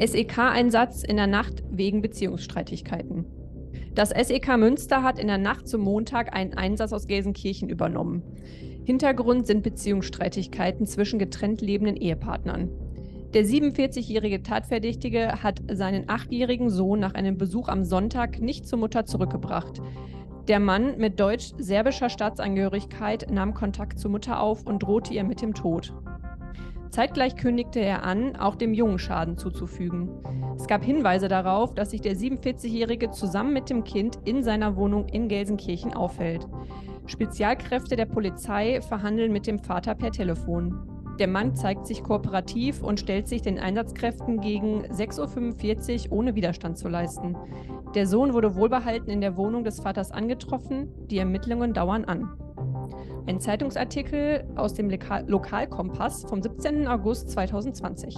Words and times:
SEK-Einsatz 0.00 1.02
in 1.02 1.16
der 1.16 1.26
Nacht 1.26 1.62
wegen 1.70 2.00
Beziehungsstreitigkeiten. 2.00 3.26
Das 3.94 4.10
SEK 4.10 4.56
Münster 4.56 5.02
hat 5.02 5.18
in 5.18 5.26
der 5.26 5.36
Nacht 5.36 5.68
zum 5.68 5.82
Montag 5.82 6.34
einen 6.34 6.54
Einsatz 6.54 6.92
aus 6.92 7.06
Gelsenkirchen 7.06 7.68
übernommen. 7.68 8.22
Hintergrund 8.84 9.46
sind 9.46 9.62
Beziehungsstreitigkeiten 9.62 10.86
zwischen 10.86 11.18
getrennt 11.18 11.60
lebenden 11.60 11.96
Ehepartnern. 11.96 12.70
Der 13.34 13.44
47-jährige 13.44 14.42
Tatverdächtige 14.42 15.42
hat 15.42 15.60
seinen 15.70 16.08
achtjährigen 16.08 16.70
Sohn 16.70 16.98
nach 16.98 17.14
einem 17.14 17.36
Besuch 17.36 17.68
am 17.68 17.84
Sonntag 17.84 18.40
nicht 18.40 18.66
zur 18.66 18.78
Mutter 18.78 19.04
zurückgebracht. 19.04 19.82
Der 20.48 20.60
Mann 20.60 20.96
mit 20.96 21.20
deutsch-serbischer 21.20 22.08
Staatsangehörigkeit 22.08 23.30
nahm 23.30 23.54
Kontakt 23.54 23.98
zur 23.98 24.10
Mutter 24.10 24.40
auf 24.40 24.66
und 24.66 24.82
drohte 24.82 25.12
ihr 25.12 25.24
mit 25.24 25.42
dem 25.42 25.52
Tod. 25.54 25.92
Zeitgleich 26.90 27.36
kündigte 27.36 27.78
er 27.80 28.02
an, 28.02 28.34
auch 28.36 28.56
dem 28.56 28.74
Jungen 28.74 28.98
Schaden 28.98 29.38
zuzufügen. 29.38 30.10
Es 30.56 30.66
gab 30.66 30.84
Hinweise 30.84 31.28
darauf, 31.28 31.72
dass 31.74 31.90
sich 31.90 32.00
der 32.00 32.16
47-Jährige 32.16 33.10
zusammen 33.10 33.52
mit 33.52 33.70
dem 33.70 33.84
Kind 33.84 34.18
in 34.24 34.42
seiner 34.42 34.76
Wohnung 34.76 35.08
in 35.08 35.28
Gelsenkirchen 35.28 35.94
aufhält. 35.94 36.48
Spezialkräfte 37.06 37.96
der 37.96 38.06
Polizei 38.06 38.80
verhandeln 38.80 39.32
mit 39.32 39.46
dem 39.46 39.60
Vater 39.60 39.94
per 39.94 40.10
Telefon. 40.10 41.00
Der 41.20 41.28
Mann 41.28 41.54
zeigt 41.54 41.86
sich 41.86 42.02
kooperativ 42.02 42.82
und 42.82 42.98
stellt 42.98 43.28
sich 43.28 43.42
den 43.42 43.58
Einsatzkräften 43.58 44.40
gegen 44.40 44.86
6.45 44.86 46.06
Uhr 46.06 46.16
ohne 46.16 46.34
Widerstand 46.34 46.78
zu 46.78 46.88
leisten. 46.88 47.36
Der 47.94 48.06
Sohn 48.06 48.32
wurde 48.32 48.56
wohlbehalten 48.56 49.10
in 49.10 49.20
der 49.20 49.36
Wohnung 49.36 49.62
des 49.62 49.80
Vaters 49.80 50.12
angetroffen. 50.12 50.88
Die 51.08 51.18
Ermittlungen 51.18 51.74
dauern 51.74 52.04
an. 52.04 52.30
Ein 53.26 53.40
Zeitungsartikel 53.40 54.44
aus 54.56 54.74
dem 54.74 54.90
Lokal 54.90 55.28
Lokalkompass 55.28 56.24
vom 56.24 56.42
17. 56.42 56.86
August 56.88 57.30
2020. 57.30 58.16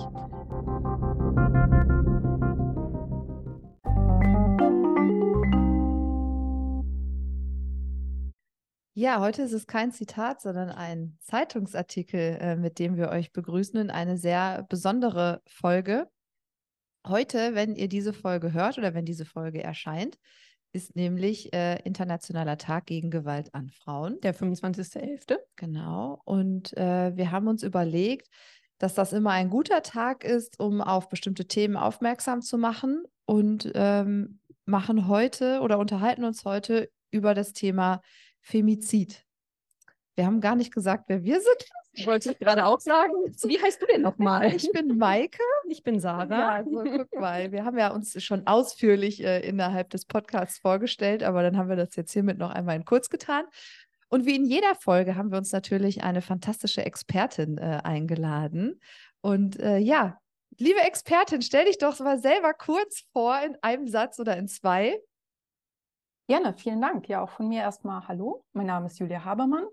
Ja, 8.95 9.21
heute 9.21 9.43
ist 9.43 9.53
es 9.53 9.67
kein 9.67 9.91
Zitat, 9.91 10.41
sondern 10.41 10.71
ein 10.71 11.17
Zeitungsartikel, 11.21 12.39
äh, 12.41 12.57
mit 12.57 12.79
dem 12.79 12.97
wir 12.97 13.09
euch 13.09 13.33
begrüßen 13.33 13.81
in 13.81 13.91
eine 13.91 14.17
sehr 14.17 14.65
besondere 14.69 15.43
Folge. 15.47 16.09
Heute, 17.07 17.55
wenn 17.55 17.75
ihr 17.75 17.89
diese 17.89 18.13
Folge 18.13 18.53
hört 18.53 18.79
oder 18.79 18.95
wenn 18.95 19.05
diese 19.05 19.25
Folge 19.25 19.63
erscheint, 19.63 20.19
ist 20.73 20.97
nämlich 20.97 21.53
äh, 21.53 21.81
Internationaler 21.83 22.59
Tag 22.59 22.87
gegen 22.87 23.11
Gewalt 23.11 23.55
an 23.55 23.71
Frauen. 23.71 24.21
Der 24.23 24.35
25.11. 24.35 25.39
Genau. 25.57 26.21
Und 26.25 26.77
äh, 26.77 27.17
wir 27.17 27.31
haben 27.31 27.49
uns 27.49 27.63
überlegt, 27.63 28.29
dass 28.79 28.95
das 28.95 29.13
immer 29.13 29.31
ein 29.31 29.51
guter 29.51 29.83
Tag 29.83 30.25
ist, 30.25 30.59
um 30.59 30.81
auf 30.81 31.09
bestimmte 31.09 31.47
Themen 31.47 31.77
aufmerksam 31.77 32.43
zu 32.43 32.59
machen 32.59 33.05
und 33.27 33.71
ähm, 33.75 34.41
machen 34.65 35.09
heute 35.09 35.61
oder 35.61 35.79
unterhalten 35.79 36.25
uns 36.25 36.45
heute 36.45 36.91
über 37.11 37.35
das 37.35 37.53
Thema 37.53 38.01
Femizid. 38.41 39.22
Wir 40.23 40.29
haben 40.29 40.41
gar 40.41 40.55
nicht 40.55 40.73
gesagt, 40.73 41.07
wer 41.09 41.25
wir 41.25 41.41
sind. 41.41 42.07
Wollte 42.07 42.31
ich 42.31 42.39
gerade 42.39 42.65
auch 42.65 42.79
sagen. 42.79 43.13
Wie 43.43 43.61
heißt 43.61 43.83
du 43.83 43.87
denn 43.87 44.03
nochmal? 44.03 44.55
Ich 44.55 44.71
bin 44.71 44.97
Maike. 44.97 45.43
Ich 45.69 45.83
bin 45.83 45.99
Sarah. 45.99 46.29
Ja, 46.31 46.49
also 46.51 46.85
guck 46.85 47.21
mal, 47.21 47.51
wir 47.51 47.65
haben 47.65 47.77
ja 47.77 47.89
uns 47.89 48.23
schon 48.23 48.47
ausführlich 48.47 49.25
äh, 49.25 49.41
innerhalb 49.41 49.91
des 49.91 50.05
Podcasts 50.05 50.59
vorgestellt, 50.59 51.25
aber 51.25 51.43
dann 51.43 51.57
haben 51.57 51.69
wir 51.69 51.75
das 51.75 51.97
jetzt 51.97 52.13
hiermit 52.13 52.39
noch 52.39 52.51
einmal 52.51 52.77
in 52.77 52.85
kurz 52.85 53.11
getan. 53.11 53.47
Und 54.11 54.25
wie 54.25 54.37
in 54.37 54.45
jeder 54.45 54.77
Folge 54.77 55.17
haben 55.17 55.33
wir 55.33 55.39
uns 55.39 55.51
natürlich 55.51 56.05
eine 56.05 56.23
fantastische 56.23 56.87
Expertin 56.87 57.59
äh, 57.59 57.81
eingeladen. 57.83 58.81
Und 59.23 59.59
äh, 59.59 59.79
ja, 59.79 60.19
liebe 60.57 60.83
Expertin, 60.83 61.43
stell 61.43 61.65
dich 61.65 61.79
doch 61.79 61.99
mal 61.99 62.21
selber 62.21 62.55
kurz 62.55 63.03
vor 63.13 63.41
in 63.45 63.57
einem 63.61 63.89
Satz 63.89 64.21
oder 64.21 64.37
in 64.37 64.47
zwei. 64.47 65.01
Gerne, 66.33 66.55
vielen 66.55 66.81
Dank. 66.81 67.11
Ja, 67.11 67.23
auch 67.23 67.29
von 67.29 67.47
mir 67.47 67.61
erstmal 67.61 68.09
Hallo. 68.09 68.43
Mein 68.55 68.65
Name 68.65 68.87
ist 68.87 68.99
Julia 68.99 69.23
Habermann. 69.23 69.67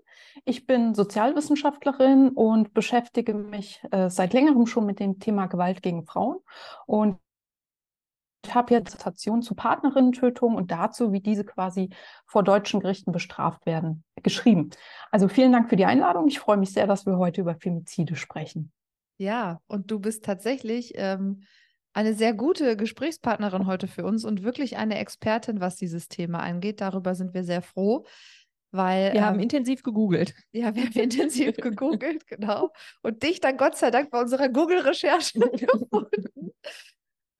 Ich 0.44 0.66
bin 0.66 0.94
Sozialwissenschaftlerin 0.94 2.28
und 2.28 2.74
beschäftige 2.74 3.32
mich 3.32 3.82
äh, 3.92 4.10
seit 4.10 4.34
längerem 4.34 4.66
schon 4.66 4.84
mit 4.84 5.00
dem 5.00 5.18
Thema 5.20 5.46
Gewalt 5.46 5.80
gegen 5.80 6.04
Frauen 6.04 6.36
und 6.84 7.18
ich 8.44 8.54
habe 8.54 8.74
jetzt 8.74 8.88
Dissertation 8.88 9.40
zu 9.40 9.54
Partnerinnentötung 9.54 10.54
und 10.54 10.70
dazu, 10.70 11.14
wie 11.14 11.22
diese 11.22 11.44
quasi 11.44 11.88
vor 12.26 12.42
deutschen 12.42 12.80
Gerichten 12.80 13.10
bestraft 13.10 13.64
werden, 13.64 14.04
geschrieben. 14.22 14.68
Also 15.10 15.28
vielen 15.28 15.52
Dank 15.52 15.70
für 15.70 15.76
die 15.76 15.86
Einladung. 15.86 16.28
Ich 16.28 16.40
freue 16.40 16.58
mich 16.58 16.74
sehr, 16.74 16.86
dass 16.86 17.06
wir 17.06 17.16
heute 17.16 17.40
über 17.40 17.54
Femizide 17.54 18.16
sprechen. 18.16 18.70
Ja, 19.16 19.62
und 19.66 19.90
du 19.90 19.98
bist 19.98 20.26
tatsächlich 20.26 20.92
ähm, 20.96 21.44
eine 21.92 22.14
sehr 22.14 22.34
gute 22.34 22.76
Gesprächspartnerin 22.76 23.66
heute 23.66 23.88
für 23.88 24.04
uns 24.04 24.24
und 24.24 24.42
wirklich 24.42 24.76
eine 24.76 24.98
Expertin, 24.98 25.60
was 25.60 25.76
dieses 25.76 26.08
Thema 26.08 26.40
angeht. 26.40 26.80
Darüber 26.80 27.14
sind 27.14 27.34
wir 27.34 27.44
sehr 27.44 27.62
froh. 27.62 28.04
Weil, 28.72 29.12
wir 29.12 29.20
ähm, 29.20 29.26
haben 29.26 29.40
intensiv 29.40 29.82
gegoogelt. 29.82 30.34
Ja, 30.52 30.74
wir 30.74 30.84
haben 30.84 30.92
intensiv 30.92 31.56
gegoogelt, 31.56 32.26
genau. 32.28 32.70
Und 33.02 33.22
dich 33.22 33.40
dann 33.40 33.56
Gott 33.56 33.76
sei 33.76 33.90
Dank 33.90 34.10
bei 34.10 34.20
unserer 34.20 34.48
Google-Recherche 34.48 35.40
gefunden. 35.50 36.52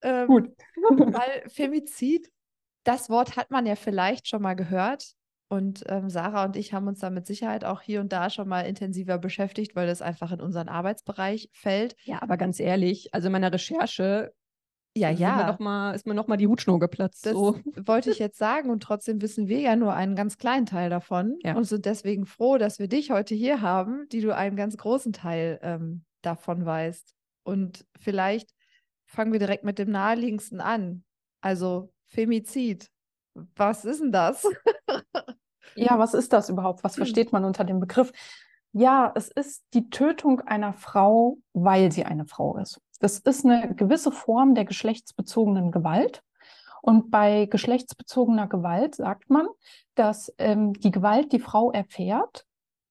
Ähm, 0.03 0.27
Gut. 0.27 0.51
weil 0.77 1.49
Femizid, 1.49 2.31
das 2.85 3.11
Wort 3.11 3.37
hat 3.37 3.51
man 3.51 3.67
ja 3.67 3.77
vielleicht 3.77 4.29
schon 4.29 4.43
mal 4.43 4.55
gehört. 4.55 5.13
Und 5.53 5.83
ähm, 5.89 6.09
Sarah 6.11 6.45
und 6.45 6.57
ich 6.57 6.73
haben 6.73 6.87
uns 6.87 7.01
da 7.01 7.11
mit 7.11 7.27
Sicherheit 7.27 7.65
auch 7.65 7.81
hier 7.81 8.01
und 8.01 8.13
da 8.13 8.31
schon 8.31 8.49
mal 8.49 8.61
intensiver 8.63 9.19
beschäftigt, 9.19 9.75
weil 9.75 9.89
das 9.89 10.01
einfach 10.01 10.31
in 10.31 10.41
unseren 10.41 10.69
Arbeitsbereich 10.69 11.51
fällt. 11.53 11.97
Ja, 12.05 12.23
aber 12.23 12.37
ganz 12.37 12.61
ehrlich, 12.61 13.13
also 13.13 13.27
in 13.27 13.33
meiner 13.33 13.53
Recherche 13.53 14.33
ja, 14.97 15.11
ja. 15.11 15.47
Noch 15.47 15.59
mal, 15.59 15.95
ist 15.95 16.07
mir 16.07 16.15
nochmal 16.15 16.39
die 16.39 16.49
Hutschnur 16.49 16.81
geplatzt. 16.81 17.27
Das 17.27 17.33
so. 17.33 17.59
wollte 17.77 18.11
ich 18.11 18.19
jetzt 18.19 18.39
sagen 18.39 18.71
und 18.71 18.83
trotzdem 18.83 19.23
wissen 19.23 19.49
wir 19.49 19.61
ja 19.61 19.77
nur 19.77 19.95
einen 19.95 20.17
ganz 20.17 20.37
kleinen 20.37 20.67
Teil 20.67 20.91
davon 20.91 21.39
ja. 21.45 21.55
und 21.55 21.65
sind 21.65 21.85
deswegen 21.87 22.27
froh, 22.27 22.59
dass 22.59 22.79
wir 22.79 22.89
dich 22.89 23.11
heute 23.11 23.35
hier 23.35 23.61
haben, 23.61 24.09
die 24.11 24.21
du 24.21 24.35
einen 24.35 24.57
ganz 24.57 24.77
großen 24.77 25.13
Teil 25.13 25.61
ähm, 25.63 26.05
davon 26.23 26.67
weißt. 26.67 27.15
Und 27.45 27.87
vielleicht 27.99 28.51
fangen 29.07 29.33
wir 29.33 29.39
direkt 29.39 29.65
mit 29.65 29.79
dem 29.79 29.91
naheliegendsten 29.91 30.61
an. 30.61 31.05
Also 31.41 31.93
Femizid. 32.09 32.91
Was 33.35 33.85
ist 33.85 34.01
denn 34.01 34.13
das? 34.13 34.45
ja, 35.77 35.99
was 35.99 36.15
ist 36.15 36.33
das 36.33 36.49
überhaupt? 36.49 36.83
Was 36.83 36.97
versteht 36.97 37.33
man 37.33 37.45
unter 37.45 37.65
dem 37.65 37.79
Begriff? 37.79 38.13
Ja, 38.73 39.13
es 39.15 39.29
ist 39.29 39.65
die 39.73 39.89
Tötung 39.89 40.41
einer 40.41 40.73
Frau, 40.73 41.39
weil 41.53 41.91
sie 41.93 42.05
eine 42.05 42.27
Frau 42.27 42.57
ist. 42.57 42.81
Das 43.01 43.19
ist 43.19 43.45
eine 43.45 43.75
gewisse 43.75 44.13
Form 44.13 44.55
der 44.55 44.65
geschlechtsbezogenen 44.65 45.73
Gewalt. 45.73 46.23
Und 46.83 47.11
bei 47.11 47.47
geschlechtsbezogener 47.47 48.47
Gewalt 48.47 48.95
sagt 48.95 49.29
man, 49.29 49.49
dass 49.95 50.33
ähm, 50.39 50.73
die 50.75 50.91
Gewalt 50.91 51.33
die 51.33 51.41
Frau 51.41 51.73
erfährt 51.73 52.47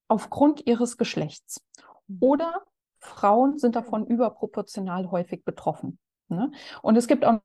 aufgrund 0.08 0.68
ihres 0.68 0.98
Geschlechts. 0.98 1.64
Mhm. 2.08 2.18
Oder 2.20 2.64
Frauen 3.00 3.58
sind 3.58 3.76
davon 3.76 4.06
überproportional 4.06 5.10
häufig 5.10 5.46
betroffen. 5.46 6.00
Ne? 6.28 6.52
Und 6.82 6.98
es 6.98 7.08
gibt 7.08 7.26
auch 7.26 7.40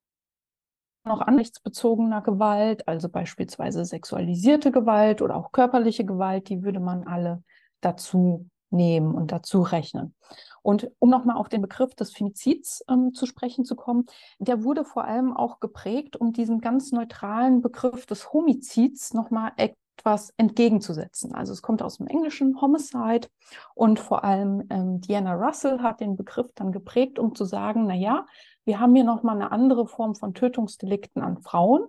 noch 1.06 1.20
anrechtsbezogener 1.20 2.22
Gewalt, 2.22 2.88
also 2.88 3.08
beispielsweise 3.08 3.84
sexualisierte 3.84 4.72
Gewalt 4.72 5.20
oder 5.20 5.36
auch 5.36 5.52
körperliche 5.52 6.04
Gewalt, 6.04 6.48
die 6.48 6.62
würde 6.62 6.80
man 6.80 7.06
alle 7.06 7.42
dazu 7.80 8.48
nehmen 8.70 9.14
und 9.14 9.32
dazu 9.32 9.62
rechnen. 9.62 10.14
Und 10.62 10.90
um 10.98 11.10
nochmal 11.10 11.36
auf 11.36 11.48
den 11.48 11.60
Begriff 11.60 11.94
des 11.94 12.12
Femizids 12.12 12.82
ähm, 12.88 13.12
zu 13.12 13.26
sprechen 13.26 13.64
zu 13.64 13.76
kommen, 13.76 14.06
der 14.38 14.64
wurde 14.64 14.84
vor 14.84 15.04
allem 15.04 15.36
auch 15.36 15.60
geprägt, 15.60 16.16
um 16.16 16.32
diesem 16.32 16.60
ganz 16.60 16.90
neutralen 16.90 17.60
Begriff 17.60 18.06
des 18.06 18.32
Homizids 18.32 19.12
nochmal 19.12 19.52
etwas 19.56 20.32
entgegenzusetzen. 20.36 21.34
Also 21.34 21.52
es 21.52 21.60
kommt 21.60 21.82
aus 21.82 21.98
dem 21.98 22.06
englischen 22.06 22.60
Homicide 22.60 23.28
und 23.74 24.00
vor 24.00 24.24
allem 24.24 24.64
ähm, 24.70 25.00
Diana 25.00 25.34
Russell 25.34 25.80
hat 25.80 26.00
den 26.00 26.16
Begriff 26.16 26.50
dann 26.54 26.72
geprägt, 26.72 27.18
um 27.18 27.34
zu 27.34 27.44
sagen, 27.44 27.86
na 27.86 27.94
ja, 27.94 28.26
wir 28.64 28.80
haben 28.80 28.94
hier 28.94 29.04
nochmal 29.04 29.36
eine 29.36 29.52
andere 29.52 29.86
Form 29.86 30.14
von 30.14 30.32
Tötungsdelikten 30.32 31.22
an 31.22 31.42
Frauen, 31.42 31.86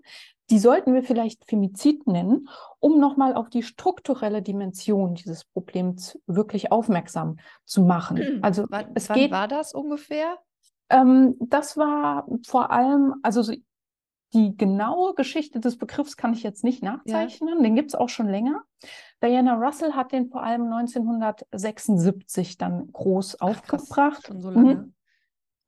die 0.50 0.60
sollten 0.60 0.94
wir 0.94 1.04
vielleicht 1.04 1.46
Femizid 1.46 2.06
nennen, 2.08 2.50
um 2.80 3.00
nochmal 3.00 3.34
auf 3.34 3.50
die 3.50 3.64
strukturelle 3.64 4.42
Dimension 4.42 5.16
dieses 5.16 5.46
Problems 5.46 6.20
wirklich 6.28 6.72
aufmerksam 6.72 7.38
zu 7.66 7.82
machen. 7.82 8.18
Hm. 8.18 8.40
Also 8.44 8.66
wann, 8.70 8.92
es 8.94 9.10
wann 9.10 9.18
geht, 9.18 9.32
war 9.32 9.48
das 9.48 9.74
ungefähr? 9.74 10.38
Ähm, 10.90 11.36
das 11.40 11.78
war 11.78 12.28
vor 12.46 12.72
allem, 12.72 13.16
also 13.24 13.52
die 14.34 14.58
genaue 14.58 15.14
Geschichte 15.16 15.60
des 15.60 15.78
Begriffs 15.78 16.18
kann 16.18 16.34
ich 16.34 16.44
jetzt 16.44 16.64
nicht 16.64 16.84
nachzeichnen, 16.84 17.58
ja. 17.58 17.64
den 17.64 17.76
gibt 17.76 17.90
es 17.92 17.96
auch 17.96 18.10
schon 18.10 18.28
länger. 18.28 18.64
Diana 19.24 19.56
Russell 19.56 19.94
hat 19.94 20.12
den 20.12 20.30
vor 20.30 20.44
allem 20.44 20.72
1976 20.72 22.58
dann 22.58 22.92
groß 22.92 23.38
Ach, 23.40 23.48
aufgebracht. 23.48 23.90
Krass, 23.90 24.24
schon 24.28 24.42
so 24.42 24.50
lange. 24.50 24.76
Mhm. 24.76 24.95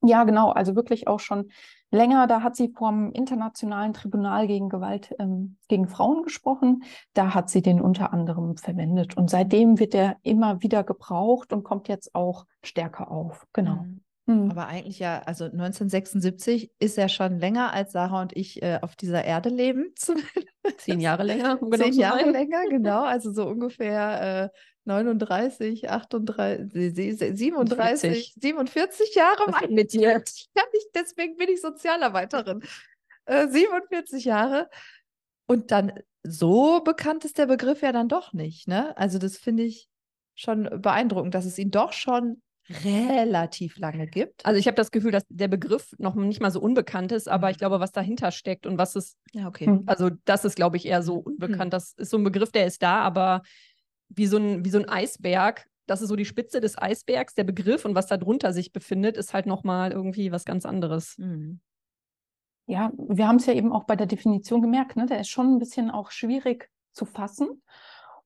Ja, 0.02 0.24
genau, 0.24 0.50
also 0.50 0.76
wirklich 0.76 1.08
auch 1.08 1.20
schon 1.20 1.50
länger. 1.90 2.26
Da 2.26 2.42
hat 2.42 2.54
sie 2.56 2.68
vom 2.68 3.12
Internationalen 3.12 3.92
Tribunal 3.92 4.46
gegen 4.46 4.68
Gewalt 4.68 5.14
ähm, 5.18 5.56
gegen 5.68 5.88
Frauen 5.88 6.22
gesprochen. 6.22 6.84
Da 7.14 7.34
hat 7.34 7.50
sie 7.50 7.62
den 7.62 7.80
unter 7.80 8.12
anderem 8.12 8.56
verwendet. 8.56 9.16
Und 9.16 9.30
seitdem 9.30 9.78
wird 9.78 9.94
er 9.94 10.16
immer 10.22 10.62
wieder 10.62 10.84
gebraucht 10.84 11.52
und 11.52 11.64
kommt 11.64 11.88
jetzt 11.88 12.14
auch 12.14 12.46
stärker 12.62 13.10
auf. 13.10 13.46
Genau. 13.52 13.82
Mhm. 13.82 14.00
Mhm. 14.28 14.50
Aber 14.50 14.66
eigentlich 14.66 14.98
ja, 14.98 15.22
also 15.24 15.44
1976 15.44 16.70
ist 16.78 16.98
ja 16.98 17.08
schon 17.08 17.38
länger, 17.38 17.72
als 17.72 17.92
Sarah 17.92 18.20
und 18.20 18.36
ich 18.36 18.62
äh, 18.62 18.78
auf 18.82 18.94
dieser 18.94 19.24
Erde 19.24 19.48
leben. 19.48 19.94
Zehn 20.76 21.00
Jahre 21.00 21.22
länger. 21.22 21.60
Um 21.62 21.70
genau 21.70 21.84
Zehn 21.84 21.94
Jahre 21.94 22.20
sein. 22.20 22.32
länger, 22.32 22.62
genau. 22.68 23.04
Also 23.04 23.32
so 23.32 23.48
ungefähr 23.48 24.52
äh, 24.52 24.58
39, 24.84 25.88
38, 25.88 26.94
37, 26.94 28.34
47 28.38 29.14
Jahre. 29.14 29.44
Was 29.46 29.70
mit 29.70 29.94
dir? 29.94 30.10
Ja, 30.10 30.62
nicht, 30.74 30.88
deswegen 30.94 31.36
bin 31.36 31.48
ich 31.48 31.62
Sozialarbeiterin. 31.62 32.62
Äh, 33.24 33.48
47 33.48 34.26
Jahre. 34.26 34.68
Und 35.46 35.70
dann 35.70 35.92
so 36.22 36.80
bekannt 36.80 37.24
ist 37.24 37.38
der 37.38 37.46
Begriff 37.46 37.80
ja 37.80 37.92
dann 37.92 38.08
doch 38.08 38.34
nicht. 38.34 38.68
Ne? 38.68 38.94
Also 38.98 39.18
das 39.18 39.38
finde 39.38 39.62
ich 39.62 39.88
schon 40.34 40.68
beeindruckend, 40.82 41.34
dass 41.34 41.46
es 41.46 41.58
ihn 41.58 41.70
doch 41.70 41.94
schon 41.94 42.42
relativ 42.84 43.78
lange 43.78 44.06
gibt. 44.06 44.44
Also 44.44 44.58
ich 44.58 44.66
habe 44.66 44.74
das 44.74 44.90
Gefühl, 44.90 45.10
dass 45.10 45.24
der 45.28 45.48
Begriff 45.48 45.94
noch 45.98 46.14
nicht 46.14 46.40
mal 46.40 46.50
so 46.50 46.60
unbekannt 46.60 47.12
ist, 47.12 47.28
aber 47.28 47.50
ich 47.50 47.56
mhm. 47.56 47.60
glaube, 47.60 47.80
was 47.80 47.92
dahinter 47.92 48.30
steckt 48.30 48.66
und 48.66 48.78
was 48.78 48.96
es, 48.96 49.16
ja, 49.32 49.48
okay. 49.48 49.66
Hm. 49.66 49.84
Also 49.86 50.10
das 50.24 50.44
ist, 50.44 50.56
glaube 50.56 50.76
ich, 50.76 50.86
eher 50.86 51.02
so 51.02 51.16
unbekannt. 51.16 51.72
Das 51.72 51.92
ist 51.92 52.10
so 52.10 52.18
ein 52.18 52.24
Begriff, 52.24 52.52
der 52.52 52.66
ist 52.66 52.82
da, 52.82 53.00
aber 53.00 53.42
wie 54.08 54.26
so 54.26 54.36
ein, 54.36 54.64
wie 54.64 54.70
so 54.70 54.78
ein 54.78 54.88
Eisberg, 54.88 55.66
das 55.86 56.02
ist 56.02 56.08
so 56.08 56.16
die 56.16 56.24
Spitze 56.24 56.60
des 56.60 56.76
Eisbergs, 56.76 57.34
der 57.34 57.44
Begriff 57.44 57.84
und 57.84 57.94
was 57.94 58.06
da 58.06 58.16
drunter 58.16 58.52
sich 58.52 58.72
befindet, 58.72 59.16
ist 59.16 59.32
halt 59.32 59.46
nochmal 59.46 59.92
irgendwie 59.92 60.32
was 60.32 60.44
ganz 60.44 60.66
anderes. 60.66 61.16
Mhm. 61.18 61.60
Ja, 62.66 62.92
wir 62.98 63.26
haben 63.26 63.36
es 63.36 63.46
ja 63.46 63.54
eben 63.54 63.72
auch 63.72 63.84
bei 63.84 63.96
der 63.96 64.06
Definition 64.06 64.60
gemerkt, 64.60 64.96
ne? 64.96 65.06
der 65.06 65.20
ist 65.20 65.30
schon 65.30 65.54
ein 65.54 65.58
bisschen 65.58 65.90
auch 65.90 66.10
schwierig 66.10 66.68
zu 66.92 67.06
fassen. 67.06 67.62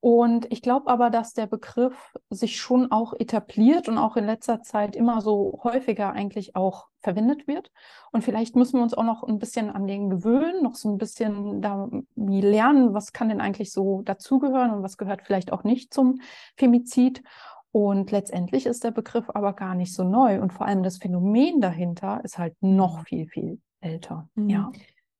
Und 0.03 0.51
ich 0.51 0.63
glaube 0.63 0.91
aber, 0.91 1.11
dass 1.11 1.33
der 1.33 1.47
Begriff 1.47 2.13
sich 2.29 2.61
schon 2.61 2.91
auch 2.91 3.15
etabliert 3.15 3.89
und 3.89 3.99
auch 3.99 4.17
in 4.17 4.27
letzter 4.27 4.61
Zeit 4.61 4.97
immer 4.97 5.21
so 5.21 5.61
häufiger 5.63 6.11
eigentlich 6.11 6.57
auch 6.57 6.89
verwendet 6.99 7.47
wird. 7.47 7.71
Und 8.11 8.25
vielleicht 8.25 8.57
müssen 8.57 8.79
wir 8.79 8.83
uns 8.83 8.95
auch 8.95 9.05
noch 9.05 9.23
ein 9.23 9.39
bisschen 9.39 9.71
an 9.71 9.87
den 9.87 10.11
gewöhnen, 10.11 10.61
noch 10.61 10.75
so 10.75 10.91
ein 10.91 10.99
bisschen 10.99 11.63
da 11.63 11.89
wie 12.17 12.41
lernen, 12.41 12.95
was 12.95 13.13
kann 13.13 13.29
denn 13.29 13.41
eigentlich 13.41 13.71
so 13.71 14.03
dazugehören 14.03 14.73
und 14.73 14.83
was 14.83 14.97
gehört 14.97 15.23
vielleicht 15.23 15.53
auch 15.53 15.63
nicht 15.63 15.95
zum 15.95 16.21
Femizid. 16.57 17.23
Und 17.71 18.11
letztendlich 18.11 18.67
ist 18.67 18.83
der 18.83 18.91
Begriff 18.91 19.31
aber 19.33 19.53
gar 19.53 19.77
nicht 19.77 19.95
so 19.95 20.03
neu. 20.03 20.41
Und 20.41 20.53
vor 20.53 20.67
allem 20.67 20.83
das 20.83 20.99
Phänomen 20.99 21.61
dahinter 21.61 22.21
ist 22.25 22.39
halt 22.39 22.57
noch 22.61 23.05
viel, 23.05 23.29
viel 23.29 23.61
älter. 23.81 24.29
Mhm. 24.35 24.49
Ja. 24.49 24.73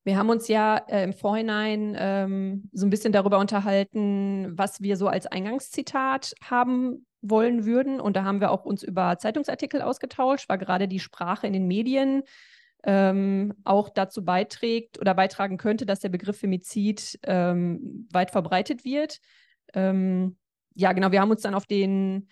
Wir 0.03 0.17
haben 0.17 0.29
uns 0.29 0.47
ja 0.47 0.77
äh, 0.87 1.03
im 1.03 1.13
Vorhinein 1.13 1.95
ähm, 1.97 2.69
so 2.73 2.85
ein 2.85 2.89
bisschen 2.89 3.13
darüber 3.13 3.39
unterhalten, 3.39 4.57
was 4.57 4.81
wir 4.81 4.97
so 4.97 5.07
als 5.07 5.27
Eingangszitat 5.27 6.33
haben 6.43 7.05
wollen 7.21 7.65
würden. 7.65 8.01
Und 8.01 8.17
da 8.17 8.25
haben 8.25 8.41
wir 8.41 8.51
auch 8.51 8.65
uns 8.65 8.83
über 8.83 9.17
Zeitungsartikel 9.17 9.81
ausgetauscht, 9.81 10.49
weil 10.49 10.57
gerade 10.57 10.87
die 10.89 10.99
Sprache 10.99 11.47
in 11.47 11.53
den 11.53 11.67
Medien 11.67 12.23
ähm, 12.83 13.53
auch 13.63 13.89
dazu 13.89 14.25
beiträgt 14.25 14.99
oder 14.99 15.13
beitragen 15.13 15.57
könnte, 15.57 15.85
dass 15.85 16.01
der 16.01 16.09
Begriff 16.09 16.37
Femizid 16.37 17.17
ähm, 17.23 18.07
weit 18.11 18.31
verbreitet 18.31 18.83
wird. 18.83 19.19
Ähm, 19.73 20.35
ja, 20.75 20.91
genau, 20.91 21.11
wir 21.11 21.21
haben 21.21 21.31
uns 21.31 21.41
dann 21.41 21.55
auf 21.55 21.65
den 21.65 22.27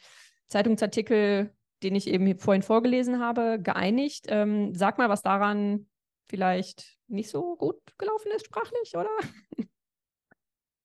Zeitungsartikel, 0.50 1.54
den 1.84 1.96
ich 1.96 2.08
eben 2.08 2.38
vorhin 2.38 2.64
vorgelesen 2.64 3.20
habe, 3.20 3.60
geeinigt. 3.62 4.26
Ähm, 4.28 4.76
sag 4.76 4.98
mal, 4.98 5.08
was 5.08 5.22
daran 5.22 5.88
vielleicht 6.32 6.98
nicht 7.08 7.30
so 7.30 7.56
gut 7.58 7.78
gelaufen 7.98 8.32
ist 8.34 8.46
sprachlich, 8.46 8.96
oder? 8.96 9.10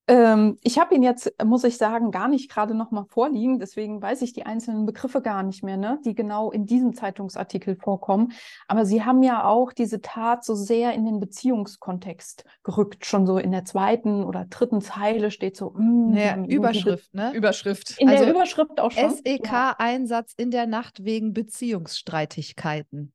Ähm, 0.08 0.56
ich 0.62 0.78
habe 0.78 0.94
ihn 0.94 1.02
jetzt, 1.02 1.32
muss 1.44 1.64
ich 1.64 1.78
sagen, 1.78 2.12
gar 2.12 2.28
nicht 2.28 2.48
gerade 2.48 2.74
noch 2.74 2.92
mal 2.92 3.06
vorliegen. 3.08 3.58
Deswegen 3.58 4.00
weiß 4.00 4.22
ich 4.22 4.32
die 4.32 4.46
einzelnen 4.46 4.86
Begriffe 4.86 5.20
gar 5.20 5.42
nicht 5.42 5.64
mehr, 5.64 5.76
ne, 5.76 5.98
die 6.04 6.14
genau 6.14 6.52
in 6.52 6.64
diesem 6.64 6.94
Zeitungsartikel 6.94 7.74
vorkommen. 7.74 8.32
Aber 8.68 8.86
Sie 8.86 9.04
haben 9.04 9.22
ja 9.24 9.44
auch 9.44 9.72
diese 9.72 10.00
Tat 10.00 10.44
so 10.44 10.54
sehr 10.54 10.92
in 10.92 11.04
den 11.04 11.18
Beziehungskontext 11.18 12.44
gerückt. 12.62 13.04
Schon 13.04 13.26
so 13.26 13.38
in 13.38 13.50
der 13.50 13.64
zweiten 13.64 14.22
oder 14.22 14.44
dritten 14.44 14.80
Zeile 14.80 15.32
steht 15.32 15.56
so 15.56 15.70
mh, 15.70 15.80
mm, 15.80 16.16
ja, 16.16 16.44
Überschrift, 16.44 17.12
ne? 17.12 17.32
Überschrift. 17.34 17.98
In 17.98 18.08
also 18.08 18.24
der 18.24 18.32
Überschrift 18.32 18.78
auch 18.78 18.92
schon. 18.92 19.10
SEK-Einsatz 19.10 20.34
in 20.36 20.52
der 20.52 20.68
Nacht 20.68 21.04
wegen 21.04 21.32
Beziehungsstreitigkeiten. 21.32 23.12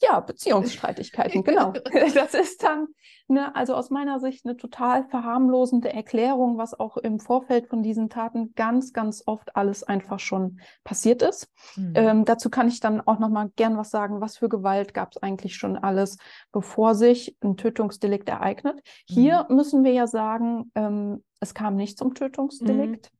Ja, 0.00 0.20
Beziehungsstreitigkeiten, 0.20 1.42
genau. 1.42 1.72
Das 2.14 2.34
ist 2.34 2.62
dann, 2.62 2.86
ne, 3.26 3.54
also 3.56 3.74
aus 3.74 3.90
meiner 3.90 4.20
Sicht 4.20 4.44
eine 4.44 4.56
total 4.56 5.04
verharmlosende 5.08 5.92
Erklärung, 5.92 6.56
was 6.56 6.78
auch 6.78 6.96
im 6.96 7.18
Vorfeld 7.18 7.66
von 7.66 7.82
diesen 7.82 8.08
Taten 8.08 8.54
ganz, 8.54 8.92
ganz 8.92 9.24
oft 9.26 9.56
alles 9.56 9.82
einfach 9.82 10.20
schon 10.20 10.60
passiert 10.84 11.22
ist. 11.22 11.48
Mhm. 11.76 11.92
Ähm, 11.96 12.24
dazu 12.24 12.48
kann 12.48 12.68
ich 12.68 12.78
dann 12.78 13.00
auch 13.00 13.18
noch 13.18 13.28
mal 13.28 13.50
gern 13.56 13.76
was 13.76 13.90
sagen, 13.90 14.20
was 14.20 14.38
für 14.38 14.48
Gewalt 14.48 14.94
gab 14.94 15.12
es 15.12 15.22
eigentlich 15.22 15.56
schon 15.56 15.76
alles, 15.76 16.16
bevor 16.52 16.94
sich 16.94 17.36
ein 17.42 17.56
Tötungsdelikt 17.56 18.28
ereignet. 18.28 18.80
Hier 19.04 19.46
mhm. 19.48 19.56
müssen 19.56 19.84
wir 19.84 19.92
ja 19.92 20.06
sagen, 20.06 20.70
ähm, 20.76 21.24
es 21.40 21.54
kam 21.54 21.74
nicht 21.74 21.98
zum 21.98 22.14
Tötungsdelikt, 22.14 23.10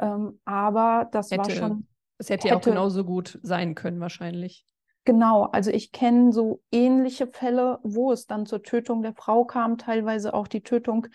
mhm. 0.00 0.06
ähm, 0.06 0.40
aber 0.44 1.08
das 1.10 1.32
hätte, 1.32 1.38
war 1.42 1.50
schon. 1.50 1.86
Es 2.18 2.30
hätte 2.30 2.48
ja 2.48 2.56
auch 2.56 2.60
genauso 2.60 3.04
gut 3.04 3.38
sein 3.42 3.74
können, 3.74 3.98
wahrscheinlich. 3.98 4.64
Genau, 5.10 5.46
also 5.46 5.72
ich 5.72 5.90
kenne 5.90 6.32
so 6.32 6.62
ähnliche 6.70 7.26
Fälle, 7.26 7.80
wo 7.82 8.12
es 8.12 8.28
dann 8.28 8.46
zur 8.46 8.62
Tötung 8.62 9.02
der 9.02 9.12
Frau 9.12 9.44
kam, 9.44 9.76
teilweise 9.76 10.34
auch 10.34 10.46
die 10.46 10.62
Tötung 10.62 11.08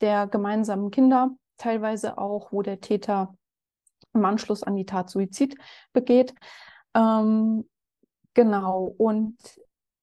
der 0.00 0.26
gemeinsamen 0.26 0.90
Kinder, 0.90 1.30
teilweise 1.56 2.18
auch, 2.18 2.50
wo 2.50 2.62
der 2.62 2.80
Täter 2.80 3.36
im 4.12 4.24
Anschluss 4.24 4.64
an 4.64 4.74
die 4.74 4.84
Tat 4.84 5.10
Suizid 5.10 5.56
begeht. 5.92 6.34
Ähm, 6.94 7.68
genau, 8.34 8.92
und 8.98 9.36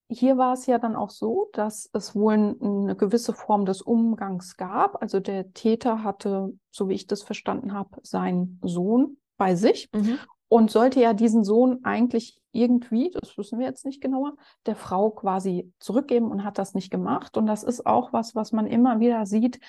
hier 0.08 0.38
war 0.38 0.54
es 0.54 0.66
ja 0.66 0.80
dann 0.80 0.96
auch 0.96 1.10
so, 1.10 1.50
dass 1.52 1.90
es 1.92 2.16
wohl 2.16 2.56
eine 2.62 2.96
gewisse 2.96 3.34
Form 3.34 3.66
des 3.66 3.82
Umgangs 3.82 4.56
gab. 4.56 5.02
Also 5.02 5.20
der 5.20 5.52
Täter 5.52 6.02
hatte, 6.02 6.58
so 6.72 6.88
wie 6.88 6.94
ich 6.94 7.08
das 7.08 7.24
verstanden 7.24 7.74
habe, 7.74 8.00
seinen 8.04 8.62
Sohn 8.64 9.18
bei 9.36 9.56
sich 9.56 9.90
mhm 9.92 10.18
und 10.54 10.70
sollte 10.70 11.02
ja 11.02 11.14
diesen 11.14 11.44
Sohn 11.44 11.80
eigentlich 11.84 12.40
irgendwie, 12.52 13.10
das 13.10 13.36
wissen 13.40 13.58
wir 13.58 13.66
jetzt 13.66 13.88
nicht 13.88 14.02
genauer, 14.02 14.34
der 14.68 14.76
Frau 14.76 15.10
quasi 15.10 15.74
zurückgeben 15.80 16.30
und 16.30 16.44
hat 16.44 16.60
das 16.60 16.76
nicht 16.76 16.92
gemacht. 16.92 17.38
Und 17.38 17.48
das 17.48 17.64
ist 17.64 17.88
auch 17.88 18.14
was, 18.14 18.36
was 18.36 18.52
man 18.52 18.68
immer 18.68 19.00
wieder 19.00 19.26
sieht, 19.26 19.60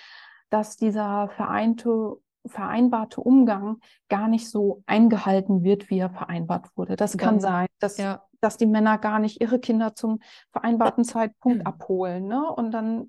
dass 0.50 0.76
dieser 0.76 1.30
vereinte, 1.30 2.18
vereinbarte 2.44 3.22
Umgang 3.22 3.78
gar 4.10 4.28
nicht 4.28 4.50
so 4.50 4.82
eingehalten 4.84 5.62
wird, 5.62 5.88
wie 5.88 6.00
er 6.00 6.10
vereinbart 6.10 6.68
wurde. 6.76 6.96
Das 6.96 7.16
kann 7.16 7.40
sein, 7.40 7.66
dass, 7.80 7.96
ja. 7.96 8.22
dass 8.42 8.58
die 8.58 8.66
Männer 8.66 8.98
gar 8.98 9.20
nicht 9.20 9.40
ihre 9.40 9.58
Kinder 9.58 9.94
zum 9.94 10.20
vereinbarten 10.52 11.04
Zeitpunkt 11.04 11.60
mhm. 11.60 11.66
abholen. 11.66 12.28
Ne? 12.28 12.46
Und 12.46 12.72
dann 12.72 13.08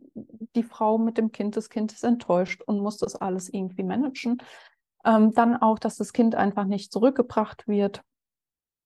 die 0.56 0.64
Frau 0.64 0.98
mit 0.98 1.18
dem 1.18 1.34
Kind, 1.34 1.58
das 1.58 1.70
Kind 1.70 1.92
ist 1.92 2.06
enttäuscht 2.06 2.62
und 2.66 2.80
muss 2.80 3.00
das 3.00 3.18
alles 3.18 3.50
irgendwie 3.54 3.84
managen. 3.84 4.38
Ähm, 5.06 5.34
dann 5.34 5.56
auch, 5.56 5.80
dass 5.80 5.98
das 5.98 6.14
Kind 6.14 6.36
einfach 6.36 6.66
nicht 6.66 6.92
zurückgebracht 6.92 7.68
wird. 7.68 8.02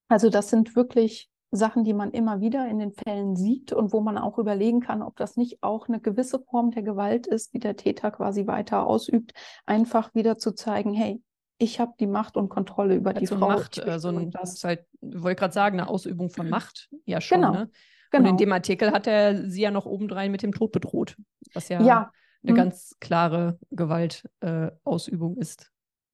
Also 0.10 0.30
das 0.30 0.50
sind 0.50 0.76
wirklich 0.76 1.30
Sachen, 1.52 1.84
die 1.84 1.94
man 1.94 2.12
immer 2.12 2.42
wieder 2.42 2.68
in 2.68 2.80
den 2.80 2.92
Fällen 2.92 3.36
sieht 3.36 3.74
und 3.74 3.92
wo 3.92 4.02
man 4.02 4.18
auch 4.18 4.38
überlegen 4.38 4.82
kann, 4.82 5.02
ob 5.02 5.16
das 5.16 5.36
nicht 5.36 5.64
auch 5.64 5.88
eine 5.88 6.00
gewisse 6.00 6.40
Form 6.40 6.72
der 6.72 6.84
Gewalt 6.84 7.26
ist, 7.26 7.54
die 7.54 7.60
der 7.60 7.76
Täter 7.76 8.12
quasi 8.12 8.46
weiter 8.46 8.86
ausübt, 8.86 9.34
einfach 9.66 10.14
wieder 10.14 10.38
zu 10.38 10.52
zeigen, 10.52 10.94
hey, 10.94 11.22
ich 11.58 11.80
habe 11.80 11.94
die 12.00 12.08
Macht 12.08 12.38
und 12.38 12.50
Kontrolle 12.50 12.96
über 12.96 13.14
die 13.14 13.26
so 13.26 13.38
Frau. 13.38 13.50
Macht, 13.50 13.78
äh, 13.80 14.00
so 14.00 14.10
ein, 14.10 14.32
das 14.32 14.54
ist 14.54 14.64
halt, 14.64 14.86
wollte 15.02 15.40
gerade 15.40 15.54
sagen, 15.54 15.80
eine 15.80 15.90
Ausübung 15.90 16.30
von 16.30 16.50
Macht, 16.50 16.90
ja 17.06 17.20
schon. 17.20 17.42
Genau. 17.42 17.54
Ne? 17.54 17.70
Genau. 18.12 18.24
Und 18.24 18.30
in 18.30 18.38
dem 18.38 18.52
Artikel 18.52 18.92
hat 18.92 19.08
er 19.08 19.50
sie 19.50 19.62
ja 19.62 19.72
noch 19.72 19.86
obendrein 19.86 20.32
mit 20.32 20.42
dem 20.42 20.52
Tod 20.52 20.72
bedroht, 20.72 21.16
was 21.54 21.70
ja, 21.70 21.82
ja. 21.82 22.12
eine 22.44 22.54
mhm. 22.54 22.56
ganz 22.56 22.96
klare 23.00 23.60
Gewaltausübung 23.72 25.38
äh, 25.38 25.42
ist. 25.42 25.72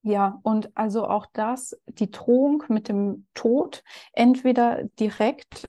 Ja, 0.08 0.40
und 0.44 0.70
also 0.78 1.08
auch 1.08 1.26
das, 1.34 1.76
die 1.88 2.12
Drohung 2.12 2.64
mit 2.68 2.90
dem 2.90 3.26
Tod, 3.34 3.84
entweder 4.14 4.84
direkt 5.00 5.68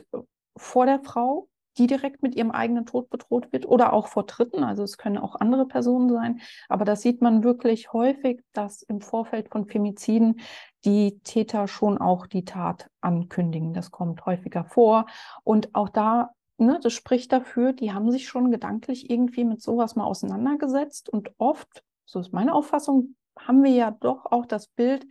vor 0.58 0.84
der 0.84 1.00
Frau, 1.00 1.48
die 1.78 1.86
direkt 1.86 2.22
mit 2.22 2.34
ihrem 2.34 2.50
eigenen 2.50 2.84
Tod 2.84 3.08
bedroht 3.08 3.50
wird, 3.50 3.64
oder 3.66 3.94
auch 3.94 4.08
vor 4.08 4.24
Dritten, 4.26 4.62
also 4.62 4.82
es 4.82 4.98
können 4.98 5.16
auch 5.16 5.36
andere 5.36 5.66
Personen 5.66 6.10
sein. 6.10 6.42
Aber 6.68 6.84
das 6.84 7.00
sieht 7.00 7.22
man 7.22 7.44
wirklich 7.44 7.94
häufig, 7.94 8.42
dass 8.52 8.82
im 8.82 9.00
Vorfeld 9.00 9.48
von 9.48 9.64
Femiziden 9.64 10.40
die 10.84 11.18
Täter 11.20 11.66
schon 11.66 11.96
auch 11.96 12.26
die 12.26 12.44
Tat 12.44 12.90
ankündigen. 13.00 13.72
Das 13.72 13.90
kommt 13.90 14.26
häufiger 14.26 14.64
vor. 14.64 15.06
Und 15.44 15.74
auch 15.74 15.88
da 15.88 16.30
Ne, 16.58 16.80
das 16.82 16.94
spricht 16.94 17.32
dafür, 17.32 17.74
die 17.74 17.92
haben 17.92 18.10
sich 18.10 18.28
schon 18.28 18.50
gedanklich 18.50 19.10
irgendwie 19.10 19.44
mit 19.44 19.60
sowas 19.60 19.94
mal 19.94 20.04
auseinandergesetzt 20.04 21.10
und 21.10 21.30
oft, 21.36 21.84
so 22.06 22.18
ist 22.18 22.32
meine 22.32 22.54
Auffassung, 22.54 23.14
haben 23.38 23.62
wir 23.62 23.72
ja 23.72 23.90
doch 23.90 24.26
auch 24.26 24.46
das 24.46 24.68
Bild, 24.68 25.06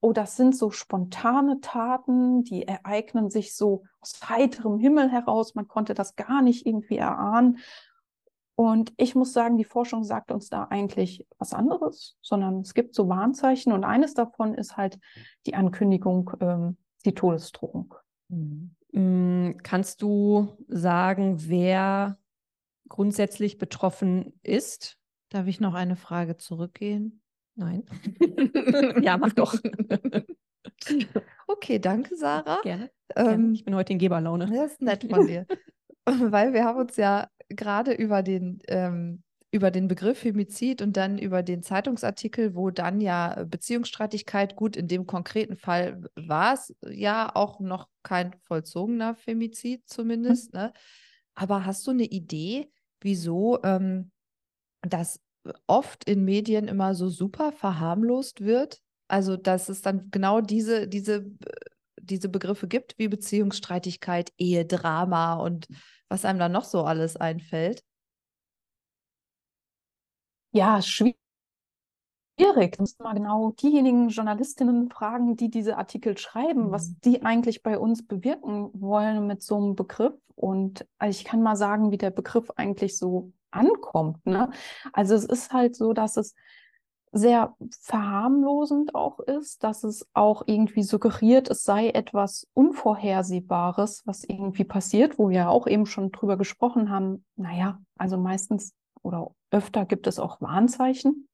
oh, 0.00 0.12
das 0.12 0.36
sind 0.36 0.56
so 0.56 0.70
spontane 0.70 1.60
Taten, 1.60 2.42
die 2.42 2.66
ereignen 2.66 3.30
sich 3.30 3.54
so 3.54 3.84
aus 4.00 4.18
heiterem 4.28 4.78
Himmel 4.78 5.10
heraus, 5.10 5.54
man 5.54 5.68
konnte 5.68 5.94
das 5.94 6.16
gar 6.16 6.42
nicht 6.42 6.66
irgendwie 6.66 6.96
erahnen. 6.96 7.58
Und 8.54 8.92
ich 8.96 9.14
muss 9.14 9.32
sagen, 9.32 9.56
die 9.56 9.64
Forschung 9.64 10.04
sagt 10.04 10.30
uns 10.30 10.48
da 10.48 10.64
eigentlich 10.64 11.26
was 11.38 11.54
anderes, 11.54 12.18
sondern 12.20 12.60
es 12.60 12.74
gibt 12.74 12.94
so 12.94 13.08
Warnzeichen 13.08 13.72
und 13.72 13.84
eines 13.84 14.14
davon 14.14 14.54
ist 14.54 14.76
halt 14.76 14.98
die 15.46 15.54
Ankündigung, 15.54 16.30
ähm, 16.40 16.76
die 17.04 17.14
Todesdrohung. 17.14 17.94
Mhm. 18.28 18.74
Mm, 18.92 19.56
kannst 19.62 20.02
du 20.02 20.48
sagen, 20.68 21.48
wer 21.48 22.18
grundsätzlich 22.88 23.56
betroffen 23.56 24.38
ist? 24.42 24.98
Darf 25.30 25.46
ich 25.46 25.60
noch 25.60 25.74
eine 25.74 25.96
Frage 25.96 26.36
zurückgehen? 26.36 27.22
Nein. 27.60 27.84
ja, 29.02 29.18
mach 29.18 29.34
doch. 29.34 29.54
okay, 31.46 31.78
danke, 31.78 32.16
Sarah. 32.16 32.60
Gerne. 32.62 32.90
Ähm, 33.14 33.52
ich 33.52 33.64
bin 33.66 33.74
heute 33.74 33.92
in 33.92 33.98
Geberlaune. 33.98 34.46
Das 34.46 34.72
ist 34.72 34.80
nett 34.80 35.06
von 35.08 35.26
dir. 35.26 35.46
Weil 36.06 36.54
wir 36.54 36.64
haben 36.64 36.78
uns 36.78 36.96
ja 36.96 37.28
gerade 37.50 37.92
über 37.92 38.22
den, 38.22 38.60
ähm, 38.68 39.22
über 39.50 39.70
den 39.70 39.88
Begriff 39.88 40.20
Femizid 40.20 40.80
und 40.80 40.96
dann 40.96 41.18
über 41.18 41.42
den 41.42 41.62
Zeitungsartikel, 41.62 42.54
wo 42.54 42.70
dann 42.70 43.02
ja 43.02 43.44
Beziehungsstreitigkeit, 43.44 44.56
gut, 44.56 44.74
in 44.74 44.88
dem 44.88 45.06
konkreten 45.06 45.58
Fall 45.58 46.02
war 46.14 46.54
es 46.54 46.74
ja 46.88 47.30
auch 47.34 47.60
noch 47.60 47.88
kein 48.02 48.34
vollzogener 48.40 49.14
Femizid 49.16 49.86
zumindest. 49.86 50.54
Mhm. 50.54 50.60
Ne? 50.60 50.72
Aber 51.34 51.66
hast 51.66 51.86
du 51.86 51.90
eine 51.90 52.04
Idee, 52.04 52.70
wieso 53.02 53.62
ähm, 53.64 54.12
das 54.80 55.20
oft 55.66 56.04
in 56.04 56.24
Medien 56.24 56.68
immer 56.68 56.94
so 56.94 57.08
super 57.08 57.52
verharmlost 57.52 58.42
wird? 58.42 58.80
Also, 59.08 59.36
dass 59.36 59.68
es 59.68 59.82
dann 59.82 60.10
genau 60.10 60.40
diese, 60.40 60.86
diese, 60.86 61.26
diese 62.00 62.28
Begriffe 62.28 62.68
gibt, 62.68 62.98
wie 62.98 63.08
Beziehungsstreitigkeit, 63.08 64.32
Ehedrama 64.38 65.34
und 65.34 65.66
was 66.08 66.24
einem 66.24 66.38
dann 66.38 66.52
noch 66.52 66.64
so 66.64 66.82
alles 66.84 67.16
einfällt. 67.16 67.82
Ja, 70.52 70.82
schwierig. 70.82 71.16
Du 72.36 72.80
musst 72.80 73.00
mal 73.00 73.14
genau 73.14 73.52
diejenigen 73.52 74.08
Journalistinnen 74.08 74.90
fragen, 74.90 75.36
die 75.36 75.50
diese 75.50 75.76
Artikel 75.76 76.18
schreiben, 76.18 76.66
mhm. 76.66 76.70
was 76.72 76.98
die 77.00 77.22
eigentlich 77.22 77.62
bei 77.62 77.78
uns 77.78 78.06
bewirken 78.06 78.70
wollen 78.72 79.26
mit 79.26 79.42
so 79.42 79.56
einem 79.56 79.76
Begriff. 79.76 80.14
Und 80.34 80.86
ich 81.04 81.24
kann 81.24 81.42
mal 81.42 81.56
sagen, 81.56 81.90
wie 81.90 81.98
der 81.98 82.10
Begriff 82.10 82.50
eigentlich 82.56 82.96
so 82.96 83.32
ankommt. 83.50 84.24
Ne? 84.26 84.50
Also 84.92 85.14
es 85.14 85.24
ist 85.24 85.52
halt 85.52 85.76
so, 85.76 85.92
dass 85.92 86.16
es 86.16 86.34
sehr 87.12 87.56
verharmlosend 87.80 88.94
auch 88.94 89.18
ist, 89.18 89.64
dass 89.64 89.82
es 89.82 90.06
auch 90.14 90.44
irgendwie 90.46 90.84
suggeriert, 90.84 91.50
es 91.50 91.64
sei 91.64 91.90
etwas 91.90 92.46
Unvorhersehbares, 92.54 94.02
was 94.06 94.22
irgendwie 94.24 94.64
passiert, 94.64 95.18
wo 95.18 95.28
wir 95.28 95.50
auch 95.50 95.66
eben 95.66 95.86
schon 95.86 96.12
drüber 96.12 96.36
gesprochen 96.36 96.90
haben. 96.90 97.24
Naja, 97.36 97.80
also 97.98 98.16
meistens 98.16 98.74
oder 99.02 99.32
öfter 99.50 99.86
gibt 99.86 100.06
es 100.06 100.20
auch 100.20 100.40
Warnzeichen. 100.40 101.26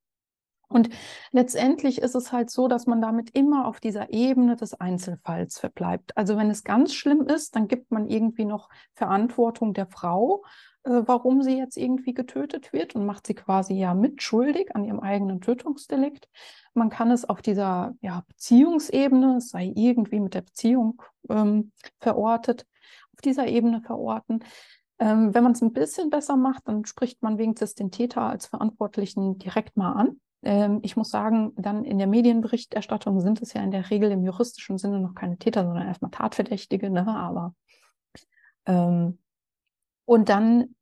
Und 0.69 0.89
letztendlich 1.31 2.01
ist 2.01 2.15
es 2.15 2.33
halt 2.33 2.49
so, 2.49 2.67
dass 2.67 2.87
man 2.87 3.01
damit 3.01 3.29
immer 3.29 3.67
auf 3.67 3.79
dieser 3.79 4.11
Ebene 4.11 4.57
des 4.57 4.73
Einzelfalls 4.73 5.59
verbleibt. 5.59 6.17
Also 6.17 6.35
wenn 6.35 6.49
es 6.49 6.63
ganz 6.63 6.93
schlimm 6.93 7.21
ist, 7.21 7.55
dann 7.55 7.69
gibt 7.69 7.91
man 7.91 8.09
irgendwie 8.09 8.43
noch 8.45 8.69
Verantwortung 8.93 9.73
der 9.73 9.87
Frau 9.87 10.43
warum 10.89 11.41
sie 11.41 11.57
jetzt 11.57 11.77
irgendwie 11.77 12.13
getötet 12.13 12.73
wird 12.73 12.95
und 12.95 13.05
macht 13.05 13.27
sie 13.27 13.33
quasi 13.33 13.73
ja 13.73 13.93
mitschuldig 13.93 14.75
an 14.75 14.85
ihrem 14.85 14.99
eigenen 14.99 15.41
Tötungsdelikt. 15.41 16.29
Man 16.73 16.89
kann 16.89 17.11
es 17.11 17.25
auf 17.25 17.41
dieser 17.41 17.95
ja, 18.01 18.23
Beziehungsebene, 18.27 19.37
es 19.37 19.49
sei 19.49 19.71
irgendwie 19.75 20.19
mit 20.19 20.33
der 20.33 20.41
Beziehung 20.41 21.01
ähm, 21.29 21.71
verortet, 21.99 22.65
auf 23.13 23.21
dieser 23.21 23.47
Ebene 23.47 23.81
verorten. 23.81 24.43
Ähm, 24.99 25.33
wenn 25.33 25.43
man 25.43 25.51
es 25.51 25.61
ein 25.61 25.73
bisschen 25.73 26.09
besser 26.09 26.37
macht, 26.37 26.67
dann 26.67 26.85
spricht 26.85 27.21
man 27.21 27.37
wenigstens 27.37 27.75
den 27.75 27.91
Täter 27.91 28.21
als 28.21 28.47
Verantwortlichen 28.47 29.37
direkt 29.37 29.77
mal 29.77 29.93
an. 29.93 30.19
Ähm, 30.43 30.79
ich 30.83 30.95
muss 30.95 31.09
sagen, 31.09 31.53
dann 31.55 31.83
in 31.83 31.97
der 31.97 32.07
Medienberichterstattung 32.07 33.19
sind 33.21 33.41
es 33.41 33.53
ja 33.53 33.61
in 33.61 33.71
der 33.71 33.89
Regel 33.89 34.11
im 34.11 34.23
juristischen 34.23 34.77
Sinne 34.77 34.99
noch 34.99 35.13
keine 35.13 35.37
Täter, 35.37 35.65
sondern 35.65 35.87
erstmal 35.87 36.11
Tatverdächtige, 36.11 36.89
ne? 36.89 37.07
aber 37.07 37.53
ähm, 38.65 39.19
und 40.05 40.29
dann 40.29 40.75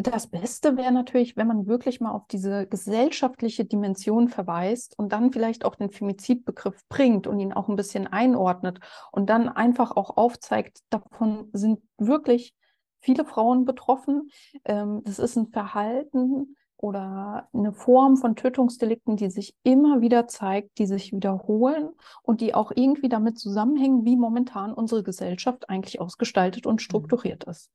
das 0.00 0.28
Beste 0.28 0.76
wäre 0.76 0.92
natürlich, 0.92 1.36
wenn 1.36 1.48
man 1.48 1.66
wirklich 1.66 2.00
mal 2.00 2.12
auf 2.12 2.28
diese 2.28 2.68
gesellschaftliche 2.68 3.64
Dimension 3.64 4.28
verweist 4.28 4.96
und 4.96 5.12
dann 5.12 5.32
vielleicht 5.32 5.64
auch 5.64 5.74
den 5.74 5.90
Femizidbegriff 5.90 6.86
bringt 6.88 7.26
und 7.26 7.40
ihn 7.40 7.52
auch 7.52 7.68
ein 7.68 7.74
bisschen 7.74 8.06
einordnet 8.06 8.78
und 9.10 9.28
dann 9.28 9.48
einfach 9.48 9.96
auch 9.96 10.16
aufzeigt, 10.16 10.78
davon 10.90 11.50
sind 11.52 11.80
wirklich 11.96 12.54
viele 13.00 13.24
Frauen 13.24 13.64
betroffen. 13.64 14.30
Ähm, 14.64 15.02
das 15.04 15.18
ist 15.18 15.36
ein 15.36 15.48
Verhalten 15.48 16.56
oder 16.76 17.48
eine 17.52 17.72
Form 17.72 18.16
von 18.16 18.36
Tötungsdelikten, 18.36 19.16
die 19.16 19.30
sich 19.30 19.56
immer 19.64 20.00
wieder 20.00 20.28
zeigt, 20.28 20.78
die 20.78 20.86
sich 20.86 21.12
wiederholen 21.12 21.90
und 22.22 22.40
die 22.40 22.54
auch 22.54 22.70
irgendwie 22.72 23.08
damit 23.08 23.36
zusammenhängen, 23.36 24.04
wie 24.04 24.16
momentan 24.16 24.72
unsere 24.72 25.02
Gesellschaft 25.02 25.68
eigentlich 25.68 26.00
ausgestaltet 26.00 26.66
und 26.66 26.74
mhm. 26.74 26.84
strukturiert 26.84 27.44
ist. 27.44 27.68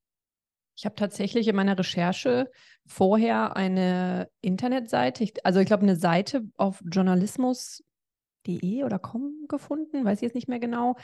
Ich 0.75 0.85
habe 0.85 0.95
tatsächlich 0.95 1.47
in 1.47 1.55
meiner 1.55 1.77
Recherche 1.77 2.49
vorher 2.85 3.55
eine 3.55 4.29
Internetseite, 4.41 5.25
also 5.43 5.59
ich 5.59 5.67
glaube 5.67 5.83
eine 5.83 5.95
Seite 5.95 6.43
auf 6.57 6.81
journalismus.de 6.89 8.83
oder 8.83 8.99
com 8.99 9.45
gefunden, 9.47 10.03
weiß 10.03 10.19
ich 10.19 10.23
jetzt 10.23 10.35
nicht 10.35 10.49
mehr 10.49 10.59
genau, 10.59 10.95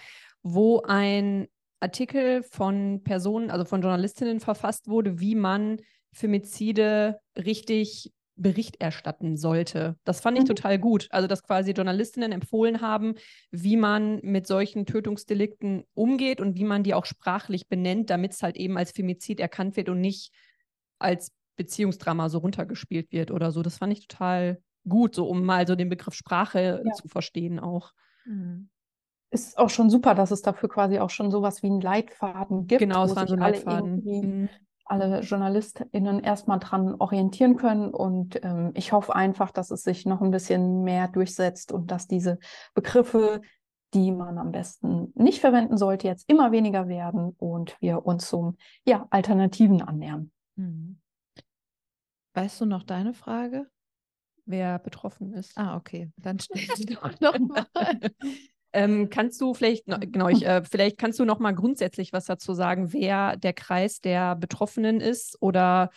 wo 0.42 0.82
ein 0.82 1.48
Artikel 1.80 2.44
von 2.44 3.04
Personen, 3.04 3.52
also 3.52 3.64
von 3.66 3.82
Journalistinnen 3.82 4.40
verfasst 4.40 4.88
wurde, 4.88 5.20
wie 5.20 5.36
man 5.36 5.78
Femizide 6.12 7.20
richtig 7.38 8.12
Bericht 8.42 8.82
erstatten 8.82 9.38
sollte. 9.38 9.98
Das 10.06 10.22
fand 10.22 10.38
ich 10.38 10.44
mhm. 10.46 10.48
total 10.48 10.80
gut. 10.80 11.08
Also, 11.12 11.28
dass 11.28 11.44
quasi 11.44 11.72
Journalistinnen 11.72 12.32
empfohlen 12.32 12.82
haben, 12.82 13.16
wie 13.52 13.78
man 13.78 14.20
mit 14.24 14.48
solchen 14.48 14.86
Tötungsdelikten 14.86 15.84
umgeht 15.94 16.40
und 16.42 16.56
wie 16.56 16.64
man 16.64 16.84
die 16.84 16.94
auch 16.94 17.06
sprachlich 17.06 17.68
benennt, 17.68 18.10
damit 18.10 18.34
es 18.34 18.42
halt 18.42 18.58
eben 18.58 18.78
als 18.78 18.92
Femizid 18.92 19.40
erkannt 19.40 19.76
wird 19.76 19.90
und 19.90 20.02
nicht 20.02 20.34
als 21.00 21.32
Beziehungsdrama 21.58 22.30
so 22.30 22.40
runtergespielt 22.40 23.12
wird 23.12 23.32
oder 23.32 23.52
so. 23.52 23.62
Das 23.62 23.78
fand 23.78 23.94
ich 23.94 24.08
total 24.08 24.62
gut, 24.88 25.16
so 25.16 25.28
um 25.28 25.44
mal 25.44 25.68
so 25.68 25.76
den 25.76 25.90
Begriff 25.90 26.14
Sprache 26.14 26.82
ja. 26.84 26.94
zu 26.94 27.08
verstehen 27.08 27.60
auch. 27.60 27.92
Mhm. 28.26 28.70
Ist 29.32 29.60
auch 29.60 29.70
schon 29.70 29.90
super, 29.92 30.16
dass 30.16 30.32
es 30.32 30.42
dafür 30.42 30.70
quasi 30.70 30.98
auch 30.98 31.12
schon 31.12 31.30
sowas 31.30 31.62
wie 31.62 31.68
einen 31.68 31.82
Leitfaden 31.82 32.66
gibt. 32.66 32.80
Genau, 32.80 33.04
es 33.04 33.16
war 33.16 33.28
so 33.28 33.36
ein 33.36 33.40
Leitfaden. 33.40 34.02
Mhm 34.04 34.50
alle 34.90 35.22
JournalistInnen 35.22 36.20
erstmal 36.20 36.60
dran 36.60 36.96
orientieren 36.96 37.56
können. 37.56 37.94
Und 37.94 38.44
ähm, 38.44 38.72
ich 38.76 38.92
hoffe 38.92 39.16
einfach, 39.16 39.52
dass 39.52 39.72
es 39.72 39.84
sich 39.84 40.06
noch 40.06 40.22
ein 40.22 40.32
bisschen 40.32 40.84
mehr 40.84 41.08
durchsetzt 41.08 41.72
und 41.72 41.92
dass 41.92 42.08
diese 42.08 42.40
Begriffe, 42.74 43.42
die 43.94 44.12
man 44.12 44.38
am 44.38 44.52
besten 44.52 45.12
nicht 45.16 45.40
verwenden 45.40 45.78
sollte, 45.78 46.08
jetzt 46.08 46.30
immer 46.30 46.52
weniger 46.52 46.88
werden 46.88 47.36
und 47.38 47.78
wir 47.82 48.06
uns 48.06 48.30
zum 48.30 48.58
ja, 48.86 49.08
Alternativen 49.10 49.82
annähern. 49.82 50.32
Mhm. 50.56 51.00
Weißt 52.34 52.62
du 52.62 52.66
noch 52.66 52.84
deine 52.84 53.14
Frage? 53.14 53.68
Wer 54.46 54.80
betroffen 54.80 55.34
ist. 55.34 55.58
Ah, 55.58 55.76
okay. 55.76 56.12
Dann 56.18 56.40
stell 56.40 56.64
sie 56.76 56.86
doch 57.02 57.20
nochmal. 57.20 57.66
Ähm, 58.72 59.10
kannst 59.10 59.42
du 59.42 59.54
vielleicht, 59.54 59.86
genau, 59.86 60.30
ich, 60.30 60.46
äh, 60.46 60.64
vielleicht 60.64 60.98
kannst 60.98 61.20
du 61.20 61.26
noch 61.26 61.40
mal 61.40 61.54
grundsätzlich 61.54 62.14
was 62.14 62.26
dazu 62.26 62.54
sagen, 62.54 62.94
wer 62.94 63.36
der 63.36 63.54
Kreis 63.54 64.00
der 64.00 64.36
Betroffenen 64.36 65.02
ist 65.02 65.42
oder 65.42 65.90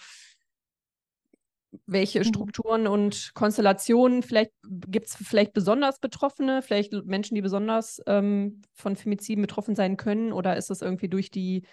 welche 1.86 2.20
mhm. 2.20 2.24
Strukturen 2.24 2.86
und 2.86 3.32
Konstellationen, 3.34 4.22
vielleicht 4.22 4.52
gibt 4.62 5.06
es 5.06 5.16
vielleicht 5.16 5.52
besonders 5.52 5.98
Betroffene, 5.98 6.62
vielleicht 6.62 6.92
Menschen, 7.04 7.34
die 7.34 7.42
besonders 7.42 8.00
ähm, 8.06 8.62
von 8.74 8.96
Femiziden 8.96 9.42
betroffen 9.42 9.74
sein 9.74 9.96
können, 9.96 10.32
oder 10.32 10.56
ist 10.56 10.70
das 10.70 10.82
irgendwie 10.82 11.08
durch 11.08 11.30
die, 11.30 11.66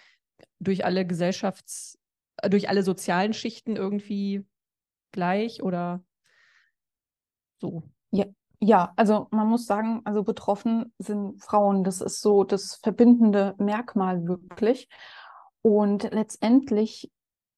durch 0.58 0.84
alle 0.84 1.02
Gesellschafts-, 1.02 1.98
äh, 2.38 2.50
durch 2.50 2.68
alle 2.68 2.82
sozialen 2.82 3.32
Schichten 3.34 3.76
irgendwie 3.76 4.44
gleich 5.12 5.62
oder 5.62 6.02
so? 7.58 7.82
Ja, 8.10 8.26
ja, 8.60 8.92
also 8.96 9.26
man 9.30 9.48
muss 9.48 9.66
sagen, 9.66 10.02
also 10.04 10.22
betroffen 10.22 10.92
sind 10.98 11.42
Frauen. 11.42 11.82
Das 11.82 12.00
ist 12.00 12.20
so 12.20 12.44
das 12.44 12.76
verbindende 12.76 13.54
Merkmal 13.58 14.26
wirklich. 14.26 14.88
Und 15.62 16.10
letztendlich 16.12 17.10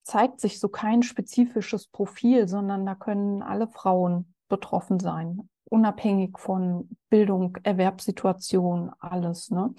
zeigt 0.04 0.40
sich 0.40 0.60
so 0.60 0.68
kein 0.68 1.02
spezifisches 1.02 1.88
Profil, 1.88 2.48
sondern 2.48 2.86
da 2.86 2.94
können 2.94 3.42
alle 3.42 3.68
Frauen 3.68 4.34
betroffen 4.48 5.00
sein, 5.00 5.48
unabhängig 5.64 6.38
von 6.38 6.88
Bildung, 7.08 7.58
Erwerbssituation, 7.62 8.92
alles. 8.98 9.50
Ne? 9.50 9.74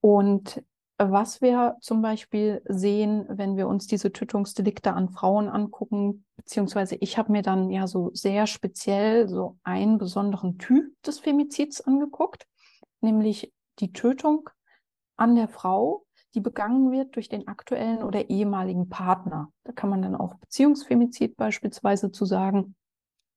Und 0.00 0.62
was 1.08 1.40
wir 1.40 1.76
zum 1.80 2.02
Beispiel 2.02 2.60
sehen, 2.66 3.24
wenn 3.28 3.56
wir 3.56 3.68
uns 3.68 3.86
diese 3.86 4.12
Tötungsdelikte 4.12 4.92
an 4.92 5.08
Frauen 5.08 5.48
angucken, 5.48 6.24
beziehungsweise 6.36 6.96
ich 6.96 7.16
habe 7.16 7.32
mir 7.32 7.42
dann 7.42 7.70
ja 7.70 7.86
so 7.86 8.10
sehr 8.12 8.46
speziell 8.46 9.26
so 9.26 9.56
einen 9.62 9.96
besonderen 9.96 10.58
Typ 10.58 10.92
des 11.02 11.18
Femizids 11.18 11.80
angeguckt, 11.80 12.46
nämlich 13.00 13.52
die 13.78 13.92
Tötung 13.92 14.50
an 15.16 15.36
der 15.36 15.48
Frau, 15.48 16.04
die 16.34 16.40
begangen 16.40 16.92
wird 16.92 17.16
durch 17.16 17.28
den 17.28 17.48
aktuellen 17.48 18.02
oder 18.02 18.28
ehemaligen 18.28 18.88
Partner. 18.88 19.50
Da 19.64 19.72
kann 19.72 19.90
man 19.90 20.02
dann 20.02 20.14
auch 20.14 20.34
Beziehungsfemizid 20.34 21.36
beispielsweise 21.36 22.12
zu 22.12 22.26
sagen. 22.26 22.74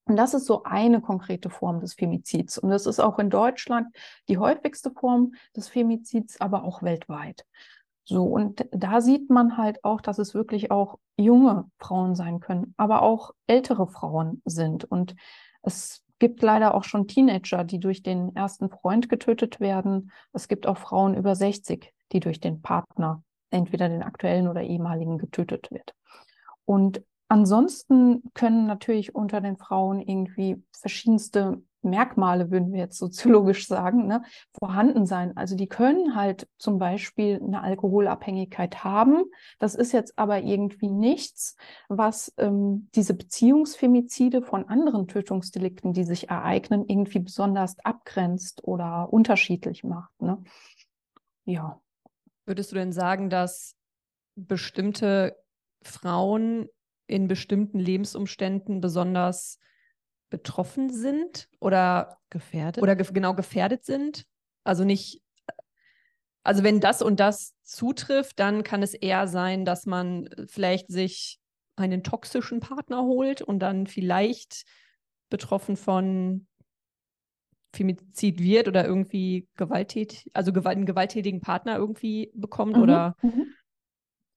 Und 0.05 0.17
das 0.17 0.33
ist 0.33 0.45
so 0.45 0.63
eine 0.63 1.01
konkrete 1.01 1.49
Form 1.49 1.79
des 1.79 1.93
Femizids. 1.93 2.57
Und 2.57 2.69
das 2.69 2.85
ist 2.85 2.99
auch 2.99 3.19
in 3.19 3.29
Deutschland 3.29 3.87
die 4.27 4.37
häufigste 4.37 4.91
Form 4.91 5.33
des 5.55 5.69
Femizids, 5.69 6.41
aber 6.41 6.63
auch 6.63 6.83
weltweit. 6.83 7.45
So, 8.05 8.25
und 8.25 8.65
da 8.71 8.99
sieht 8.99 9.29
man 9.29 9.57
halt 9.57 9.83
auch, 9.85 10.01
dass 10.01 10.19
es 10.19 10.33
wirklich 10.33 10.71
auch 10.71 10.99
junge 11.15 11.69
Frauen 11.77 12.15
sein 12.15 12.41
können, 12.41 12.73
aber 12.75 13.01
auch 13.01 13.31
ältere 13.47 13.87
Frauen 13.87 14.41
sind. 14.43 14.83
Und 14.83 15.15
es 15.61 16.03
gibt 16.19 16.41
leider 16.41 16.73
auch 16.73 16.83
schon 16.83 17.07
Teenager, 17.07 17.63
die 17.63 17.79
durch 17.79 18.03
den 18.03 18.35
ersten 18.35 18.69
Freund 18.69 19.07
getötet 19.07 19.61
werden. 19.61 20.11
Es 20.33 20.49
gibt 20.49 20.67
auch 20.67 20.77
Frauen 20.77 21.15
über 21.15 21.35
60, 21.35 21.93
die 22.11 22.19
durch 22.19 22.41
den 22.41 22.61
Partner, 22.61 23.23
entweder 23.51 23.87
den 23.87 24.03
aktuellen 24.03 24.49
oder 24.49 24.63
ehemaligen, 24.63 25.17
getötet 25.17 25.71
wird. 25.71 25.93
Und 26.65 27.03
Ansonsten 27.33 28.21
können 28.35 28.67
natürlich 28.67 29.15
unter 29.15 29.41
den 29.41 29.57
Frauen 29.57 30.01
irgendwie 30.01 30.63
verschiedenste 30.71 31.63
Merkmale, 31.81 32.51
würden 32.51 32.71
wir 32.71 32.81
jetzt 32.81 32.99
soziologisch 32.99 33.67
sagen, 33.67 34.05
ne, 34.05 34.21
vorhanden 34.59 35.07
sein. 35.07 35.35
Also 35.35 35.55
die 35.55 35.65
können 35.65 36.13
halt 36.13 36.47
zum 36.59 36.77
Beispiel 36.77 37.41
eine 37.43 37.63
Alkoholabhängigkeit 37.63 38.83
haben. 38.83 39.23
Das 39.57 39.73
ist 39.73 39.93
jetzt 39.93 40.19
aber 40.19 40.43
irgendwie 40.43 40.91
nichts, 40.91 41.55
was 41.89 42.31
ähm, 42.37 42.87
diese 42.93 43.15
Beziehungsfemizide 43.15 44.43
von 44.43 44.69
anderen 44.69 45.07
Tötungsdelikten, 45.07 45.91
die 45.91 46.03
sich 46.03 46.29
ereignen, 46.29 46.85
irgendwie 46.87 47.17
besonders 47.17 47.79
abgrenzt 47.83 48.63
oder 48.63 49.11
unterschiedlich 49.11 49.83
macht. 49.83 50.21
Ne? 50.21 50.37
Ja. 51.45 51.81
Würdest 52.45 52.71
du 52.71 52.75
denn 52.75 52.91
sagen, 52.91 53.31
dass 53.31 53.75
bestimmte 54.35 55.35
Frauen 55.81 56.69
in 57.07 57.27
bestimmten 57.27 57.79
Lebensumständen 57.79 58.81
besonders 58.81 59.59
betroffen 60.29 60.89
sind 60.89 61.47
oder 61.59 62.17
gefährdet 62.29 62.81
oder 62.81 62.95
ge 62.95 63.05
genau 63.13 63.35
gefährdet 63.35 63.85
sind. 63.85 64.25
Also 64.63 64.83
nicht, 64.83 65.21
also 66.43 66.63
wenn 66.63 66.79
das 66.79 67.01
und 67.01 67.19
das 67.19 67.53
zutrifft, 67.61 68.39
dann 68.39 68.63
kann 68.63 68.81
es 68.81 68.93
eher 68.93 69.27
sein, 69.27 69.65
dass 69.65 69.85
man 69.85 70.29
vielleicht 70.47 70.89
sich 70.89 71.39
einen 71.75 72.03
toxischen 72.03 72.59
Partner 72.59 73.03
holt 73.03 73.41
und 73.41 73.59
dann 73.59 73.87
vielleicht 73.87 74.63
betroffen 75.29 75.77
von 75.77 76.47
Femizid 77.75 78.39
wird 78.39 78.67
oder 78.67 78.85
irgendwie 78.85 79.47
gewalttätig, 79.55 80.29
also 80.33 80.51
einen 80.51 80.85
gewalttätigen 80.85 81.41
Partner 81.41 81.75
irgendwie 81.77 82.31
bekommt 82.35 82.77
mhm, 82.77 82.83
oder 82.83 83.15
mhm. 83.21 83.53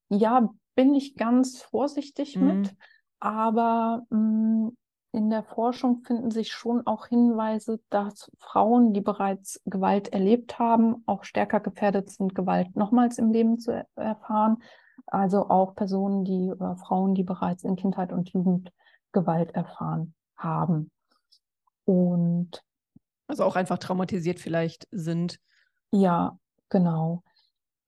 ja, 0.08 0.48
bin 0.76 0.94
ich 0.94 1.16
ganz 1.16 1.60
vorsichtig 1.60 2.36
mhm. 2.36 2.46
mit, 2.46 2.76
aber 3.18 4.06
mh, 4.10 4.18
mm, 4.18 4.76
in 5.12 5.30
der 5.30 5.42
Forschung 5.42 6.02
finden 6.04 6.30
sich 6.30 6.52
schon 6.52 6.86
auch 6.86 7.06
Hinweise, 7.06 7.80
dass 7.88 8.30
Frauen, 8.38 8.92
die 8.92 9.00
bereits 9.00 9.62
Gewalt 9.64 10.08
erlebt 10.08 10.58
haben, 10.58 11.02
auch 11.06 11.24
stärker 11.24 11.60
gefährdet 11.60 12.10
sind, 12.10 12.34
Gewalt 12.34 12.76
nochmals 12.76 13.16
im 13.16 13.32
Leben 13.32 13.58
zu 13.58 13.72
er 13.72 13.86
erfahren. 13.94 14.58
Also 15.06 15.48
auch 15.48 15.74
Personen, 15.74 16.24
die 16.24 16.50
oder 16.50 16.76
Frauen, 16.76 17.14
die 17.14 17.22
bereits 17.22 17.64
in 17.64 17.76
Kindheit 17.76 18.12
und 18.12 18.28
Jugend 18.28 18.70
Gewalt 19.12 19.52
erfahren 19.52 20.14
haben. 20.36 20.90
Und 21.86 22.62
also 23.26 23.44
auch 23.44 23.56
einfach 23.56 23.78
traumatisiert 23.78 24.38
vielleicht 24.38 24.86
sind. 24.90 25.40
Ja, 25.92 26.38
genau. 26.68 27.22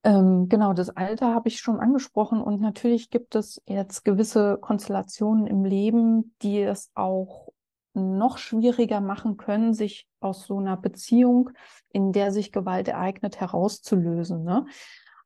Ähm, 0.04 0.48
genau, 0.48 0.72
das 0.74 0.90
Alter 0.90 1.34
habe 1.34 1.48
ich 1.48 1.60
schon 1.60 1.80
angesprochen 1.80 2.40
und 2.40 2.60
natürlich 2.60 3.10
gibt 3.10 3.34
es 3.34 3.60
jetzt 3.66 4.04
gewisse 4.04 4.58
Konstellationen 4.60 5.46
im 5.46 5.64
Leben, 5.64 6.34
die 6.42 6.62
es 6.62 6.90
auch 6.94 7.52
noch 7.94 8.38
schwieriger 8.38 9.00
machen 9.00 9.36
können, 9.36 9.74
sich 9.74 10.06
aus 10.20 10.46
so 10.46 10.58
einer 10.58 10.76
Beziehung, 10.76 11.50
in 11.90 12.12
der 12.12 12.32
sich 12.32 12.52
Gewalt 12.52 12.88
ereignet, 12.88 13.40
herauszulösen. 13.40 14.44
Ne? 14.44 14.66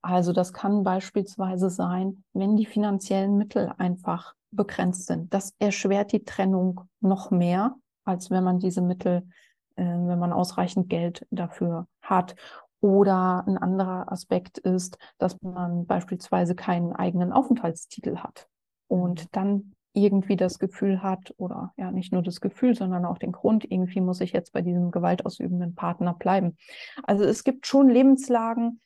Also 0.01 0.33
das 0.33 0.53
kann 0.53 0.83
beispielsweise 0.83 1.71
sein, 1.71 2.25
wenn 2.33 2.57
die 2.57 2.67
finanziellen 2.67 3.37
Mittel 3.37 3.73
einfach 3.79 4.35
begrenzt 4.51 5.07
sind. 5.07 5.33
Das 5.33 5.55
erschwert 5.59 6.13
die 6.13 6.25
Trennung 6.25 6.83
noch 7.01 7.31
mehr, 7.31 7.77
als 8.05 8.31
wenn 8.31 8.45
man 8.45 8.59
diese 8.59 8.83
Mittel, 8.83 9.29
äh, 9.77 9.85
wenn 9.85 10.19
man 10.19 10.33
ausreichend 10.33 10.89
Geld 10.89 11.27
dafür 11.31 11.87
hat. 12.01 12.35
Oder 12.83 13.45
ein 13.47 13.57
anderer 13.57 14.11
Aspekt 14.11 14.59
ist, 14.59 14.99
dass 15.17 15.41
man 15.41 15.87
beispielsweise 15.87 16.57
keinen 16.57 16.93
eigenen 16.93 17.33
Aufenthaltstitel 17.33 18.17
hat 18.17 18.49
und 18.89 19.23
mhm. 19.23 19.29
dann 19.31 19.75
irgendwie 19.95 20.37
das 20.37 20.59
Gefühl 20.59 21.01
hat, 21.01 21.33
oder 21.37 21.73
ja, 21.77 21.93
nicht 21.93 22.13
nur 22.13 22.23
das 22.23 22.41
Gefühl, 22.41 22.75
sondern 22.75 23.05
auch 23.05 23.19
den 23.19 23.31
Grund, 23.31 23.71
irgendwie 23.71 24.01
muss 24.01 24.21
ich 24.21 24.33
jetzt 24.33 24.53
bei 24.53 24.63
diesem 24.63 24.91
gewaltausübenden 24.91 25.77
Partner 25.77 26.15
bleiben. 26.15 26.57
Also 27.05 27.23
es 27.25 27.45
gibt 27.45 27.69
schon 27.69 27.89
Lebenslagen, 27.89 28.81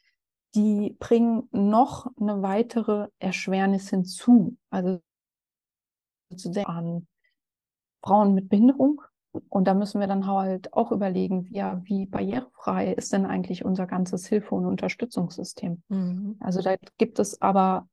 die 0.55 0.95
bringen 0.99 1.49
noch 1.53 2.11
eine 2.21 2.43
weitere 2.43 3.09
Erschwernis 3.19 3.89
hinzu. 3.89 4.59
Also 4.69 5.01
an 6.65 7.07
Frauen 8.03 8.35
mit 8.35 8.51
Behinderung, 8.51 9.01
und 9.49 9.67
da 9.67 9.75
müssen 9.75 10.01
wir 10.01 10.07
dann 10.07 10.27
halt 10.27 10.73
auch 10.73 10.93
überlegen, 10.93 11.47
ja, 11.51 11.81
wie 11.85 12.07
barrierefrei 12.07 12.93
ist 12.93 13.13
denn 13.13 13.27
eigentlich 13.27 13.65
unser 13.65 13.87
ganzes 13.87 14.27
Hilfe- 14.27 14.55
und 14.55 14.67
Unterstützungssystem? 14.67 15.83
Mhm. 15.89 16.37
Also 16.41 16.63
da 16.63 16.77
gibt 16.99 17.19
es 17.19 17.41
aber 17.41 17.89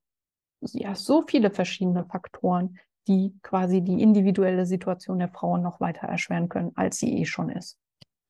ja 0.61 0.95
so 0.95 1.23
viele 1.23 1.51
verschiedene 1.51 2.05
Faktoren, 2.05 2.77
die 3.07 3.33
quasi 3.41 3.81
die 3.81 4.01
individuelle 4.01 4.65
Situation 4.65 5.19
der 5.19 5.29
Frauen 5.29 5.61
noch 5.61 5.79
weiter 5.81 6.07
erschweren 6.07 6.49
können, 6.49 6.71
als 6.75 6.97
sie 6.97 7.17
eh 7.19 7.25
schon 7.25 7.49
ist. 7.49 7.77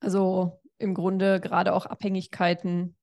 Also 0.00 0.60
im 0.78 0.94
Grunde 0.94 1.40
gerade 1.40 1.72
auch 1.72 1.86
Abhängigkeiten 1.86 2.96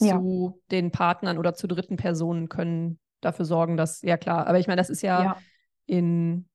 ja. 0.00 0.18
zu 0.18 0.60
den 0.70 0.90
Partnern 0.90 1.38
oder 1.38 1.54
zu 1.54 1.66
dritten 1.66 1.96
Personen 1.96 2.48
können 2.48 2.98
dafür 3.20 3.44
sorgen, 3.44 3.76
dass, 3.76 4.02
ja 4.02 4.16
klar, 4.16 4.46
aber 4.46 4.58
ich 4.58 4.66
meine, 4.66 4.80
das 4.80 4.90
ist 4.90 5.02
ja, 5.02 5.22
ja. 5.22 5.36
in 5.86 6.48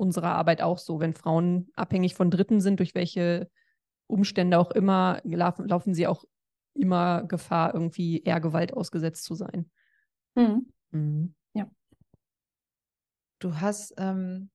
unserer 0.00 0.32
Arbeit 0.32 0.62
auch 0.62 0.78
so. 0.78 0.98
Wenn 0.98 1.14
Frauen 1.14 1.68
abhängig 1.74 2.14
von 2.14 2.30
Dritten 2.30 2.60
sind, 2.60 2.80
durch 2.80 2.94
welche 2.94 3.50
Umstände 4.06 4.58
auch 4.58 4.70
immer, 4.72 5.20
laufen, 5.24 5.68
laufen 5.68 5.94
sie 5.94 6.06
auch 6.06 6.24
immer 6.74 7.24
Gefahr, 7.24 7.74
irgendwie 7.74 8.22
eher 8.22 8.40
Gewalt 8.40 8.72
ausgesetzt 8.72 9.24
zu 9.24 9.34
sein. 9.34 9.70
Mhm. 10.34 10.72
Mhm. 10.90 11.34
Ja. 11.54 11.70
Du 13.38 13.60
hast 13.60 13.94
ähm, 13.98 14.50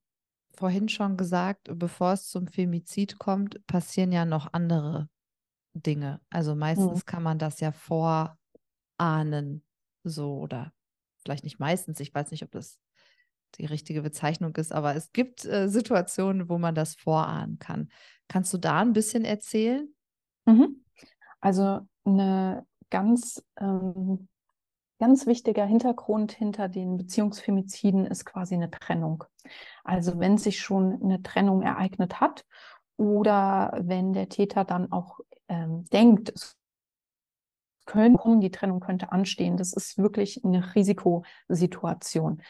vorhin 0.56 0.90
schon 0.90 1.16
gesagt, 1.16 1.70
bevor 1.74 2.14
es 2.14 2.28
zum 2.28 2.48
Femizid 2.48 3.20
kommt, 3.20 3.66
passieren 3.68 4.12
ja 4.12 4.26
noch 4.26 4.52
andere 4.54 5.10
Dinge. 5.74 6.22
Also 6.30 6.56
meistens 6.56 7.00
mhm. 7.00 7.06
kann 7.06 7.24
man 7.24 7.38
das 7.38 7.60
ja 7.60 7.72
vorahnen, 7.72 9.64
so 10.04 10.38
oder 10.40 10.74
vielleicht 11.18 11.44
nicht 11.44 11.60
meistens. 11.60 12.00
Ich 12.00 12.14
weiß 12.14 12.32
nicht, 12.32 12.44
ob 12.44 12.52
das 12.52 12.80
die 13.58 13.66
richtige 13.66 14.02
Bezeichnung 14.02 14.56
ist, 14.56 14.72
aber 14.72 14.96
es 14.96 15.12
gibt 15.12 15.46
äh, 15.46 15.68
Situationen, 15.68 16.50
wo 16.50 16.58
man 16.58 16.76
das 16.76 16.96
vorahnen 16.96 17.60
kann. 17.60 17.90
Kannst 18.28 18.54
du 18.54 18.58
da 18.58 18.80
ein 18.82 18.94
bisschen 18.94 19.26
erzählen? 19.26 19.88
Mhm. 20.46 20.84
Also 21.42 21.82
eine 22.06 22.66
ganz, 22.90 23.44
ähm, 23.60 24.28
ganz 25.00 25.28
wichtiger 25.28 25.66
Hintergrund 25.66 26.32
hinter 26.32 26.70
den 26.70 26.98
Beziehungsfemiziden 26.98 28.06
ist 28.06 28.26
quasi 28.26 28.56
eine 28.56 28.72
Trennung. 28.72 29.24
Also 29.84 30.20
wenn 30.20 30.38
sich 30.38 30.60
schon 30.60 31.02
eine 31.04 31.22
Trennung 31.22 31.62
ereignet 31.62 32.20
hat 32.20 32.46
oder 32.98 33.78
wenn 33.82 34.14
der 34.14 34.30
Täter 34.30 34.64
dann 34.64 34.92
auch 34.92 35.20
ähm, 35.48 35.86
denkt, 35.92 36.32
es 36.34 36.58
könnte, 37.86 38.40
die 38.40 38.52
Trennung 38.52 38.80
könnte 38.80 39.12
anstehen, 39.12 39.58
das 39.58 39.74
ist 39.74 39.98
wirklich 39.98 40.44
eine 40.44 40.74
Risikosituation 40.74 42.42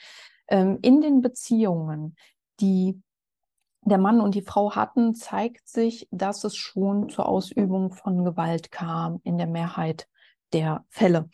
ähm, 0.47 0.79
in 0.81 1.01
den 1.01 1.21
Beziehungen, 1.21 2.15
die 2.59 3.01
der 3.81 3.97
Mann 3.99 4.19
und 4.19 4.35
die 4.35 4.41
Frau 4.41 4.75
hatten, 4.75 5.13
zeigt 5.13 5.67
sich, 5.67 6.07
dass 6.11 6.43
es 6.43 6.55
schon 6.55 7.09
zur 7.09 7.27
Ausübung 7.27 7.91
von 7.91 8.25
Gewalt 8.25 8.71
kam 8.71 9.19
in 9.23 9.37
der 9.37 9.47
Mehrheit 9.47 10.07
der 10.53 10.85
Fälle. 10.89 11.29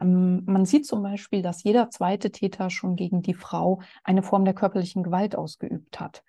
Ähm, 0.00 0.42
man 0.46 0.64
sieht 0.64 0.86
zum 0.86 1.02
Beispiel, 1.02 1.42
dass 1.42 1.64
jeder 1.64 1.90
zweite 1.90 2.30
Täter 2.30 2.70
schon 2.70 2.96
gegen 2.96 3.22
die 3.22 3.34
Frau 3.34 3.80
eine 4.04 4.22
Form 4.22 4.44
der 4.44 4.54
körperlichen 4.54 5.02
Gewalt 5.02 5.36
ausgeübt 5.36 5.98
hat. 5.98 6.22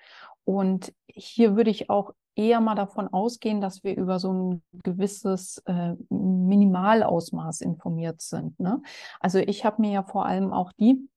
Und 0.43 0.93
hier 1.08 1.56
würde 1.56 1.69
ich 1.69 1.89
auch 1.89 2.13
eher 2.36 2.62
mal 2.62 2.76
davon 2.76 3.08
ausgehen, 3.08 3.60
dass 3.62 3.84
wir 3.84 3.97
über 3.97 4.19
so 4.19 4.32
ein 4.32 4.63
gewisses 4.84 5.58
äh, 5.65 5.95
Minimalausmaß 6.10 7.62
informiert 7.62 8.21
sind. 8.21 8.60
Ne? 8.60 8.82
Also 9.19 9.39
ich 9.39 9.65
habe 9.65 9.82
mir 9.82 9.91
ja 9.91 10.04
vor 10.04 10.26
allem 10.26 10.54
auch 10.54 10.71
die 10.73 11.10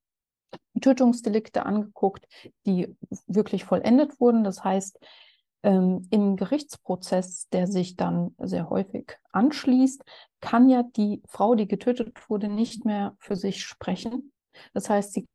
Tötungsdelikte 0.80 1.66
angeguckt, 1.66 2.26
die 2.66 2.96
wirklich 3.26 3.64
vollendet 3.64 4.20
wurden. 4.20 4.44
Das 4.44 4.64
heißt, 4.64 4.98
ähm, 5.62 6.06
im 6.10 6.36
Gerichtsprozess, 6.36 7.48
der 7.50 7.66
sich 7.66 7.96
dann 7.96 8.34
sehr 8.38 8.70
häufig 8.70 9.18
anschließt, 9.32 10.02
kann 10.40 10.68
ja 10.68 10.82
die 10.82 11.22
Frau, 11.26 11.54
die 11.54 11.68
getötet 11.68 12.16
wurde, 12.28 12.48
nicht 12.48 12.84
mehr 12.84 13.14
für 13.18 13.36
sich 13.36 13.62
sprechen. 13.62 14.32
Das 14.72 14.88
heißt, 14.88 15.12
sie 15.12 15.28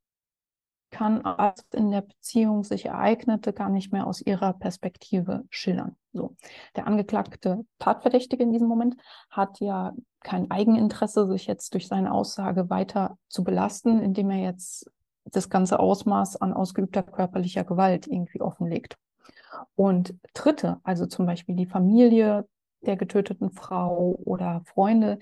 kann 0.96 1.26
alles 1.26 1.66
in 1.74 1.92
der 1.92 2.02
Beziehung 2.02 2.64
sich 2.64 2.86
ereignete 2.86 3.52
gar 3.52 3.70
nicht 3.70 3.92
mehr 3.92 4.08
aus 4.08 4.22
ihrer 4.22 4.54
Perspektive 4.54 5.44
schildern. 5.50 5.98
So. 6.14 6.36
Der 6.76 6.88
angeklagte 6.88 7.66
Tatverdächtige 7.80 8.44
in 8.44 8.54
diesem 8.54 8.70
Moment 8.70 8.96
hat 9.30 9.60
ja 9.60 9.94
kein 10.22 10.50
Eigeninteresse, 10.50 11.28
sich 11.28 11.48
jetzt 11.48 11.74
durch 11.74 11.88
seine 11.88 12.14
Aussage 12.14 12.70
weiter 12.70 13.18
zu 13.28 13.44
belasten, 13.44 14.00
indem 14.00 14.30
er 14.32 14.40
jetzt 14.40 14.90
das 15.26 15.50
ganze 15.50 15.80
Ausmaß 15.80 16.38
an 16.38 16.54
ausgeübter 16.54 17.04
körperlicher 17.04 17.64
Gewalt 17.64 18.08
irgendwie 18.08 18.42
offenlegt. 18.42 18.98
Und 19.76 20.16
Dritte, 20.34 20.80
also 20.84 21.06
zum 21.06 21.26
Beispiel 21.26 21.56
die 21.56 21.66
Familie 21.66 22.48
der 22.82 22.96
getöteten 22.98 23.52
Frau 23.52 24.18
oder 24.24 24.62
Freunde, 24.66 25.20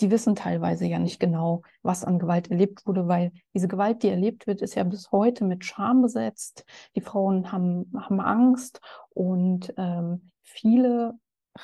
die 0.00 0.10
wissen 0.10 0.34
teilweise 0.34 0.86
ja 0.86 0.98
nicht 0.98 1.20
genau, 1.20 1.62
was 1.82 2.04
an 2.04 2.18
Gewalt 2.18 2.50
erlebt 2.50 2.86
wurde, 2.86 3.06
weil 3.06 3.32
diese 3.54 3.68
Gewalt, 3.68 4.02
die 4.02 4.08
erlebt 4.08 4.46
wird, 4.46 4.62
ist 4.62 4.74
ja 4.74 4.84
bis 4.84 5.12
heute 5.12 5.44
mit 5.44 5.64
Scham 5.64 6.02
besetzt. 6.02 6.64
Die 6.96 7.02
Frauen 7.02 7.52
haben, 7.52 7.92
haben 7.96 8.20
Angst 8.20 8.80
und 9.10 9.74
ähm, 9.76 10.30
viele 10.42 11.18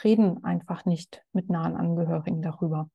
reden 0.05 0.45
einfach 0.45 0.85
nicht 0.85 1.25
mit 1.33 1.49
nahen 1.49 1.77
Angehörigen 1.77 2.43
darüber. 2.43 2.91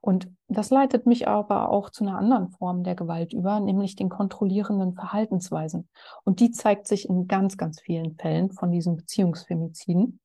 Und 0.00 0.28
das 0.46 0.70
leitet 0.70 1.06
mich 1.06 1.26
aber 1.26 1.70
auch 1.70 1.90
zu 1.90 2.04
einer 2.04 2.18
anderen 2.18 2.50
Form 2.50 2.84
der 2.84 2.94
Gewalt 2.94 3.32
über, 3.32 3.58
nämlich 3.58 3.96
den 3.96 4.08
kontrollierenden 4.08 4.94
Verhaltensweisen. 4.94 5.88
Und 6.22 6.38
die 6.38 6.52
zeigt 6.52 6.86
sich 6.86 7.08
in 7.08 7.26
ganz, 7.26 7.56
ganz 7.56 7.80
vielen 7.80 8.14
Fällen 8.14 8.52
von 8.52 8.70
diesen 8.70 8.96
Beziehungsfemiziden. 8.96 10.20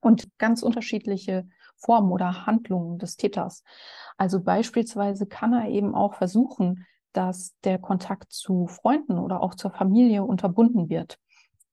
Und 0.00 0.28
ganz 0.38 0.62
unterschiedliche 0.62 1.48
Formen 1.76 2.10
oder 2.10 2.46
Handlungen 2.46 2.98
des 2.98 3.16
Täters. 3.16 3.62
Also 4.16 4.40
beispielsweise 4.40 5.26
kann 5.26 5.52
er 5.52 5.68
eben 5.68 5.94
auch 5.94 6.14
versuchen, 6.14 6.84
dass 7.12 7.54
der 7.64 7.78
Kontakt 7.78 8.32
zu 8.32 8.66
Freunden 8.66 9.18
oder 9.18 9.42
auch 9.42 9.54
zur 9.54 9.70
Familie 9.70 10.24
unterbunden 10.24 10.88
wird. 10.88 11.18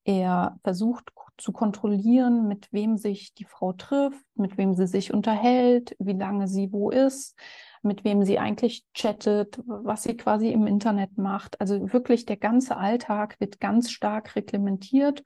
Er 0.04 0.60
versucht 0.64 1.14
zu 1.38 1.52
kontrollieren, 1.52 2.48
mit 2.48 2.72
wem 2.72 2.98
sich 2.98 3.34
die 3.34 3.46
Frau 3.46 3.74
trifft, 3.74 4.26
mit 4.36 4.58
wem 4.58 4.74
sie 4.74 4.88
sich 4.88 5.14
unterhält, 5.14 5.96
wie 6.00 6.14
lange 6.14 6.48
sie 6.48 6.72
wo 6.72 6.90
ist, 6.90 7.38
mit 7.82 8.04
wem 8.04 8.24
sie 8.24 8.40
eigentlich 8.40 8.86
chattet, 8.94 9.60
was 9.66 10.04
sie 10.04 10.18
quasi 10.18 10.50
im 10.52 10.68
Internet 10.68 11.18
macht. 11.18 11.60
Also 11.62 11.94
wirklich 11.94 12.26
der 12.26 12.38
ganze 12.38 12.78
Alltag 12.78 13.40
wird 13.40 13.60
ganz 13.60 13.92
stark 13.92 14.36
reglementiert 14.36 15.24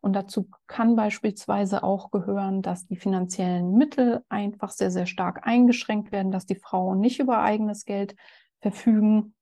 und 0.00 0.14
dazu 0.14 0.48
kann 0.66 0.96
beispielsweise 0.96 1.82
auch 1.82 2.10
gehören, 2.10 2.62
dass 2.62 2.86
die 2.86 2.96
finanziellen 2.96 3.74
Mittel 3.74 4.24
einfach 4.28 4.70
sehr, 4.70 4.90
sehr 4.90 5.06
stark 5.06 5.46
eingeschränkt 5.46 6.10
werden, 6.10 6.32
dass 6.32 6.46
die 6.46 6.54
Frauen 6.54 7.00
nicht 7.00 7.20
über 7.20 7.42
eigenes 7.42 7.84
Geld 7.84 8.16
verfügen. 8.60 9.34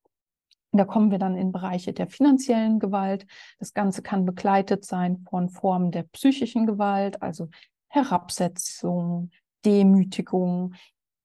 Da 0.72 0.85
kommen 0.85 1.11
wir 1.11 1.18
dann 1.18 1.37
in 1.37 1.50
Bereiche 1.50 1.92
der 1.92 2.09
finanziellen 2.09 2.78
Gewalt. 2.78 3.26
Das 3.59 3.72
Ganze 3.72 4.02
kann 4.02 4.26
begleitet 4.26 4.85
sein 4.85 5.24
von 5.28 5.48
Formen 5.48 5.90
der 5.90 6.02
psychischen 6.02 6.66
Gewalt, 6.66 7.22
also 7.22 7.48
Herabsetzung, 7.88 9.31
Demütigung, 9.64 10.74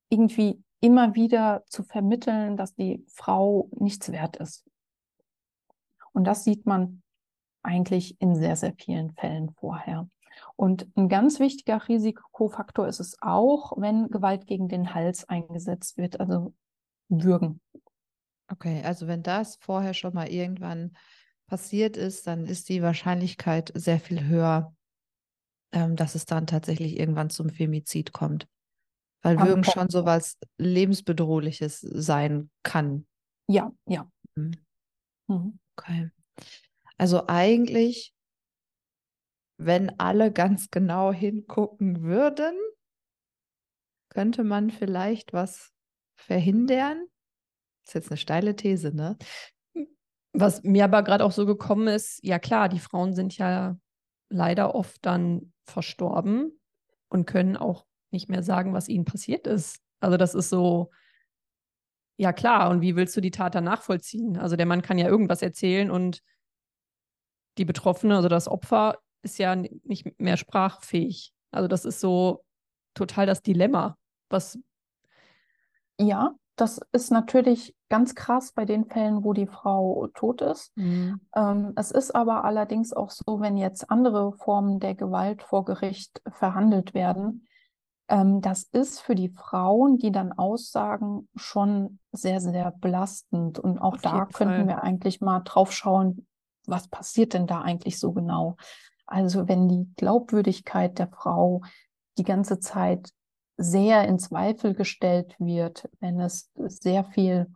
irgendwie 0.10 0.63
immer 0.79 1.15
wieder 1.15 1.63
zu 1.67 1.84
vermitteln, 1.84 2.58
dass 2.58 2.73
die 2.75 3.06
Frau 3.08 3.69
nichts 3.71 4.12
wert 4.12 4.38
ist. 4.38 4.65
Und 6.13 6.25
das 6.25 6.43
sieht 6.43 6.65
man 6.65 7.01
eigentlich 7.63 8.19
in 8.21 8.36
sehr, 8.36 8.56
sehr 8.56 8.73
vielen 8.77 9.13
Fällen 9.13 9.51
vorher. 9.60 10.10
Und 10.56 10.88
ein 10.95 11.10
ganz 11.10 11.39
wichtiger 11.39 11.88
Risikofaktor 11.88 12.88
ist 12.88 12.99
es 12.99 13.17
auch, 13.21 13.73
wenn 13.77 14.10
Gewalt 14.10 14.45
gegen 14.47 14.67
den 14.67 14.93
Hals 14.93 15.27
eingesetzt 15.27 15.97
wird, 15.97 16.19
also 16.19 16.53
Würgen. 17.10 17.62
Okay, 18.54 18.84
also 18.84 19.08
wenn 19.08 19.24
das 19.24 19.56
vorher 19.56 19.96
schon 19.96 20.13
mal 20.13 20.28
irgendwann 20.30 20.96
passiert 21.48 21.98
ist, 21.98 22.28
dann 22.28 22.46
ist 22.46 22.70
die 22.70 22.84
Wahrscheinlichkeit 22.84 23.72
sehr 23.74 24.00
viel 24.00 24.26
höher, 24.28 24.76
ähm, 25.72 25.96
dass 25.96 26.13
es 26.13 26.26
dann 26.26 26.46
tatsächlich 26.46 27.00
irgendwann 27.00 27.32
zum 27.32 27.50
Femizid 27.50 28.13
kommt. 28.13 28.48
Weil 29.24 29.38
Aber 29.38 29.48
Würgen 29.48 29.63
schon 29.63 29.89
so 29.89 30.06
was 30.06 30.38
lebensbedrohliches 30.58 31.80
sein 31.80 32.52
kann. 32.62 33.08
Ja, 33.48 33.72
ja. 33.88 34.08
Mhm. 34.36 34.52
mhm. 35.28 35.60
Okay. 35.76 36.12
Also 36.98 37.26
eigentlich, 37.28 38.13
wenn 39.58 40.00
alle 40.00 40.32
ganz 40.32 40.70
genau 40.70 41.12
hingucken 41.12 42.04
würden, 42.04 42.56
könnte 44.10 44.44
man 44.44 44.70
vielleicht 44.70 45.34
was 45.34 45.72
verhindern. 46.16 47.08
Das 47.84 47.89
ist 47.89 47.93
jetzt 47.96 48.12
eine 48.12 48.17
steile 48.17 48.56
These, 48.56 48.96
ne? 48.96 49.17
Was 50.34 50.63
mir 50.63 50.86
aber 50.86 51.04
gerade 51.04 51.24
auch 51.24 51.32
so 51.32 51.46
gekommen 51.46 51.88
ist, 51.88 52.19
ja 52.24 52.39
klar, 52.39 52.69
die 52.69 52.80
Frauen 52.80 53.13
sind 53.13 53.38
ja 53.38 53.78
leider 54.30 54.74
oft 54.74 55.06
dann 55.06 55.54
verstorben 55.65 56.60
und 57.10 57.26
können 57.26 57.56
auch 57.56 57.86
nicht 58.12 58.30
mehr 58.30 58.41
sagen, 58.41 58.74
was 58.74 58.89
ihnen 58.89 59.06
passiert 59.06 59.46
ist. 59.46 59.80
Also 60.00 60.17
das 60.17 60.34
ist 60.34 60.50
so, 60.50 60.91
ja 62.17 62.34
klar, 62.34 62.69
und 62.69 62.82
wie 62.82 62.96
willst 62.96 63.15
du 63.15 63.22
die 63.22 63.32
Tat 63.32 63.56
dann 63.56 63.63
nachvollziehen? 63.63 64.38
Also 64.38 64.56
der 64.56 64.65
Mann 64.65 64.82
kann 64.82 64.98
ja 64.98 65.08
irgendwas 65.08 65.41
erzählen 65.41 65.91
und 65.91 66.22
die 67.58 67.65
Betroffene, 67.65 68.15
also 68.15 68.30
das 68.30 68.48
Opfer, 68.48 68.98
ist 69.22 69.39
ja 69.39 69.56
nicht 69.56 70.19
mehr 70.19 70.38
sprachfähig. 70.38 71.34
Also 71.52 71.67
das 71.67 71.86
ist 71.86 72.00
so 72.00 72.43
total 72.93 73.26
das 73.26 73.41
Dilemma, 73.41 73.98
was. 74.30 74.60
Ja, 76.00 76.36
das 76.56 76.80
ist 76.92 77.12
natürlich 77.12 77.76
ganz 77.89 78.16
krass 78.16 78.52
bei 78.52 78.66
den 78.66 78.86
Fällen, 78.86 79.24
wo 79.24 79.34
die 79.34 79.48
Frau 79.48 80.08
tot 80.13 80.42
ist. 80.42 80.76
Mhm. 80.78 81.20
Ähm, 81.36 81.74
es 81.76 81.92
ist 81.92 82.16
aber 82.16 82.44
allerdings 82.44 82.94
auch 82.94 83.10
so, 83.10 83.39
wenn 83.39 83.58
jetzt 83.58 83.89
andere 83.89 84.34
Formen 84.34 84.80
der 84.80 84.96
Gewalt 84.96 85.42
vor 85.42 85.66
Gericht 85.66 86.22
verhandelt 86.32 86.94
werden, 86.94 87.48
ähm, 88.08 88.42
das 88.42 88.63
ist 88.63 89.00
für 89.00 89.16
die 89.16 89.30
Frauen, 89.30 89.98
die 89.98 90.12
dann 90.12 90.32
aussagen, 90.34 91.28
schon 91.36 92.00
sehr, 92.12 92.39
sehr 92.39 92.72
belastend. 92.80 93.58
Und 93.58 93.80
auch 93.80 93.94
Auf 93.94 94.02
da 94.02 94.26
könnten 94.26 94.56
Fall. 94.56 94.68
wir 94.68 94.84
eigentlich 94.84 95.22
mal 95.22 95.39
drauf 95.39 95.72
schauen, 95.72 96.28
was 96.68 96.88
passiert 96.88 97.34
denn 97.34 97.48
da 97.48 97.62
eigentlich 97.62 98.00
so 98.00 98.12
genau? 98.12 98.58
Also 99.06 99.48
wenn 99.48 99.68
die 99.68 99.92
Glaubwürdigkeit 99.98 100.98
der 101.00 101.08
Frau 101.08 101.62
die 102.18 102.24
ganze 102.24 102.60
Zeit 102.60 103.12
sehr 103.58 104.08
in 104.08 104.20
Zweifel 104.20 104.74
gestellt 104.74 105.36
wird, 105.39 105.89
wenn 106.00 106.20
es 106.20 106.52
sehr 106.56 107.04
viel, 107.04 107.48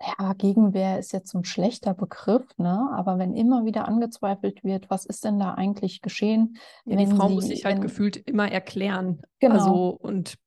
ja, 0.00 0.32
Gegenwehr 0.34 0.98
ist 0.98 1.12
jetzt 1.12 1.34
ein 1.34 1.44
schlechter 1.44 1.92
Begriff, 1.92 2.46
ne? 2.56 2.90
aber 2.94 3.18
wenn 3.18 3.34
immer 3.34 3.64
wieder 3.64 3.88
angezweifelt 3.88 4.64
wird, 4.64 4.90
was 4.90 5.04
ist 5.04 5.24
denn 5.24 5.38
da 5.38 5.54
eigentlich 5.54 6.02
geschehen? 6.02 6.56
Ja, 6.84 6.96
die 6.96 7.06
Frau 7.06 7.28
sie, 7.28 7.34
muss 7.34 7.46
sich 7.46 7.64
halt 7.64 7.76
wenn, 7.76 7.82
gefühlt 7.82 8.16
immer 8.16 8.50
erklären. 8.50 9.22
Genau. 9.40 9.54
Also 9.54 9.98
und 10.00 10.38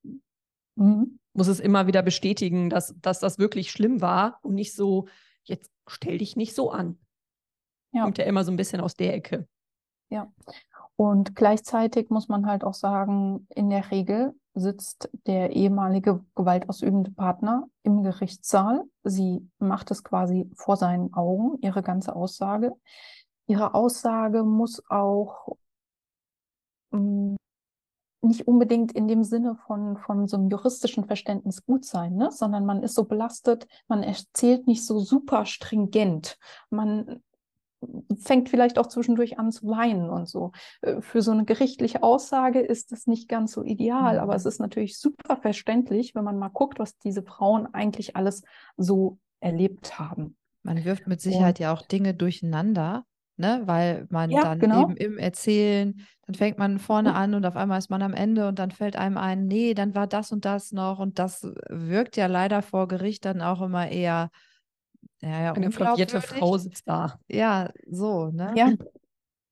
mhm. 0.75 1.19
muss 1.33 1.47
es 1.47 1.59
immer 1.59 1.85
wieder 1.87 2.01
bestätigen, 2.01 2.69
dass, 2.69 2.95
dass 3.01 3.19
das 3.19 3.39
wirklich 3.39 3.71
schlimm 3.71 4.01
war 4.01 4.39
und 4.41 4.55
nicht 4.55 4.73
so, 4.73 5.07
jetzt 5.43 5.69
stell 5.87 6.17
dich 6.17 6.35
nicht 6.35 6.55
so 6.55 6.71
an. 6.71 6.97
Ja. 7.93 8.03
Kommt 8.03 8.17
ja 8.17 8.25
immer 8.25 8.43
so 8.43 8.51
ein 8.51 8.57
bisschen 8.57 8.79
aus 8.79 8.95
der 8.95 9.13
Ecke. 9.13 9.47
Ja. 10.09 10.31
Und 11.01 11.35
gleichzeitig 11.35 12.11
muss 12.11 12.27
man 12.27 12.45
halt 12.45 12.63
auch 12.63 12.75
sagen, 12.75 13.47
in 13.55 13.71
der 13.71 13.89
Regel 13.89 14.35
sitzt 14.53 15.09
der 15.25 15.49
ehemalige 15.49 16.23
gewaltausübende 16.35 17.09
Partner 17.09 17.67
im 17.81 18.03
Gerichtssaal. 18.03 18.83
Sie 19.01 19.49
macht 19.57 19.89
es 19.89 20.03
quasi 20.03 20.47
vor 20.53 20.77
seinen 20.77 21.11
Augen, 21.15 21.57
ihre 21.61 21.81
ganze 21.81 22.15
Aussage. 22.15 22.75
Ihre 23.47 23.73
Aussage 23.73 24.43
muss 24.43 24.83
auch 24.91 25.57
mm, 26.91 27.33
nicht 28.21 28.47
unbedingt 28.47 28.91
in 28.91 29.07
dem 29.07 29.23
Sinne 29.23 29.55
von, 29.65 29.97
von 29.97 30.27
so 30.27 30.37
einem 30.37 30.51
juristischen 30.51 31.05
Verständnis 31.05 31.65
gut 31.65 31.83
sein, 31.83 32.13
ne? 32.13 32.29
sondern 32.29 32.63
man 32.63 32.83
ist 32.83 32.93
so 32.93 33.05
belastet, 33.05 33.67
man 33.87 34.03
erzählt 34.03 34.67
nicht 34.67 34.85
so 34.85 34.99
super 34.99 35.47
stringent. 35.47 36.37
Man 36.69 37.23
fängt 38.19 38.49
vielleicht 38.49 38.77
auch 38.77 38.87
zwischendurch 38.87 39.39
an 39.39 39.51
zu 39.51 39.67
weinen 39.67 40.09
und 40.09 40.27
so. 40.27 40.51
Äh, 40.81 41.01
für 41.01 41.21
so 41.21 41.31
eine 41.31 41.45
gerichtliche 41.45 42.03
Aussage 42.03 42.59
ist 42.59 42.91
das 42.91 43.07
nicht 43.07 43.27
ganz 43.27 43.51
so 43.51 43.63
ideal, 43.63 44.15
mhm. 44.15 44.19
aber 44.19 44.35
es 44.35 44.45
ist 44.45 44.59
natürlich 44.59 44.99
super 44.99 45.37
verständlich, 45.37 46.15
wenn 46.15 46.23
man 46.23 46.37
mal 46.37 46.49
guckt, 46.49 46.79
was 46.79 46.97
diese 46.97 47.23
Frauen 47.23 47.73
eigentlich 47.73 48.15
alles 48.15 48.43
so 48.77 49.17
erlebt 49.39 49.99
haben. 49.99 50.35
Man 50.63 50.83
wirft 50.85 51.07
mit 51.07 51.21
Sicherheit 51.21 51.59
und, 51.59 51.63
ja 51.63 51.73
auch 51.73 51.81
Dinge 51.81 52.13
durcheinander, 52.13 53.05
ne? 53.37 53.63
weil 53.65 54.05
man 54.09 54.29
ja, 54.29 54.43
dann 54.43 54.59
genau. 54.59 54.83
eben 54.83 54.95
im 54.95 55.17
Erzählen, 55.17 56.01
dann 56.27 56.35
fängt 56.35 56.59
man 56.59 56.77
vorne 56.77 57.15
an 57.15 57.33
und 57.33 57.45
auf 57.45 57.55
einmal 57.55 57.79
ist 57.79 57.89
man 57.89 58.03
am 58.03 58.13
Ende 58.13 58.47
und 58.47 58.59
dann 58.59 58.69
fällt 58.69 58.95
einem 58.95 59.17
ein, 59.17 59.47
nee, 59.47 59.73
dann 59.73 59.95
war 59.95 60.05
das 60.05 60.31
und 60.31 60.45
das 60.45 60.71
noch 60.71 60.99
und 60.99 61.17
das 61.17 61.47
wirkt 61.69 62.15
ja 62.15 62.27
leider 62.27 62.61
vor 62.61 62.87
Gericht 62.87 63.25
dann 63.25 63.41
auch 63.41 63.61
immer 63.61 63.89
eher 63.89 64.29
ja, 65.21 65.41
ja, 65.41 65.53
Eine 65.53 65.71
verwirrte 65.71 66.21
Frau 66.21 66.57
sitzt 66.57 66.87
da. 66.87 67.19
Ja, 67.27 67.71
so, 67.87 68.27
ne? 68.27 68.53
Ja, 68.55 68.73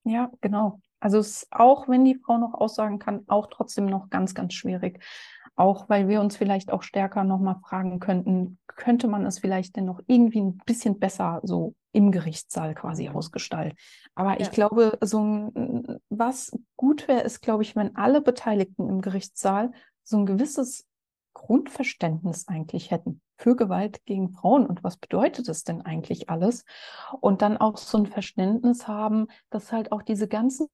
ja 0.04 0.32
genau. 0.42 0.82
Also 1.00 1.20
es 1.20 1.44
ist 1.44 1.48
auch, 1.52 1.88
wenn 1.88 2.04
die 2.04 2.16
Frau 2.16 2.38
noch 2.38 2.54
aussagen 2.54 3.00
kann, 3.00 3.24
auch 3.28 3.48
trotzdem 3.48 3.86
noch 3.86 4.10
ganz, 4.10 4.34
ganz 4.34 4.54
schwierig. 4.54 5.04
auch 5.56 5.90
weil 5.90 6.08
wir 6.08 6.22
uns 6.22 6.38
vielleicht 6.38 6.72
auch 6.72 6.84
stärker 6.84 7.24
nochmal 7.24 7.58
fragen 7.62 8.00
könnten, 8.00 8.58
könnte 8.68 9.08
man 9.08 9.26
es 9.26 9.40
vielleicht 9.40 9.76
denn 9.76 9.86
noch 9.86 10.00
irgendwie 10.08 10.42
ein 10.42 10.58
bisschen 10.66 11.00
besser 11.00 11.42
so 11.44 11.76
im 11.92 12.12
Gerichtssaal 12.12 12.76
quasi 12.76 13.10
ausgestalten. 13.10 13.78
Aber 14.16 14.34
ja. 14.34 14.40
ich 14.40 14.52
glaube, 14.52 14.98
so 15.02 15.22
ein, 15.22 16.00
was 16.10 16.58
gut 16.78 17.08
wäre, 17.08 17.22
ist, 17.22 17.42
glaube 17.42 17.64
ich, 17.64 17.76
wenn 17.76 17.96
alle 17.96 18.22
Beteiligten 18.22 18.88
im 18.88 19.02
Gerichtssaal 19.02 19.72
so 20.04 20.18
ein 20.18 20.26
gewisses 20.26 20.88
Grundverständnis 21.40 22.50
eigentlich 22.50 22.92
hätten 22.92 23.22
für 23.38 23.56
Gewalt 23.56 24.06
gegen 24.06 24.30
Frauen 24.30 24.66
und 24.66 24.84
was 24.84 24.98
bedeutet 24.98 25.48
es 25.48 25.64
denn 25.64 25.82
eigentlich 25.82 26.30
alles? 26.30 26.66
Und 27.22 27.42
dann 27.42 27.56
auch 27.56 27.78
so 27.78 27.98
ein 27.98 28.08
Verständnis 28.08 28.88
haben, 28.90 29.28
dass 29.50 29.72
halt 29.72 29.94
auch 29.94 30.02
diese 30.02 30.28
ganzen 30.28 30.68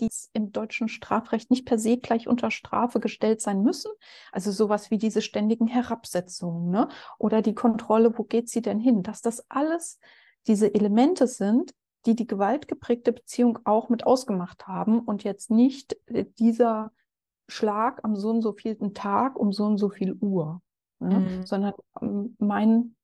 die 0.00 0.08
im 0.32 0.52
deutschen 0.52 0.88
Strafrecht 0.88 1.50
nicht 1.50 1.66
per 1.66 1.78
se 1.78 1.98
gleich 1.98 2.28
unter 2.28 2.50
Strafe 2.50 3.00
gestellt 3.00 3.40
sein 3.40 3.62
müssen. 3.62 3.90
Also 4.32 4.52
sowas 4.52 4.90
wie 4.90 4.98
diese 4.98 5.22
ständigen 5.22 5.66
Herabsetzungen 5.66 6.70
ne? 6.70 6.88
oder 7.18 7.42
die 7.42 7.54
Kontrolle, 7.54 8.16
wo 8.16 8.22
geht 8.22 8.48
sie 8.48 8.62
denn 8.62 8.78
hin? 8.78 9.02
Dass 9.02 9.22
das 9.22 9.44
alles 9.50 9.98
diese 10.46 10.72
Elemente 10.72 11.26
sind, 11.26 11.74
die 12.06 12.14
die 12.14 12.26
gewaltgeprägte 12.26 13.12
Beziehung 13.12 13.58
auch 13.64 13.88
mit 13.88 14.06
ausgemacht 14.06 14.66
haben 14.66 15.00
und 15.00 15.24
jetzt 15.24 15.50
nicht 15.50 15.96
äh, 16.06 16.24
dieser 16.38 16.92
Schlag 17.50 18.00
am 18.02 18.16
so 18.16 18.30
und 18.30 18.42
so 18.42 18.52
vielen 18.52 18.94
Tag 18.94 19.38
um 19.38 19.52
so 19.52 19.64
und 19.64 19.78
so 19.78 19.90
viel 19.90 20.16
Uhr, 20.20 20.60
ne? 21.00 21.20
mhm. 21.20 21.46
sondern 21.46 21.74
ähm, 22.00 22.36
mein 22.38 22.96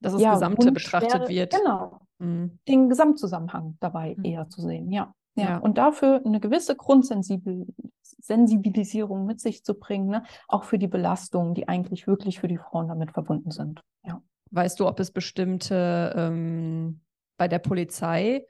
dass 0.00 0.12
das 0.12 0.22
ja, 0.22 0.34
Gesamte 0.34 0.68
Wunsch 0.68 0.84
betrachtet 0.84 1.22
wäre, 1.22 1.28
wird. 1.28 1.52
Genau. 1.54 1.98
Mhm. 2.18 2.60
Den 2.68 2.88
Gesamtzusammenhang 2.88 3.76
dabei 3.80 4.14
mhm. 4.16 4.24
eher 4.24 4.48
zu 4.48 4.62
sehen, 4.62 4.90
ja. 4.90 5.12
Ja, 5.34 5.50
ja, 5.50 5.58
und 5.58 5.76
dafür 5.78 6.20
eine 6.24 6.40
gewisse 6.40 6.74
Grundsensibilisierung 6.74 9.24
mit 9.24 9.40
sich 9.40 9.62
zu 9.62 9.74
bringen, 9.74 10.08
ne? 10.08 10.24
auch 10.48 10.64
für 10.64 10.80
die 10.80 10.88
Belastungen, 10.88 11.54
die 11.54 11.68
eigentlich 11.68 12.08
wirklich 12.08 12.40
für 12.40 12.48
die 12.48 12.58
Frauen 12.58 12.88
damit 12.88 13.12
verbunden 13.12 13.52
sind. 13.52 13.80
Ja. 14.04 14.20
Weißt 14.50 14.80
du, 14.80 14.88
ob 14.88 14.98
es 14.98 15.12
bestimmte 15.12 16.12
ähm, 16.16 17.02
bei 17.36 17.46
der 17.46 17.60
Polizei 17.60 18.46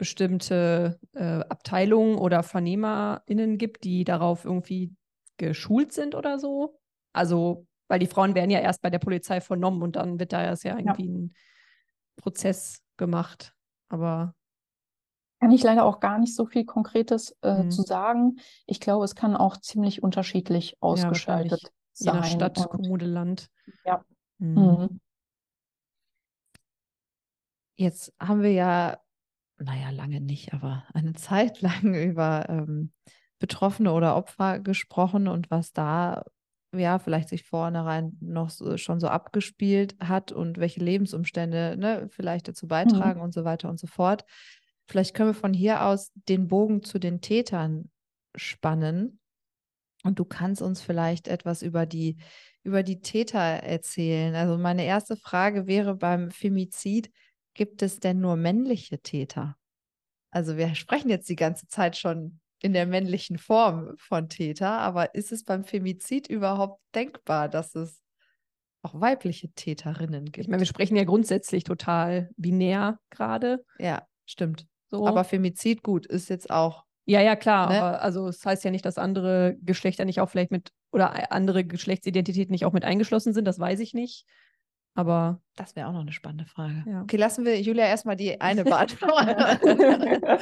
bestimmte 0.00 0.98
äh, 1.12 1.40
Abteilungen 1.50 2.16
oder 2.16 2.42
VernehmerInnen 2.42 3.58
gibt, 3.58 3.84
die 3.84 4.04
darauf 4.04 4.46
irgendwie 4.46 4.96
geschult 5.36 5.92
sind 5.92 6.14
oder 6.14 6.38
so? 6.38 6.80
Also, 7.12 7.66
weil 7.86 7.98
die 7.98 8.06
Frauen 8.06 8.34
werden 8.34 8.50
ja 8.50 8.60
erst 8.60 8.80
bei 8.80 8.88
der 8.88 8.98
Polizei 8.98 9.42
vernommen 9.42 9.82
und 9.82 9.96
dann 9.96 10.18
wird 10.18 10.32
da 10.32 10.42
ja 10.42 10.54
irgendwie 10.64 11.06
ja. 11.06 11.12
ein 11.12 11.34
Prozess 12.16 12.80
gemacht. 12.96 13.52
Aber 13.90 14.34
kann 15.38 15.50
ich 15.50 15.62
leider 15.62 15.84
auch 15.84 16.00
gar 16.00 16.18
nicht 16.18 16.34
so 16.34 16.46
viel 16.46 16.64
Konkretes 16.64 17.36
äh, 17.42 17.64
mhm. 17.64 17.70
zu 17.70 17.82
sagen. 17.82 18.36
Ich 18.64 18.80
glaube, 18.80 19.04
es 19.04 19.14
kann 19.14 19.36
auch 19.36 19.58
ziemlich 19.58 20.02
unterschiedlich 20.02 20.78
ausgestaltet 20.80 21.60
ja, 21.62 21.68
sein. 21.92 22.14
Je 22.14 22.20
nach 22.20 22.26
Stadt, 22.26 22.56
und, 22.56 22.68
Kommune, 22.70 23.04
Land. 23.04 23.50
Ja. 23.84 24.02
Mhm. 24.38 24.54
Mhm. 24.54 25.00
Jetzt 27.76 28.14
haben 28.18 28.42
wir 28.42 28.52
ja, 28.52 28.98
naja, 29.60 29.90
lange 29.90 30.20
nicht, 30.20 30.52
aber 30.52 30.84
eine 30.94 31.12
Zeit 31.14 31.60
lang 31.60 31.94
über 31.94 32.48
ähm, 32.48 32.92
Betroffene 33.38 33.92
oder 33.92 34.16
Opfer 34.16 34.58
gesprochen 34.60 35.28
und 35.28 35.50
was 35.50 35.72
da 35.72 36.24
ja 36.72 36.98
vielleicht 36.98 37.28
sich 37.28 37.44
vornherein 37.44 38.16
noch 38.20 38.50
so, 38.50 38.76
schon 38.76 39.00
so 39.00 39.08
abgespielt 39.08 39.96
hat 40.00 40.30
und 40.30 40.58
welche 40.58 40.80
Lebensumstände 40.80 41.76
ne, 41.76 42.08
vielleicht 42.10 42.48
dazu 42.48 42.66
mhm. 42.66 42.68
beitragen 42.68 43.20
und 43.20 43.34
so 43.34 43.44
weiter 43.44 43.68
und 43.68 43.78
so 43.78 43.86
fort. 43.86 44.24
Vielleicht 44.86 45.14
können 45.14 45.30
wir 45.30 45.34
von 45.34 45.54
hier 45.54 45.84
aus 45.84 46.12
den 46.14 46.48
Bogen 46.48 46.82
zu 46.82 46.98
den 46.98 47.20
Tätern 47.20 47.90
spannen. 48.36 49.20
Und 50.02 50.18
du 50.18 50.24
kannst 50.24 50.62
uns 50.62 50.80
vielleicht 50.80 51.28
etwas 51.28 51.62
über 51.62 51.86
die, 51.86 52.16
über 52.62 52.82
die 52.82 53.00
Täter 53.00 53.38
erzählen. 53.38 54.34
Also 54.34 54.56
meine 54.56 54.84
erste 54.84 55.16
Frage 55.16 55.66
wäre 55.66 55.94
beim 55.94 56.30
Femizid, 56.30 57.10
gibt 57.54 57.82
es 57.82 58.00
denn 58.00 58.20
nur 58.20 58.36
männliche 58.36 59.00
Täter? 59.00 59.56
Also 60.30 60.56
wir 60.56 60.74
sprechen 60.74 61.10
jetzt 61.10 61.28
die 61.28 61.36
ganze 61.36 61.66
Zeit 61.66 61.96
schon 61.96 62.40
in 62.62 62.72
der 62.72 62.86
männlichen 62.86 63.38
Form 63.38 63.94
von 63.96 64.28
Täter, 64.28 64.70
aber 64.70 65.14
ist 65.14 65.32
es 65.32 65.44
beim 65.44 65.64
Femizid 65.64 66.28
überhaupt 66.28 66.80
denkbar, 66.94 67.48
dass 67.48 67.74
es 67.74 68.02
auch 68.82 69.00
weibliche 69.00 69.50
Täterinnen 69.52 70.26
gibt? 70.26 70.38
Ich 70.38 70.48
meine, 70.48 70.60
wir 70.60 70.66
sprechen 70.66 70.96
ja 70.96 71.04
grundsätzlich 71.04 71.64
total 71.64 72.30
binär 72.36 72.98
gerade. 73.10 73.64
Ja, 73.78 74.06
stimmt. 74.26 74.66
So. 74.88 75.06
Aber 75.06 75.24
Femizid, 75.24 75.82
gut, 75.82 76.06
ist 76.06 76.28
jetzt 76.28 76.50
auch. 76.50 76.84
Ja, 77.06 77.20
ja, 77.20 77.34
klar. 77.34 77.70
Ne? 77.70 77.82
Aber 77.82 78.02
also 78.02 78.28
es 78.28 78.38
das 78.38 78.46
heißt 78.46 78.64
ja 78.64 78.70
nicht, 78.70 78.84
dass 78.84 78.98
andere 78.98 79.56
Geschlechter 79.62 80.04
nicht 80.04 80.20
auch 80.20 80.28
vielleicht 80.28 80.50
mit 80.50 80.70
oder 80.92 81.32
andere 81.32 81.64
Geschlechtsidentitäten 81.64 82.52
nicht 82.52 82.66
auch 82.66 82.72
mit 82.72 82.84
eingeschlossen 82.84 83.32
sind, 83.32 83.44
das 83.46 83.58
weiß 83.58 83.80
ich 83.80 83.94
nicht. 83.94 84.26
Aber. 84.94 85.40
Das 85.56 85.76
wäre 85.76 85.88
auch 85.88 85.92
noch 85.92 86.00
eine 86.00 86.12
spannende 86.12 86.46
Frage. 86.46 86.84
Ja. 86.86 87.02
Okay, 87.02 87.16
lassen 87.16 87.44
wir 87.44 87.60
Julia 87.60 87.86
erstmal 87.86 88.16
die 88.16 88.40
eine 88.40 88.64
beantworten. 88.64 90.38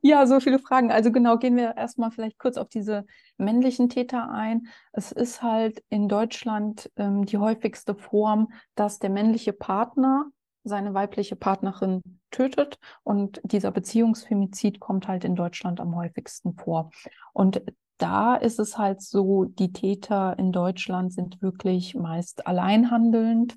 Ja, 0.00 0.26
so 0.26 0.38
viele 0.38 0.60
Fragen. 0.60 0.92
Also 0.92 1.10
genau, 1.10 1.38
gehen 1.38 1.56
wir 1.56 1.76
erstmal 1.76 2.10
vielleicht 2.12 2.38
kurz 2.38 2.56
auf 2.56 2.68
diese 2.68 3.04
männlichen 3.36 3.88
Täter 3.88 4.30
ein. 4.30 4.68
Es 4.92 5.10
ist 5.10 5.42
halt 5.42 5.82
in 5.88 6.08
Deutschland 6.08 6.90
ähm, 6.96 7.26
die 7.26 7.38
häufigste 7.38 7.96
Form, 7.96 8.52
dass 8.76 9.00
der 9.00 9.10
männliche 9.10 9.52
Partner 9.52 10.26
seine 10.62 10.94
weibliche 10.94 11.34
Partnerin 11.34 12.00
tötet. 12.30 12.78
Und 13.02 13.40
dieser 13.42 13.72
Beziehungsfemizid 13.72 14.78
kommt 14.78 15.08
halt 15.08 15.24
in 15.24 15.34
Deutschland 15.34 15.80
am 15.80 15.96
häufigsten 15.96 16.54
vor. 16.54 16.90
Und 17.32 17.62
da 17.98 18.36
ist 18.36 18.58
es 18.58 18.78
halt 18.78 19.02
so, 19.02 19.44
die 19.44 19.72
Täter 19.72 20.38
in 20.38 20.52
Deutschland 20.52 21.12
sind 21.12 21.42
wirklich 21.42 21.94
meist 21.94 22.46
alleinhandelnd. 22.46 23.56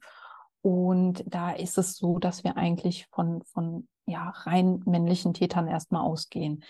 Und 0.62 1.24
da 1.26 1.52
ist 1.52 1.78
es 1.78 1.96
so, 1.96 2.20
dass 2.20 2.44
wir 2.44 2.58
eigentlich 2.58 3.08
von, 3.12 3.42
von 3.44 3.88
ja, 4.06 4.30
rein 4.44 4.82
männlichen 4.86 5.34
Tätern 5.34 5.68
erstmal 5.68 6.04
ausgehen 6.04 6.64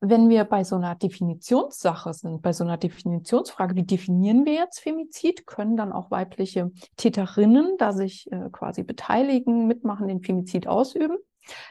wenn 0.00 0.28
wir 0.28 0.44
bei 0.44 0.62
so 0.62 0.76
einer 0.76 0.94
Definitionssache 0.94 2.12
sind, 2.12 2.42
bei 2.42 2.52
so 2.52 2.64
einer 2.64 2.76
Definitionsfrage, 2.76 3.76
wie 3.76 3.84
definieren 3.84 4.44
wir 4.44 4.54
jetzt 4.54 4.80
Femizid, 4.80 5.46
können 5.46 5.76
dann 5.76 5.92
auch 5.92 6.10
weibliche 6.10 6.70
Täterinnen 6.96 7.76
da 7.78 7.92
sich 7.92 8.30
äh, 8.30 8.50
quasi 8.52 8.82
beteiligen, 8.82 9.66
mitmachen, 9.66 10.08
den 10.08 10.22
Femizid 10.22 10.66
ausüben. 10.66 11.16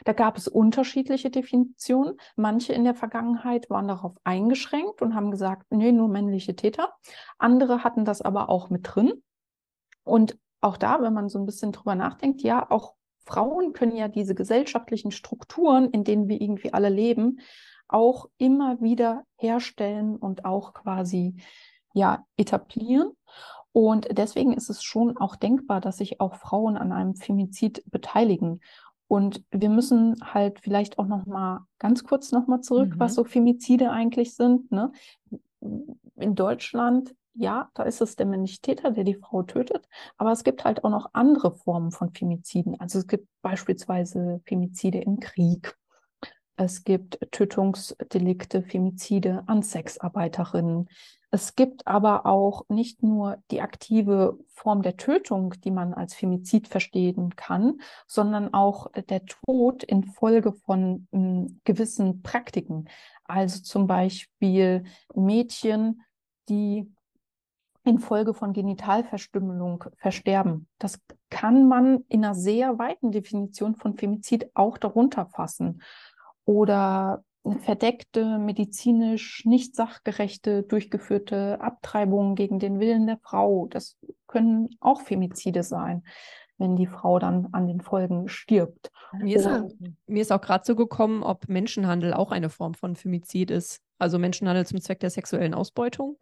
Da 0.04 0.12
gab 0.12 0.36
es 0.36 0.48
unterschiedliche 0.48 1.30
Definitionen. 1.30 2.16
Manche 2.36 2.72
in 2.72 2.84
der 2.84 2.94
Vergangenheit 2.94 3.68
waren 3.70 3.88
darauf 3.88 4.16
eingeschränkt 4.24 5.02
und 5.02 5.14
haben 5.14 5.30
gesagt, 5.30 5.66
nee, 5.70 5.92
nur 5.92 6.08
männliche 6.08 6.56
Täter. 6.56 6.92
Andere 7.38 7.84
hatten 7.84 8.04
das 8.04 8.22
aber 8.22 8.48
auch 8.48 8.70
mit 8.70 8.82
drin. 8.94 9.22
Und 10.04 10.38
auch 10.60 10.76
da, 10.76 11.00
wenn 11.02 11.12
man 11.12 11.28
so 11.28 11.38
ein 11.38 11.46
bisschen 11.46 11.72
drüber 11.72 11.94
nachdenkt, 11.94 12.42
ja, 12.42 12.70
auch 12.70 12.94
Frauen 13.26 13.72
können 13.72 13.96
ja 13.96 14.08
diese 14.08 14.34
gesellschaftlichen 14.34 15.10
Strukturen, 15.10 15.90
in 15.90 16.04
denen 16.04 16.28
wir 16.28 16.40
irgendwie 16.40 16.72
alle 16.72 16.88
leben, 16.88 17.40
auch 17.88 18.28
immer 18.38 18.80
wieder 18.80 19.24
herstellen 19.36 20.16
und 20.16 20.44
auch 20.44 20.72
quasi 20.72 21.36
ja 21.92 22.24
etablieren. 22.36 23.12
Und 23.72 24.08
deswegen 24.10 24.54
ist 24.54 24.70
es 24.70 24.82
schon 24.82 25.18
auch 25.18 25.36
denkbar, 25.36 25.80
dass 25.80 25.98
sich 25.98 26.20
auch 26.20 26.36
Frauen 26.36 26.78
an 26.78 26.92
einem 26.92 27.14
Femizid 27.14 27.82
beteiligen. 27.90 28.60
Und 29.08 29.44
wir 29.50 29.70
müssen 29.70 30.16
halt 30.22 30.60
vielleicht 30.60 30.98
auch 30.98 31.06
noch 31.06 31.26
mal 31.26 31.66
ganz 31.78 32.04
kurz 32.04 32.32
noch 32.32 32.46
mal 32.46 32.60
zurück, 32.60 32.90
mhm. 32.94 33.00
was 33.00 33.14
so 33.14 33.24
Femizide 33.24 33.90
eigentlich 33.90 34.34
sind. 34.34 34.70
Ne? 34.72 34.90
In 36.16 36.34
Deutschland, 36.34 37.14
ja, 37.34 37.70
da 37.74 37.84
ist 37.84 38.00
es 38.00 38.16
der 38.16 38.26
männliche 38.26 38.60
Täter, 38.60 38.90
der 38.90 39.04
die 39.04 39.14
Frau 39.14 39.42
tötet. 39.42 39.88
Aber 40.16 40.32
es 40.32 40.42
gibt 40.42 40.64
halt 40.64 40.82
auch 40.84 40.90
noch 40.90 41.10
andere 41.12 41.52
Formen 41.52 41.92
von 41.92 42.12
Femiziden. 42.12 42.80
Also 42.80 42.98
es 42.98 43.06
gibt 43.06 43.28
beispielsweise 43.42 44.40
Femizide 44.44 44.98
im 44.98 45.20
Krieg 45.20 45.76
es 46.56 46.84
gibt 46.84 47.18
Tötungsdelikte, 47.32 48.62
Femizide 48.62 49.44
an 49.46 49.62
Sexarbeiterinnen. 49.62 50.88
Es 51.30 51.54
gibt 51.54 51.86
aber 51.86 52.24
auch 52.24 52.64
nicht 52.68 53.02
nur 53.02 53.42
die 53.50 53.60
aktive 53.60 54.38
Form 54.48 54.82
der 54.82 54.96
Tötung, 54.96 55.54
die 55.64 55.70
man 55.70 55.92
als 55.92 56.14
Femizid 56.14 56.68
verstehen 56.68 57.36
kann, 57.36 57.80
sondern 58.06 58.54
auch 58.54 58.90
der 58.92 59.26
Tod 59.26 59.82
infolge 59.84 60.52
von 60.52 61.06
m, 61.10 61.20
hm, 61.20 61.60
gewissen 61.64 62.22
Praktiken. 62.22 62.88
Also 63.24 63.60
zum 63.62 63.86
Beispiel 63.86 64.84
Mädchen, 65.14 66.02
die 66.48 66.90
infolge 67.84 68.34
von 68.34 68.52
Genitalverstümmelung 68.52 69.84
versterben. 69.96 70.68
Das 70.78 71.00
kann 71.30 71.68
man 71.68 72.04
in 72.08 72.24
einer 72.24 72.34
sehr 72.34 72.78
weiten 72.78 73.12
Definition 73.12 73.76
von 73.76 73.96
Femizid 73.96 74.50
auch 74.54 74.78
darunter 74.78 75.26
fassen 75.26 75.82
oder 76.46 77.22
verdeckte, 77.60 78.38
medizinisch 78.38 79.44
nicht 79.44 79.76
sachgerechte, 79.76 80.62
durchgeführte 80.62 81.60
Abtreibungen 81.60 82.34
gegen 82.34 82.58
den 82.58 82.80
Willen 82.80 83.06
der 83.06 83.18
Frau. 83.18 83.66
Das 83.68 83.96
können 84.26 84.70
auch 84.80 85.02
Femizide 85.02 85.62
sein, 85.62 86.02
wenn 86.58 86.74
die 86.74 86.86
Frau 86.88 87.18
dann 87.18 87.48
an 87.52 87.66
den 87.68 87.82
Folgen 87.82 88.28
stirbt. 88.28 88.90
Mir 89.12 89.36
ist, 89.36 89.46
auch, 89.46 89.68
mir 90.06 90.22
ist 90.22 90.32
auch 90.32 90.40
gerade 90.40 90.64
so 90.64 90.74
gekommen, 90.74 91.22
ob 91.22 91.48
Menschenhandel 91.48 92.14
auch 92.14 92.32
eine 92.32 92.48
Form 92.48 92.74
von 92.74 92.96
Femizid 92.96 93.50
ist. 93.50 93.80
Also 93.98 94.18
Menschenhandel 94.18 94.66
zum 94.66 94.80
Zweck 94.80 95.00
der 95.00 95.10
sexuellen 95.10 95.54
Ausbeutung. 95.54 96.18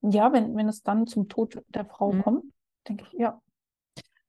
ja, 0.00 0.32
wenn, 0.32 0.56
wenn 0.56 0.68
es 0.68 0.82
dann 0.82 1.06
zum 1.06 1.28
Tod 1.28 1.62
der 1.68 1.84
Frau 1.84 2.12
Mhm. 2.12 2.22
kommt, 2.22 2.44
denke 2.88 3.04
ich, 3.12 3.18
ja. 3.18 3.40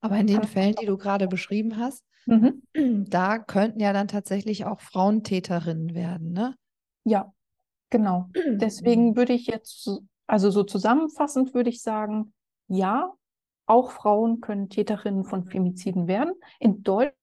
Aber 0.06 0.18
in 0.20 0.28
den 0.28 0.44
Fällen, 0.44 0.76
die 0.76 0.86
du 0.86 0.98
gerade 0.98 1.28
beschrieben 1.28 1.78
hast, 1.78 2.04
Mhm. 2.28 2.63
da 3.10 3.38
könnten 3.38 3.80
ja 3.80 3.94
dann 3.94 4.08
tatsächlich 4.08 4.65
auch 4.65 4.80
Frauen 4.82 5.24
Täterinnen 5.24 5.94
werden, 5.94 6.32
ne? 6.32 6.56
Ja, 7.04 7.32
genau. 7.91 8.30
Deswegen 8.48 9.15
würde 9.15 9.34
ich 9.34 9.46
jetzt, 9.48 9.84
so- 9.84 10.02
also 10.26 10.50
so 10.50 10.63
zusammenfassend 10.63 11.54
würde 11.54 11.70
ich 11.70 11.82
sagen, 11.84 12.34
ja, 12.68 13.13
auch 13.68 13.91
Frauen 13.91 14.41
können 14.41 14.70
Täterinnen 14.70 15.24
von 15.24 15.46
Femiziden 15.46 16.08
werden. 16.08 16.34
In 16.60 16.82
Deutschland 16.84 17.13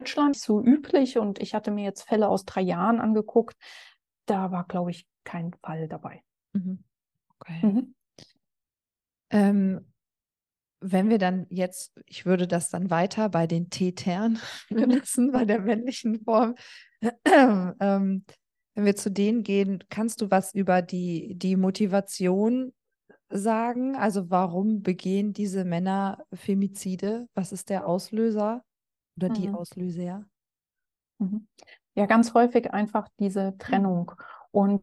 nicht 0.00 0.40
so 0.42 0.60
üblich 0.62 1.18
und 1.18 1.40
ich 1.40 1.54
hatte 1.54 1.70
mir 1.70 1.84
jetzt 1.84 2.02
Fälle 2.02 2.28
aus 2.28 2.44
drei 2.44 2.62
Jahren 2.62 3.00
angeguckt. 3.00 3.56
Da 4.26 4.50
war, 4.50 4.66
glaube 4.66 4.90
ich, 4.90 5.06
kein 5.24 5.52
Fall 5.62 5.88
dabei. 5.88 6.22
Mhm. 6.52 6.82
Okay. 7.38 7.66
Mhm. 7.66 7.94
Ähm, 9.30 9.92
wenn 10.92 11.08
wir 11.08 11.18
dann 11.18 11.46
jetzt, 11.50 11.98
ich 12.06 12.26
würde 12.26 12.46
das 12.46 12.70
dann 12.70 12.90
weiter 12.90 13.28
bei 13.28 13.46
den 13.46 13.70
Tätern 13.70 14.38
lassen, 14.70 15.32
bei 15.32 15.44
der 15.44 15.60
männlichen 15.60 16.22
Form. 16.24 16.54
Ähm, 17.78 18.24
wenn 18.74 18.84
wir 18.84 18.96
zu 18.96 19.10
denen 19.10 19.42
gehen, 19.42 19.84
kannst 19.90 20.20
du 20.20 20.30
was 20.30 20.54
über 20.54 20.82
die, 20.82 21.34
die 21.34 21.56
Motivation 21.56 22.74
sagen? 23.28 23.96
Also 23.96 24.30
warum 24.30 24.82
begehen 24.82 25.32
diese 25.32 25.64
Männer 25.64 26.24
Femizide? 26.32 27.28
Was 27.34 27.52
ist 27.52 27.68
der 27.70 27.86
Auslöser 27.86 28.64
oder 29.16 29.28
die 29.28 29.48
Mhm. 29.48 29.54
Auslöser? 29.54 30.24
Mhm. 31.18 31.46
Ja, 31.94 32.06
ganz 32.06 32.34
häufig 32.34 32.70
einfach 32.72 33.08
diese 33.18 33.56
Trennung. 33.58 34.12
Und 34.50 34.82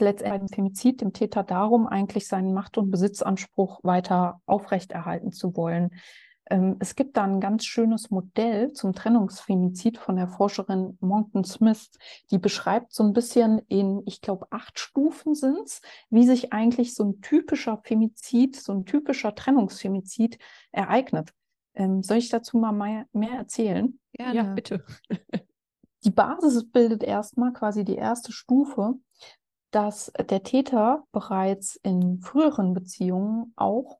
letztendlich 0.00 0.40
beim 0.40 0.48
Femizid 0.48 1.00
dem 1.00 1.12
Täter 1.12 1.42
darum, 1.42 1.86
eigentlich 1.86 2.26
seinen 2.26 2.52
Macht- 2.52 2.78
und 2.78 2.90
Besitzanspruch 2.90 3.80
weiter 3.82 4.40
aufrechterhalten 4.46 5.32
zu 5.32 5.56
wollen. 5.56 5.90
Ähm, 6.48 6.76
es 6.78 6.94
gibt 6.94 7.16
da 7.16 7.24
ein 7.24 7.40
ganz 7.40 7.64
schönes 7.64 8.10
Modell 8.10 8.72
zum 8.72 8.94
Trennungsfemizid 8.94 9.98
von 9.98 10.16
der 10.16 10.28
Forscherin 10.28 10.96
Monckton 11.00 11.44
Smith, 11.44 11.90
die 12.30 12.38
beschreibt 12.38 12.92
so 12.92 13.02
ein 13.02 13.12
bisschen 13.12 13.60
in, 13.68 14.02
ich 14.06 14.20
glaube, 14.20 14.46
acht 14.50 14.78
Stufen 14.78 15.34
sind 15.34 15.58
es, 15.64 15.80
wie 16.08 16.26
sich 16.26 16.52
eigentlich 16.52 16.94
so 16.94 17.04
ein 17.04 17.20
typischer 17.20 17.80
Femizid, 17.82 18.56
so 18.56 18.72
ein 18.72 18.84
typischer 18.84 19.34
Trennungsfemizid 19.34 20.38
ereignet. 20.70 21.32
Ähm, 21.74 22.02
soll 22.02 22.18
ich 22.18 22.28
dazu 22.28 22.58
mal 22.58 22.72
mehr, 22.72 23.06
mehr 23.12 23.32
erzählen? 23.32 23.98
Ja, 24.16 24.54
bitte. 24.54 24.84
Die 26.04 26.10
Basis 26.10 26.70
bildet 26.70 27.02
erstmal 27.02 27.52
quasi 27.52 27.84
die 27.84 27.96
erste 27.96 28.30
Stufe, 28.30 28.94
dass 29.76 30.10
der 30.30 30.42
Täter 30.42 31.04
bereits 31.12 31.76
in 31.76 32.22
früheren 32.22 32.72
Beziehungen 32.72 33.52
auch 33.56 33.98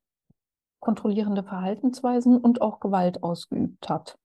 kontrollierende 0.80 1.42
Verhaltensweisen 1.42 2.38
und 2.38 2.62
auch 2.62 2.80
Gewalt 2.80 3.22
ausgeübt 3.22 3.90
hat. 3.90 4.18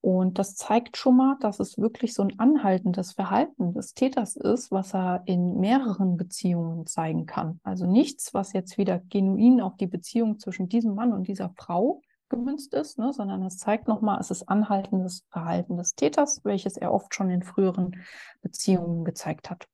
Und 0.00 0.40
das 0.40 0.56
zeigt 0.56 0.96
schon 0.96 1.16
mal, 1.16 1.36
dass 1.38 1.60
es 1.60 1.78
wirklich 1.78 2.14
so 2.14 2.22
ein 2.24 2.36
anhaltendes 2.40 3.12
Verhalten 3.12 3.74
des 3.74 3.94
Täters 3.94 4.34
ist, 4.34 4.72
was 4.72 4.92
er 4.92 5.22
in 5.26 5.60
mehreren 5.60 6.16
Beziehungen 6.16 6.84
zeigen 6.86 7.26
kann. 7.26 7.60
Also 7.62 7.86
nichts, 7.86 8.34
was 8.34 8.52
jetzt 8.52 8.76
wieder 8.76 8.98
genuin 8.98 9.60
auf 9.60 9.76
die 9.76 9.86
Beziehung 9.86 10.40
zwischen 10.40 10.68
diesem 10.68 10.96
Mann 10.96 11.12
und 11.12 11.28
dieser 11.28 11.50
Frau 11.50 12.02
gemünzt 12.28 12.74
ist, 12.74 12.98
ne, 12.98 13.12
sondern 13.12 13.44
es 13.44 13.56
zeigt 13.56 13.86
nochmal, 13.86 14.18
es 14.18 14.32
ist 14.32 14.48
anhaltendes 14.48 15.22
Verhalten 15.30 15.76
des 15.76 15.94
Täters, 15.94 16.44
welches 16.44 16.76
er 16.76 16.92
oft 16.92 17.14
schon 17.14 17.30
in 17.30 17.44
früheren 17.44 18.04
Beziehungen 18.42 19.04
gezeigt 19.04 19.48
hat. 19.48 19.68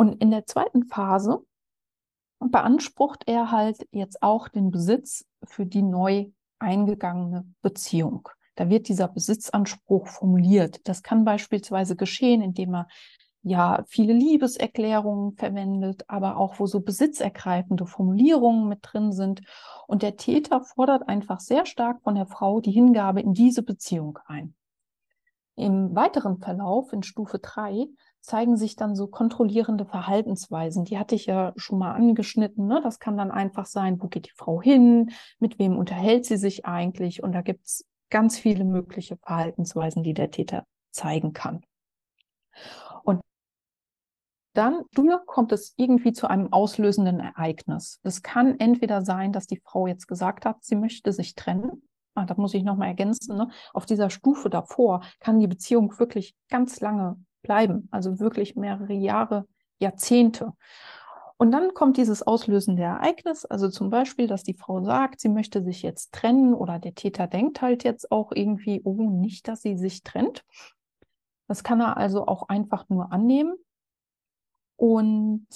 Und 0.00 0.14
in 0.22 0.30
der 0.30 0.46
zweiten 0.46 0.84
Phase 0.84 1.44
beansprucht 2.38 3.24
er 3.26 3.50
halt 3.50 3.86
jetzt 3.92 4.22
auch 4.22 4.48
den 4.48 4.70
Besitz 4.70 5.26
für 5.44 5.66
die 5.66 5.82
neu 5.82 6.30
eingegangene 6.58 7.44
Beziehung. 7.60 8.26
Da 8.54 8.70
wird 8.70 8.88
dieser 8.88 9.08
Besitzanspruch 9.08 10.06
formuliert. 10.06 10.80
Das 10.88 11.02
kann 11.02 11.26
beispielsweise 11.26 11.96
geschehen, 11.96 12.40
indem 12.40 12.76
er 12.76 12.88
ja 13.42 13.84
viele 13.88 14.14
Liebeserklärungen 14.14 15.36
verwendet, 15.36 16.04
aber 16.08 16.38
auch 16.38 16.58
wo 16.60 16.64
so 16.64 16.80
besitzergreifende 16.80 17.84
Formulierungen 17.84 18.68
mit 18.68 18.78
drin 18.80 19.12
sind. 19.12 19.42
Und 19.86 20.00
der 20.00 20.16
Täter 20.16 20.62
fordert 20.62 21.10
einfach 21.10 21.40
sehr 21.40 21.66
stark 21.66 22.00
von 22.04 22.14
der 22.14 22.24
Frau 22.24 22.62
die 22.62 22.72
Hingabe 22.72 23.20
in 23.20 23.34
diese 23.34 23.62
Beziehung 23.62 24.18
ein. 24.24 24.54
Im 25.56 25.94
weiteren 25.94 26.38
Verlauf 26.38 26.90
in 26.94 27.02
Stufe 27.02 27.38
3 27.38 27.86
zeigen 28.20 28.56
sich 28.56 28.76
dann 28.76 28.94
so 28.94 29.06
kontrollierende 29.06 29.84
Verhaltensweisen. 29.84 30.84
Die 30.84 30.98
hatte 30.98 31.14
ich 31.14 31.26
ja 31.26 31.52
schon 31.56 31.78
mal 31.78 31.92
angeschnitten. 31.92 32.66
Ne? 32.66 32.80
Das 32.82 32.98
kann 32.98 33.16
dann 33.16 33.30
einfach 33.30 33.66
sein, 33.66 34.00
wo 34.00 34.08
geht 34.08 34.26
die 34.26 34.36
Frau 34.36 34.60
hin, 34.60 35.10
mit 35.38 35.58
wem 35.58 35.76
unterhält 35.76 36.26
sie 36.26 36.36
sich 36.36 36.66
eigentlich. 36.66 37.22
Und 37.22 37.32
da 37.32 37.42
gibt 37.42 37.66
es 37.66 37.86
ganz 38.10 38.38
viele 38.38 38.64
mögliche 38.64 39.16
Verhaltensweisen, 39.16 40.02
die 40.02 40.14
der 40.14 40.30
Täter 40.30 40.66
zeigen 40.90 41.32
kann. 41.32 41.62
Und 43.04 43.20
dann 44.54 44.84
kommt 45.26 45.52
es 45.52 45.74
irgendwie 45.76 46.12
zu 46.12 46.28
einem 46.28 46.52
auslösenden 46.52 47.20
Ereignis. 47.20 48.00
Es 48.02 48.22
kann 48.22 48.58
entweder 48.58 49.02
sein, 49.02 49.32
dass 49.32 49.46
die 49.46 49.60
Frau 49.64 49.86
jetzt 49.86 50.08
gesagt 50.08 50.44
hat, 50.44 50.62
sie 50.64 50.76
möchte 50.76 51.12
sich 51.12 51.34
trennen. 51.34 51.82
Ah, 52.14 52.26
das 52.26 52.36
muss 52.36 52.54
ich 52.54 52.64
nochmal 52.64 52.88
ergänzen. 52.88 53.36
Ne? 53.36 53.48
Auf 53.72 53.86
dieser 53.86 54.10
Stufe 54.10 54.50
davor 54.50 55.02
kann 55.20 55.38
die 55.38 55.46
Beziehung 55.46 55.96
wirklich 55.98 56.34
ganz 56.48 56.80
lange 56.80 57.16
bleiben, 57.42 57.88
also 57.90 58.20
wirklich 58.20 58.56
mehrere 58.56 58.92
Jahre, 58.92 59.46
Jahrzehnte. 59.78 60.52
Und 61.36 61.52
dann 61.52 61.72
kommt 61.72 61.96
dieses 61.96 62.22
auslösende 62.22 62.82
Ereignis, 62.82 63.46
also 63.46 63.70
zum 63.70 63.88
Beispiel, 63.88 64.26
dass 64.26 64.42
die 64.42 64.54
Frau 64.54 64.84
sagt, 64.84 65.20
sie 65.20 65.30
möchte 65.30 65.62
sich 65.62 65.82
jetzt 65.82 66.12
trennen 66.12 66.52
oder 66.52 66.78
der 66.78 66.94
Täter 66.94 67.26
denkt 67.26 67.62
halt 67.62 67.82
jetzt 67.82 68.12
auch 68.12 68.32
irgendwie, 68.32 68.82
oh, 68.84 69.10
nicht, 69.10 69.48
dass 69.48 69.62
sie 69.62 69.78
sich 69.78 70.02
trennt. 70.02 70.44
Das 71.48 71.64
kann 71.64 71.80
er 71.80 71.96
also 71.96 72.26
auch 72.26 72.48
einfach 72.48 72.88
nur 72.90 73.10
annehmen. 73.12 73.56
Und 74.76 75.46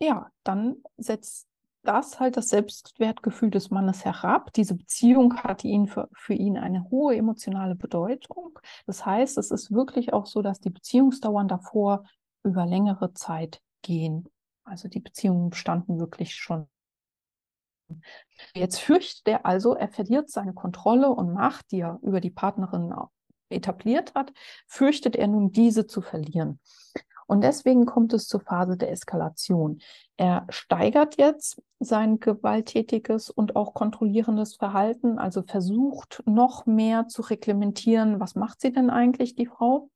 ja, 0.00 0.30
dann 0.44 0.76
setzt 0.96 1.47
das 1.82 2.20
halt 2.20 2.36
das 2.36 2.48
Selbstwertgefühl 2.48 3.50
des 3.50 3.70
Mannes 3.70 4.04
herab. 4.04 4.52
Diese 4.52 4.74
Beziehung 4.74 5.36
hat 5.36 5.64
ihn 5.64 5.86
für, 5.86 6.08
für 6.12 6.34
ihn 6.34 6.58
eine 6.58 6.90
hohe 6.90 7.16
emotionale 7.16 7.74
Bedeutung. 7.74 8.58
Das 8.86 9.06
heißt, 9.06 9.38
es 9.38 9.50
ist 9.50 9.72
wirklich 9.72 10.12
auch 10.12 10.26
so, 10.26 10.42
dass 10.42 10.60
die 10.60 10.70
Beziehungsdauern 10.70 11.48
davor 11.48 12.04
über 12.42 12.66
längere 12.66 13.14
Zeit 13.14 13.62
gehen. 13.82 14.28
Also 14.64 14.88
die 14.88 15.00
Beziehungen 15.00 15.50
bestanden 15.50 15.98
wirklich 15.98 16.34
schon. 16.34 16.68
Jetzt 18.54 18.80
fürchtet 18.80 19.26
er 19.26 19.46
also, 19.46 19.74
er 19.74 19.88
verliert 19.88 20.30
seine 20.30 20.52
Kontrolle 20.52 21.08
und 21.08 21.32
Macht, 21.32 21.70
die 21.70 21.80
er 21.80 21.98
über 22.02 22.20
die 22.20 22.30
Partnerin 22.30 22.92
etabliert 23.48 24.14
hat, 24.14 24.32
fürchtet 24.66 25.16
er 25.16 25.26
nun 25.26 25.52
diese 25.52 25.86
zu 25.86 26.02
verlieren. 26.02 26.60
Und 27.28 27.42
deswegen 27.42 27.84
kommt 27.84 28.14
es 28.14 28.26
zur 28.26 28.40
Phase 28.40 28.78
der 28.78 28.90
Eskalation. 28.90 29.80
Er 30.16 30.46
steigert 30.48 31.18
jetzt 31.18 31.62
sein 31.78 32.20
gewalttätiges 32.20 33.28
und 33.28 33.54
auch 33.54 33.74
kontrollierendes 33.74 34.56
Verhalten, 34.56 35.18
also 35.18 35.42
versucht 35.42 36.22
noch 36.24 36.64
mehr 36.64 37.06
zu 37.06 37.20
reglementieren, 37.20 38.18
was 38.18 38.34
macht 38.34 38.62
sie 38.62 38.72
denn 38.72 38.88
eigentlich, 38.88 39.34
die 39.34 39.46
Frau? 39.46 39.90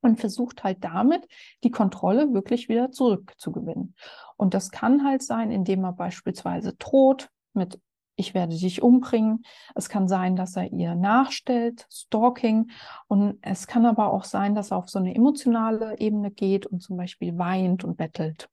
Und 0.00 0.20
versucht 0.20 0.62
halt 0.62 0.84
damit, 0.84 1.26
die 1.64 1.72
Kontrolle 1.72 2.32
wirklich 2.32 2.68
wieder 2.68 2.92
zurückzugewinnen. 2.92 3.96
Und 4.36 4.54
das 4.54 4.70
kann 4.70 5.04
halt 5.04 5.22
sein, 5.22 5.50
indem 5.50 5.82
er 5.82 5.92
beispielsweise 5.92 6.74
droht 6.74 7.30
mit 7.52 7.80
ich 8.18 8.34
werde 8.34 8.56
dich 8.56 8.82
umbringen. 8.82 9.44
Es 9.74 9.88
kann 9.88 10.08
sein, 10.08 10.36
dass 10.36 10.56
er 10.56 10.72
ihr 10.72 10.94
nachstellt, 10.94 11.86
Stalking. 11.90 12.70
Und 13.06 13.38
es 13.42 13.66
kann 13.66 13.86
aber 13.86 14.12
auch 14.12 14.24
sein, 14.24 14.54
dass 14.54 14.72
er 14.72 14.78
auf 14.78 14.88
so 14.88 14.98
eine 14.98 15.14
emotionale 15.14 15.98
Ebene 15.98 16.30
geht 16.30 16.66
und 16.66 16.82
zum 16.82 16.96
Beispiel 16.96 17.38
weint 17.38 17.84
und 17.84 17.96
bettelt. 17.96 18.48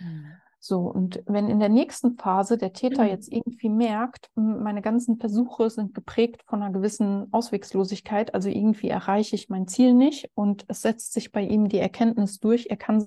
Mhm. 0.00 0.32
So, 0.66 0.80
und 0.80 1.22
wenn 1.26 1.50
in 1.50 1.60
der 1.60 1.68
nächsten 1.68 2.16
Phase 2.16 2.56
der 2.56 2.72
Täter 2.72 3.04
jetzt 3.04 3.30
irgendwie 3.30 3.68
merkt, 3.68 4.30
meine 4.34 4.80
ganzen 4.80 5.18
Versuche 5.18 5.68
sind 5.68 5.92
geprägt 5.92 6.42
von 6.46 6.62
einer 6.62 6.72
gewissen 6.72 7.30
Auswegslosigkeit, 7.34 8.32
also 8.32 8.48
irgendwie 8.48 8.88
erreiche 8.88 9.36
ich 9.36 9.50
mein 9.50 9.68
Ziel 9.68 9.92
nicht 9.92 10.30
und 10.32 10.64
es 10.68 10.80
setzt 10.80 11.12
sich 11.12 11.32
bei 11.32 11.42
ihm 11.42 11.68
die 11.68 11.80
Erkenntnis 11.80 12.40
durch, 12.40 12.68
er 12.70 12.78
kann 12.78 13.06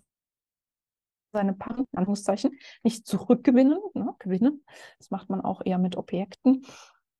seine 1.38 1.54
Partner, 1.54 1.86
Anführungszeichen, 1.96 2.58
nicht 2.84 3.06
zurückgewinnen, 3.06 3.78
ne, 3.94 4.16
gewinnen. 4.20 4.64
Das 4.98 5.12
macht 5.12 5.30
man 5.30 5.42
auch 5.42 5.62
eher 5.64 5.78
mit 5.78 5.96
Objekten. 5.96 6.66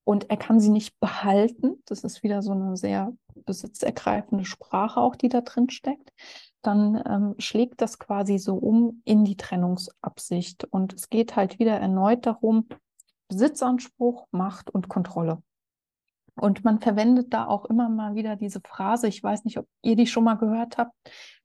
Und 0.04 0.30
er 0.30 0.38
kann 0.38 0.60
sie 0.60 0.70
nicht 0.70 0.98
behalten. 1.00 1.84
Das 1.86 2.04
ist 2.04 2.24
wieder 2.24 2.42
so 2.42 2.54
eine 2.54 2.78
sehr 2.78 3.14
besitzergreifende 3.46 4.46
Sprache 4.46 5.02
auch, 5.02 5.16
die 5.16 5.28
da 5.28 5.42
drin 5.42 5.70
steckt. 5.70 6.14
Dann 6.62 7.04
ähm, 7.06 7.36
schlägt 7.40 7.82
das 7.82 8.00
quasi 8.00 8.38
so 8.38 8.56
um 8.56 9.02
in 9.04 9.26
die 9.26 9.38
Trennungsabsicht. 9.38 10.64
Und 10.64 10.94
es 10.94 11.10
geht 11.10 11.36
halt 11.36 11.60
wieder 11.60 11.78
erneut 11.78 12.26
darum, 12.26 12.68
Besitzanspruch, 13.28 14.28
Macht 14.32 14.70
und 14.70 14.88
Kontrolle. 14.88 15.44
Und 16.40 16.64
man 16.64 16.80
verwendet 16.80 17.34
da 17.34 17.46
auch 17.46 17.66
immer 17.66 17.90
mal 17.90 18.16
wieder 18.16 18.36
diese 18.36 18.62
Phrase, 18.62 19.08
ich 19.08 19.22
weiß 19.22 19.46
nicht, 19.46 19.58
ob 19.58 19.68
ihr 19.82 19.96
die 19.96 20.08
schon 20.08 20.24
mal 20.24 20.36
gehört 20.36 20.78
habt, 20.78 20.94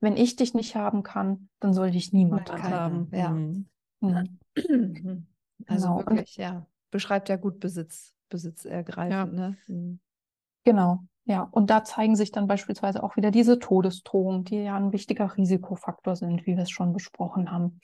wenn 0.01 0.16
ich 0.16 0.36
dich 0.36 0.55
nicht 0.55 0.76
haben 0.76 1.03
kann, 1.03 1.49
dann 1.61 1.72
soll 1.72 1.90
dich 1.90 2.12
niemand 2.12 2.49
Niemand 2.49 2.64
haben. 2.70 3.09
Ja. 3.12 3.30
Mhm. 3.30 3.66
Mhm. 4.01 4.38
Also 5.68 5.86
Genau. 5.88 5.99
Und- 5.99 6.11
wirklich, 6.11 6.36
ja. 6.36 6.66
Beschreibt 6.90 7.28
ja 7.28 7.36
gut 7.36 7.61
Besitz, 7.61 8.14
Besitz 8.28 8.64
ergreifen. 8.64 9.12
Ja. 9.12 9.26
Ne? 9.26 9.57
Mhm. 9.68 10.01
Genau, 10.64 11.01
ja. 11.24 11.43
Und 11.51 11.70
da 11.70 11.84
zeigen 11.84 12.16
sich 12.16 12.32
dann 12.32 12.47
beispielsweise 12.47 13.03
auch 13.03 13.16
wieder 13.16 13.30
diese 13.30 13.59
Todesdrohungen, 13.59 14.45
die 14.45 14.57
ja 14.57 14.76
ein 14.76 14.93
wichtiger 14.93 15.36
Risikofaktor 15.36 16.16
sind, 16.16 16.47
wie 16.47 16.57
wir 16.57 16.64
es 16.64 16.70
schon 16.70 16.93
besprochen 16.93 17.51
haben. 17.51 17.80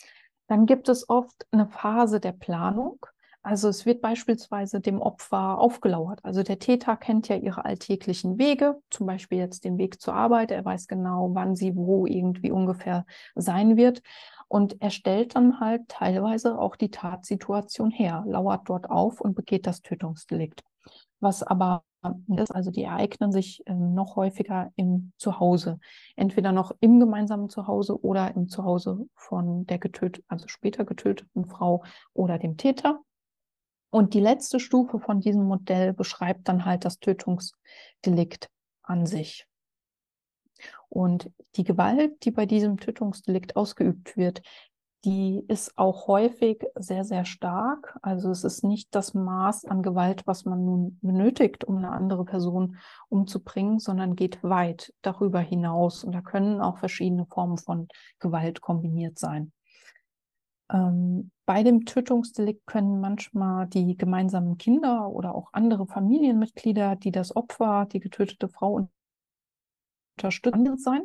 Dann 0.48 0.66
gibt 0.66 0.88
es 0.88 1.08
oft 1.08 1.46
eine 1.52 1.66
Phase 1.68 2.20
der 2.20 2.32
Planung. 2.32 2.98
Also 3.42 3.68
es 3.68 3.86
wird 3.86 4.02
beispielsweise 4.02 4.80
dem 4.80 5.00
Opfer 5.00 5.58
aufgelauert. 5.58 6.20
Also 6.24 6.42
der 6.42 6.58
Täter 6.58 6.96
kennt 6.96 7.28
ja 7.28 7.36
ihre 7.36 7.64
alltäglichen 7.64 8.38
Wege, 8.38 8.80
zum 8.90 9.06
Beispiel 9.06 9.38
jetzt 9.38 9.64
den 9.64 9.78
Weg 9.78 10.00
zur 10.00 10.14
Arbeit. 10.14 10.50
Er 10.50 10.64
weiß 10.64 10.86
genau, 10.88 11.30
wann 11.34 11.54
sie 11.56 11.74
wo 11.74 12.06
irgendwie 12.06 12.50
ungefähr 12.50 13.06
sein 13.34 13.76
wird. 13.76 14.02
Und 14.48 14.80
er 14.80 14.90
stellt 14.90 15.36
dann 15.36 15.60
halt 15.60 15.88
teilweise 15.88 16.58
auch 16.58 16.74
die 16.76 16.90
Tatsituation 16.90 17.90
her, 17.90 18.24
lauert 18.26 18.68
dort 18.68 18.90
auf 18.90 19.20
und 19.20 19.34
begeht 19.34 19.66
das 19.66 19.82
Tötungsdelikt. 19.82 20.62
Was 21.20 21.42
aber 21.42 21.84
ist, 22.36 22.54
also 22.54 22.70
die 22.70 22.84
ereignen 22.84 23.32
sich 23.32 23.62
ähm, 23.66 23.94
noch 23.94 24.16
häufiger 24.16 24.70
im 24.76 25.12
Zuhause. 25.16 25.80
Entweder 26.16 26.52
noch 26.52 26.72
im 26.80 27.00
gemeinsamen 27.00 27.48
Zuhause 27.48 28.00
oder 28.00 28.34
im 28.34 28.48
Zuhause 28.48 29.06
von 29.14 29.66
der 29.66 29.78
getöteten, 29.78 30.24
also 30.28 30.46
später 30.48 30.84
getöteten 30.84 31.46
Frau 31.46 31.82
oder 32.14 32.38
dem 32.38 32.56
Täter. 32.56 33.00
Und 33.90 34.14
die 34.14 34.20
letzte 34.20 34.60
Stufe 34.60 34.98
von 34.98 35.20
diesem 35.20 35.44
Modell 35.44 35.92
beschreibt 35.94 36.48
dann 36.48 36.64
halt 36.64 36.84
das 36.84 36.98
Tötungsdelikt 36.98 38.50
an 38.82 39.06
sich. 39.06 39.46
Und 40.88 41.30
die 41.56 41.64
Gewalt, 41.64 42.24
die 42.24 42.30
bei 42.30 42.46
diesem 42.46 42.78
Tötungsdelikt 42.78 43.56
ausgeübt 43.56 44.16
wird, 44.16 44.42
die 45.04 45.44
ist 45.46 45.78
auch 45.78 46.08
häufig 46.08 46.64
sehr, 46.74 47.04
sehr 47.04 47.24
stark. 47.24 47.96
Also 48.02 48.30
es 48.30 48.42
ist 48.42 48.64
nicht 48.64 48.94
das 48.94 49.14
Maß 49.14 49.64
an 49.66 49.82
Gewalt, 49.82 50.26
was 50.26 50.44
man 50.44 50.64
nun 50.64 50.98
benötigt, 51.00 51.64
um 51.64 51.76
eine 51.76 51.92
andere 51.92 52.24
Person 52.24 52.76
umzubringen, 53.08 53.78
sondern 53.78 54.16
geht 54.16 54.42
weit 54.42 54.92
darüber 55.02 55.38
hinaus. 55.38 56.02
Und 56.02 56.12
da 56.12 56.20
können 56.20 56.60
auch 56.60 56.78
verschiedene 56.78 57.26
Formen 57.26 57.58
von 57.58 57.86
Gewalt 58.18 58.60
kombiniert 58.60 59.18
sein. 59.18 59.52
Ähm, 60.70 61.30
bei 61.46 61.62
dem 61.62 61.86
Tötungsdelikt 61.86 62.66
können 62.66 63.00
manchmal 63.00 63.66
die 63.68 63.96
gemeinsamen 63.96 64.58
Kinder 64.58 65.10
oder 65.10 65.34
auch 65.34 65.48
andere 65.52 65.86
Familienmitglieder, 65.86 66.96
die 66.96 67.10
das 67.10 67.34
Opfer, 67.34 67.86
die 67.90 68.00
getötete 68.00 68.48
Frau 68.48 68.86
unterstützen, 70.16 70.76
sein. 70.76 71.02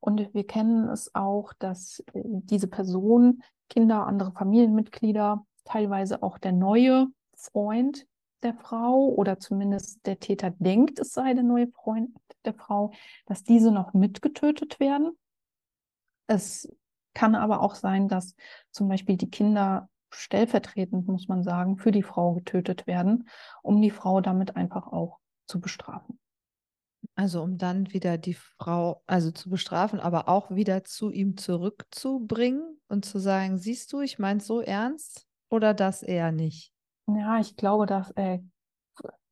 Und 0.00 0.32
wir 0.34 0.46
kennen 0.46 0.88
es 0.90 1.14
auch, 1.14 1.52
dass 1.54 2.04
äh, 2.12 2.20
diese 2.24 2.68
Person, 2.68 3.42
Kinder, 3.68 4.06
andere 4.06 4.32
Familienmitglieder, 4.32 5.44
teilweise 5.64 6.22
auch 6.22 6.38
der 6.38 6.52
neue 6.52 7.06
Freund 7.34 8.06
der 8.42 8.54
Frau 8.54 9.08
oder 9.08 9.40
zumindest 9.40 10.06
der 10.06 10.20
Täter 10.20 10.50
denkt, 10.50 10.98
es 10.98 11.12
sei 11.14 11.34
der 11.34 11.42
neue 11.42 11.68
Freund 11.68 12.10
der 12.44 12.54
Frau, 12.54 12.92
dass 13.26 13.42
diese 13.42 13.72
noch 13.72 13.94
mitgetötet 13.94 14.78
werden. 14.78 15.16
Es 16.26 16.68
kann 17.14 17.34
aber 17.34 17.60
auch 17.60 17.74
sein, 17.74 18.08
dass 18.08 18.34
zum 18.70 18.88
Beispiel 18.88 19.16
die 19.16 19.30
Kinder 19.30 19.88
stellvertretend, 20.10 21.08
muss 21.08 21.28
man 21.28 21.42
sagen, 21.42 21.76
für 21.76 21.90
die 21.90 22.02
Frau 22.02 22.34
getötet 22.34 22.86
werden, 22.86 23.28
um 23.62 23.80
die 23.80 23.90
Frau 23.90 24.20
damit 24.20 24.56
einfach 24.56 24.86
auch 24.86 25.18
zu 25.46 25.60
bestrafen. 25.60 26.18
Also 27.16 27.42
um 27.42 27.58
dann 27.58 27.92
wieder 27.92 28.18
die 28.18 28.34
Frau, 28.34 29.02
also 29.06 29.30
zu 29.30 29.50
bestrafen, 29.50 30.00
aber 30.00 30.28
auch 30.28 30.50
wieder 30.50 30.84
zu 30.84 31.10
ihm 31.10 31.36
zurückzubringen 31.36 32.80
und 32.88 33.04
zu 33.04 33.18
sagen, 33.18 33.58
siehst 33.58 33.92
du, 33.92 34.00
ich 34.00 34.18
meine 34.18 34.40
so 34.40 34.60
ernst 34.60 35.26
oder 35.48 35.74
das 35.74 36.02
eher 36.02 36.32
nicht? 36.32 36.72
Ja, 37.06 37.38
ich 37.38 37.56
glaube, 37.56 37.86
dass, 37.86 38.10
äh, 38.12 38.40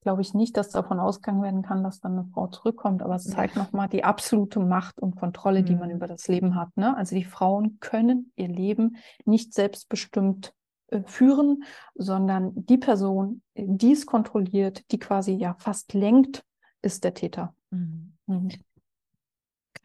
glaube 0.03 0.23
ich 0.23 0.35
nicht, 0.35 0.57
dass 0.57 0.71
davon 0.71 1.01
ausgegangen 1.01 1.43
werden 1.43 1.63
kann, 1.63 1.83
dass 1.83 2.01
dann 2.01 2.13
eine 2.19 2.29
Frau 2.35 2.49
zurückkommt, 2.49 3.03
aber 3.03 3.15
es 3.15 3.25
zeigt 3.25 3.57
nochmal 3.57 3.89
die 3.89 4.05
absolute 4.05 4.61
Macht 4.61 5.01
und 5.01 5.17
Kontrolle, 5.17 5.63
die 5.63 5.75
man 5.75 5.89
Mhm. 5.89 5.97
über 5.97 6.07
das 6.07 6.29
Leben 6.29 6.55
hat. 6.57 6.77
Ne? 6.77 6.97
Also 6.97 7.17
die 7.17 7.25
Frauen 7.25 7.79
können 7.81 8.33
ihr 8.37 8.49
Leben 8.49 8.97
nicht 9.25 9.55
selbstbestimmt 9.55 10.53
äh, 10.89 11.03
führen, 11.07 11.63
sondern 11.95 12.53
die 12.55 12.79
Person, 12.79 13.43
die 13.57 13.93
es 13.93 14.05
kontrolliert, 14.07 14.91
die 14.91 14.99
quasi 14.99 15.33
ja 15.33 15.55
fast 15.59 15.95
lenkt, 15.95 16.45
ist 16.83 17.05
der 17.05 17.15
Täter. 17.15 17.55
Mhm. 17.71 18.13
Mhm. 18.27 18.51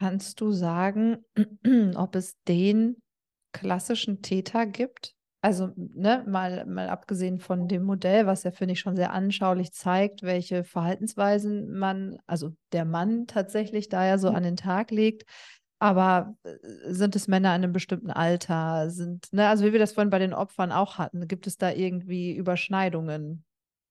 Kannst 0.00 0.40
du 0.40 0.52
sagen, 0.52 1.24
ob 1.96 2.14
es 2.14 2.36
den 2.46 3.00
klassischen 3.52 4.22
Täter 4.22 4.66
gibt? 4.66 5.14
Also, 5.40 5.70
ne, 5.76 6.24
mal, 6.26 6.66
mal 6.66 6.88
abgesehen 6.88 7.38
von 7.38 7.68
dem 7.68 7.84
Modell, 7.84 8.26
was 8.26 8.42
ja, 8.42 8.50
finde 8.50 8.72
ich, 8.72 8.80
schon 8.80 8.96
sehr 8.96 9.12
anschaulich 9.12 9.72
zeigt, 9.72 10.22
welche 10.22 10.64
Verhaltensweisen 10.64 11.78
man, 11.78 12.18
also 12.26 12.50
der 12.72 12.84
Mann 12.84 13.26
tatsächlich 13.28 13.88
da 13.88 14.04
ja 14.04 14.18
so 14.18 14.30
Mhm. 14.30 14.34
an 14.36 14.42
den 14.42 14.56
Tag 14.56 14.90
legt. 14.90 15.24
Aber 15.80 16.36
äh, 16.44 16.56
sind 16.92 17.14
es 17.16 17.28
Männer 17.28 17.50
in 17.54 17.62
einem 17.64 17.72
bestimmten 17.72 18.10
Alter? 18.10 18.90
Sind, 18.90 19.32
ne, 19.32 19.48
also 19.48 19.64
wie 19.64 19.72
wir 19.72 19.78
das 19.78 19.92
vorhin 19.92 20.10
bei 20.10 20.18
den 20.18 20.34
Opfern 20.34 20.72
auch 20.72 20.98
hatten, 20.98 21.28
gibt 21.28 21.46
es 21.46 21.56
da 21.56 21.70
irgendwie 21.72 22.34
Überschneidungen? 22.34 23.44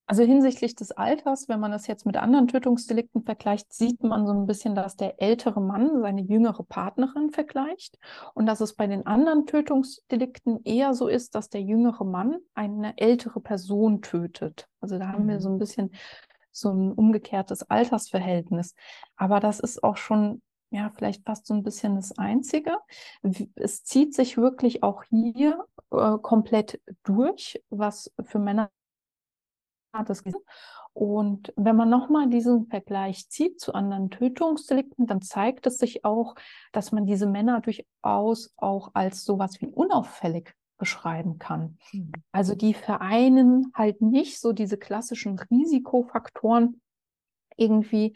Also 0.07 0.23
hinsichtlich 0.23 0.73
des 0.75 0.91
Alters, 0.91 1.49
wenn 1.49 1.59
man 1.59 1.71
das 1.71 1.85
jetzt 1.87 2.05
mit 2.05 2.15
anderen 2.15 2.47
Tötungsdelikten 2.47 3.23
vergleicht, 3.23 3.73
sieht 3.73 4.01
man 4.01 4.25
so 4.25 4.31
ein 4.33 4.47
bisschen, 4.47 4.73
dass 4.73 4.95
der 4.95 5.21
ältere 5.21 5.59
Mann 5.61 6.01
seine 6.01 6.21
jüngere 6.21 6.63
Partnerin 6.63 7.29
vergleicht 7.29 7.99
und 8.33 8.45
dass 8.45 8.61
es 8.61 8.73
bei 8.73 8.87
den 8.87 9.05
anderen 9.05 9.45
Tötungsdelikten 9.45 10.63
eher 10.63 10.93
so 10.93 11.09
ist, 11.09 11.35
dass 11.35 11.49
der 11.49 11.61
jüngere 11.61 12.05
Mann 12.05 12.37
eine 12.53 12.97
ältere 12.97 13.41
Person 13.41 14.01
tötet. 14.01 14.69
Also 14.79 14.97
da 14.97 15.09
haben 15.09 15.27
wir 15.27 15.35
Mhm. 15.35 15.41
so 15.41 15.49
ein 15.49 15.59
bisschen 15.59 15.91
so 16.51 16.71
ein 16.71 16.93
umgekehrtes 16.93 17.69
Altersverhältnis. 17.69 18.75
Aber 19.17 19.39
das 19.41 19.59
ist 19.59 19.83
auch 19.83 19.97
schon 19.97 20.41
ja, 20.69 20.89
vielleicht 20.95 21.23
fast 21.25 21.45
so 21.47 21.53
ein 21.53 21.63
bisschen 21.63 21.95
das 21.95 22.17
Einzige. 22.17 22.75
Es 23.55 23.83
zieht 23.83 24.13
sich 24.13 24.37
wirklich 24.37 24.83
auch 24.83 25.03
hier 25.03 25.63
äh, 25.91 26.17
komplett 26.21 26.81
durch, 27.03 27.61
was 27.69 28.11
für 28.25 28.39
Männer 28.39 28.69
ist. 30.07 30.35
Und 30.93 31.53
wenn 31.55 31.75
man 31.75 31.89
nochmal 31.89 32.27
diesen 32.29 32.67
Vergleich 32.67 33.29
zieht 33.29 33.59
zu 33.59 33.73
anderen 33.73 34.09
Tötungsdelikten, 34.09 35.05
dann 35.05 35.21
zeigt 35.21 35.67
es 35.67 35.77
sich 35.77 36.03
auch, 36.03 36.35
dass 36.71 36.91
man 36.91 37.05
diese 37.05 37.27
Männer 37.27 37.61
durchaus 37.61 38.53
auch 38.57 38.91
als 38.93 39.23
sowas 39.23 39.61
wie 39.61 39.67
unauffällig 39.67 40.55
beschreiben 40.77 41.39
kann. 41.39 41.77
Mhm. 41.91 42.11
Also 42.31 42.55
die 42.55 42.73
vereinen 42.73 43.71
halt 43.73 44.01
nicht 44.01 44.39
so 44.39 44.53
diese 44.53 44.77
klassischen 44.77 45.37
Risikofaktoren 45.39 46.81
irgendwie, 47.57 48.15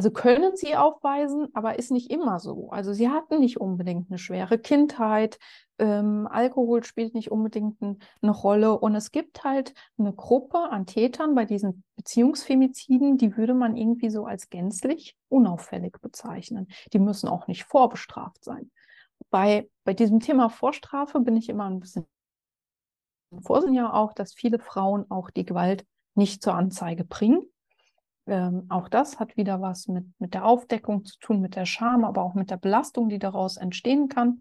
also 0.00 0.10
können 0.10 0.56
sie 0.56 0.76
aufweisen, 0.76 1.48
aber 1.52 1.78
ist 1.78 1.90
nicht 1.90 2.10
immer 2.10 2.38
so. 2.38 2.70
Also 2.70 2.94
sie 2.94 3.10
hatten 3.10 3.38
nicht 3.38 3.60
unbedingt 3.60 4.08
eine 4.08 4.16
schwere 4.16 4.58
Kindheit, 4.58 5.38
ähm, 5.78 6.26
Alkohol 6.26 6.84
spielt 6.84 7.12
nicht 7.12 7.30
unbedingt 7.30 7.82
ein, 7.82 7.98
eine 8.22 8.32
Rolle 8.32 8.78
und 8.78 8.94
es 8.94 9.10
gibt 9.10 9.44
halt 9.44 9.74
eine 9.98 10.14
Gruppe 10.14 10.70
an 10.70 10.86
Tätern 10.86 11.34
bei 11.34 11.44
diesen 11.44 11.84
Beziehungsfemiziden, 11.96 13.18
die 13.18 13.36
würde 13.36 13.52
man 13.52 13.76
irgendwie 13.76 14.08
so 14.08 14.24
als 14.24 14.48
gänzlich 14.48 15.18
unauffällig 15.28 16.00
bezeichnen. 16.00 16.68
Die 16.94 16.98
müssen 16.98 17.28
auch 17.28 17.46
nicht 17.46 17.64
vorbestraft 17.64 18.42
sein. 18.42 18.70
Bei, 19.28 19.68
bei 19.84 19.92
diesem 19.92 20.20
Thema 20.20 20.48
Vorstrafe 20.48 21.20
bin 21.20 21.36
ich 21.36 21.50
immer 21.50 21.68
ein 21.68 21.78
bisschen 21.78 22.06
vorsichtig 23.42 23.76
ja 23.76 23.92
auch, 23.92 24.14
dass 24.14 24.32
viele 24.32 24.60
Frauen 24.60 25.10
auch 25.10 25.28
die 25.28 25.44
Gewalt 25.44 25.84
nicht 26.14 26.42
zur 26.42 26.54
Anzeige 26.54 27.04
bringen. 27.04 27.42
Ähm, 28.26 28.66
auch 28.68 28.88
das 28.88 29.18
hat 29.18 29.36
wieder 29.36 29.60
was 29.60 29.88
mit, 29.88 30.04
mit 30.18 30.34
der 30.34 30.44
Aufdeckung 30.44 31.04
zu 31.04 31.18
tun, 31.18 31.40
mit 31.40 31.56
der 31.56 31.66
Scham, 31.66 32.04
aber 32.04 32.22
auch 32.22 32.34
mit 32.34 32.50
der 32.50 32.58
Belastung, 32.58 33.08
die 33.08 33.18
daraus 33.18 33.56
entstehen 33.56 34.08
kann. 34.08 34.40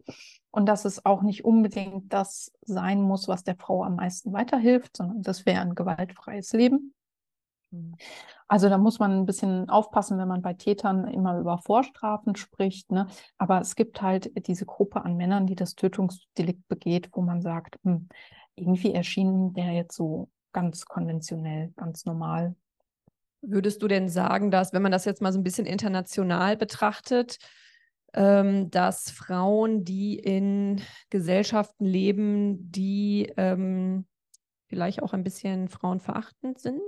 Und 0.52 0.66
dass 0.66 0.86
es 0.86 1.06
auch 1.06 1.22
nicht 1.22 1.46
unbedingt 1.46 2.12
das 2.12 2.52
sein 2.62 3.02
muss, 3.02 3.28
was 3.28 3.44
der 3.44 3.56
Frau 3.56 3.84
am 3.84 3.96
meisten 3.96 4.34
weiterhilft, 4.34 4.98
sondern 4.98 5.22
das 5.22 5.46
wäre 5.46 5.62
ein 5.62 5.76
gewaltfreies 5.76 6.54
Leben. 6.54 6.94
Mhm. 7.72 7.96
Also 8.48 8.68
da 8.68 8.78
muss 8.78 9.00
man 9.00 9.12
ein 9.12 9.26
bisschen 9.26 9.70
aufpassen, 9.70 10.18
wenn 10.18 10.28
man 10.28 10.42
bei 10.42 10.54
Tätern 10.54 11.08
immer 11.08 11.38
über 11.38 11.60
Vorstrafen 11.60 12.36
spricht. 12.36 12.92
Ne? 12.92 13.08
Aber 13.38 13.62
es 13.62 13.76
gibt 13.76 14.02
halt 14.02 14.32
diese 14.48 14.66
Gruppe 14.66 15.06
an 15.06 15.18
Männern, 15.18 15.46
die 15.46 15.56
das 15.56 15.76
Tötungsdelikt 15.76 16.68
begeht, 16.68 17.10
wo 17.14 17.22
man 17.22 17.42
sagt, 17.42 17.78
hm, 17.84 18.10
irgendwie 18.56 18.94
erschien 18.94 19.54
der 19.54 19.72
jetzt 19.74 19.96
so 19.96 20.30
ganz 20.52 20.86
konventionell, 20.86 21.72
ganz 21.76 22.06
normal. 22.06 22.56
Würdest 23.42 23.82
du 23.82 23.88
denn 23.88 24.10
sagen, 24.10 24.52
dass, 24.52 24.74
wenn 24.74 24.82
man 24.82 24.92
das 24.92 25.06
jetzt 25.06 25.22
mal 25.22 25.32
so 25.32 25.40
ein 25.40 25.44
bisschen 25.44 25.66
international 25.66 26.58
betrachtet, 26.58 27.38
ähm, 28.14 28.70
dass 28.70 29.12
Frauen, 29.12 29.86
die 29.86 30.18
in 30.18 30.82
Gesellschaften 31.10 31.86
leben, 31.86 32.72
die 32.72 33.32
ähm, 33.38 34.06
vielleicht 34.68 35.02
auch 35.02 35.14
ein 35.14 35.24
bisschen 35.24 35.70
frauenverachtend 35.70 36.60
sind, 36.60 36.82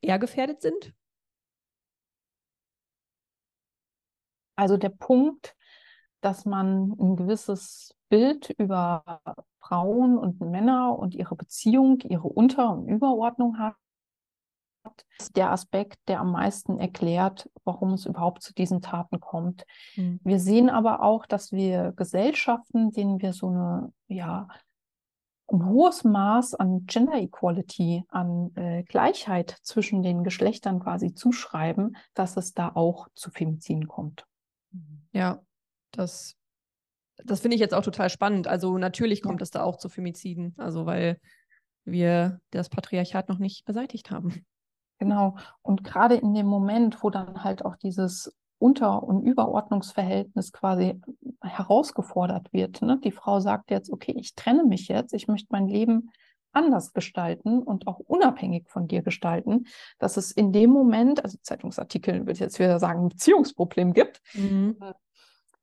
eher 0.00 0.18
gefährdet 0.18 0.62
sind? 0.62 0.92
Also 4.56 4.76
der 4.76 4.90
Punkt, 4.90 5.56
dass 6.20 6.44
man 6.44 6.92
ein 6.92 7.16
gewisses 7.16 7.96
Bild 8.08 8.50
über 8.58 9.20
Frauen 9.58 10.16
und 10.16 10.40
Männer 10.40 10.96
und 10.98 11.14
ihre 11.14 11.34
Beziehung, 11.34 12.00
ihre 12.00 12.28
Unter- 12.28 12.70
und 12.70 12.88
Überordnung 12.88 13.58
hat, 13.58 13.74
der 15.36 15.50
Aspekt, 15.50 15.98
der 16.08 16.20
am 16.20 16.32
meisten 16.32 16.78
erklärt, 16.78 17.50
warum 17.64 17.94
es 17.94 18.06
überhaupt 18.06 18.42
zu 18.42 18.52
diesen 18.52 18.82
Taten 18.82 19.20
kommt. 19.20 19.64
Mhm. 19.96 20.20
Wir 20.24 20.38
sehen 20.38 20.70
aber 20.70 21.02
auch, 21.02 21.26
dass 21.26 21.52
wir 21.52 21.92
Gesellschaften, 21.92 22.90
denen 22.90 23.20
wir 23.20 23.32
so 23.32 23.48
eine, 23.48 23.92
ja, 24.08 24.48
ein 25.52 25.66
hohes 25.66 26.04
Maß 26.04 26.54
an 26.54 26.86
Gender 26.86 27.18
Equality, 27.18 28.04
an 28.08 28.54
äh, 28.56 28.82
Gleichheit 28.82 29.58
zwischen 29.62 30.02
den 30.02 30.24
Geschlechtern 30.24 30.80
quasi 30.80 31.14
zuschreiben, 31.14 31.96
dass 32.14 32.36
es 32.36 32.54
da 32.54 32.72
auch 32.74 33.08
zu 33.14 33.30
Femiziden 33.30 33.86
kommt. 33.86 34.26
Ja, 35.12 35.40
das, 35.90 36.36
das 37.24 37.40
finde 37.40 37.56
ich 37.56 37.60
jetzt 37.60 37.74
auch 37.74 37.84
total 37.84 38.10
spannend. 38.10 38.48
Also 38.48 38.78
natürlich 38.78 39.22
kommt 39.22 39.42
es 39.42 39.50
da 39.50 39.62
auch 39.62 39.76
zu 39.76 39.88
Femiziden, 39.88 40.54
also 40.56 40.86
weil 40.86 41.20
wir 41.84 42.40
das 42.50 42.70
Patriarchat 42.70 43.28
noch 43.28 43.38
nicht 43.38 43.64
beseitigt 43.64 44.10
haben. 44.10 44.44
Genau. 44.98 45.36
Und 45.62 45.84
gerade 45.84 46.14
in 46.14 46.34
dem 46.34 46.46
Moment, 46.46 47.02
wo 47.02 47.10
dann 47.10 47.44
halt 47.44 47.64
auch 47.64 47.76
dieses 47.76 48.34
Unter- 48.58 49.02
und 49.02 49.22
Überordnungsverhältnis 49.22 50.52
quasi 50.52 51.00
herausgefordert 51.42 52.52
wird. 52.52 52.80
Ne? 52.82 52.98
Die 53.02 53.10
Frau 53.10 53.40
sagt 53.40 53.70
jetzt, 53.70 53.90
okay, 53.90 54.14
ich 54.16 54.34
trenne 54.34 54.64
mich 54.64 54.88
jetzt, 54.88 55.12
ich 55.12 55.28
möchte 55.28 55.48
mein 55.50 55.66
Leben 55.66 56.10
anders 56.54 56.92
gestalten 56.92 57.62
und 57.62 57.86
auch 57.86 57.98
unabhängig 57.98 58.68
von 58.68 58.86
dir 58.86 59.02
gestalten, 59.02 59.66
dass 59.98 60.16
es 60.16 60.30
in 60.30 60.52
dem 60.52 60.70
Moment, 60.70 61.22
also 61.24 61.36
Zeitungsartikel 61.42 62.20
würde 62.20 62.32
ich 62.32 62.38
jetzt 62.38 62.58
wieder 62.58 62.78
sagen, 62.78 63.02
ein 63.02 63.08
Beziehungsproblem 63.08 63.92
gibt, 63.92 64.22
mhm. 64.34 64.76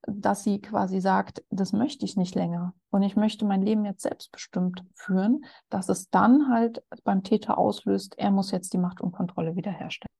Dass 0.07 0.43
sie 0.43 0.59
quasi 0.59 0.99
sagt, 0.99 1.43
das 1.49 1.73
möchte 1.73 2.05
ich 2.05 2.17
nicht 2.17 2.33
länger 2.33 2.73
und 2.89 3.03
ich 3.03 3.15
möchte 3.15 3.45
mein 3.45 3.61
Leben 3.61 3.85
jetzt 3.85 4.01
selbstbestimmt 4.01 4.83
führen, 4.95 5.45
dass 5.69 5.89
es 5.89 6.09
dann 6.09 6.49
halt 6.49 6.83
beim 7.03 7.23
Täter 7.23 7.57
auslöst, 7.57 8.17
er 8.17 8.31
muss 8.31 8.51
jetzt 8.51 8.73
die 8.73 8.79
Macht 8.79 8.99
und 9.01 9.11
Kontrolle 9.11 9.55
wiederherstellen. 9.55 10.11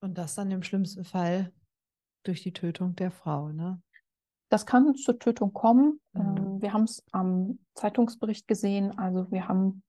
Und 0.00 0.18
das 0.18 0.34
dann 0.34 0.50
im 0.50 0.62
schlimmsten 0.62 1.04
Fall 1.04 1.52
durch 2.24 2.42
die 2.42 2.52
Tötung 2.52 2.94
der 2.96 3.10
Frau, 3.10 3.48
ne? 3.48 3.80
Das 4.48 4.64
kann 4.64 4.94
zur 4.94 5.18
Tötung 5.18 5.52
kommen. 5.52 6.00
Mhm. 6.12 6.20
Ähm, 6.20 6.62
wir 6.62 6.72
haben 6.72 6.84
es 6.84 7.02
am 7.12 7.58
Zeitungsbericht 7.74 8.46
gesehen. 8.46 8.96
Also 8.96 9.30
wir 9.30 9.48
haben, 9.48 9.82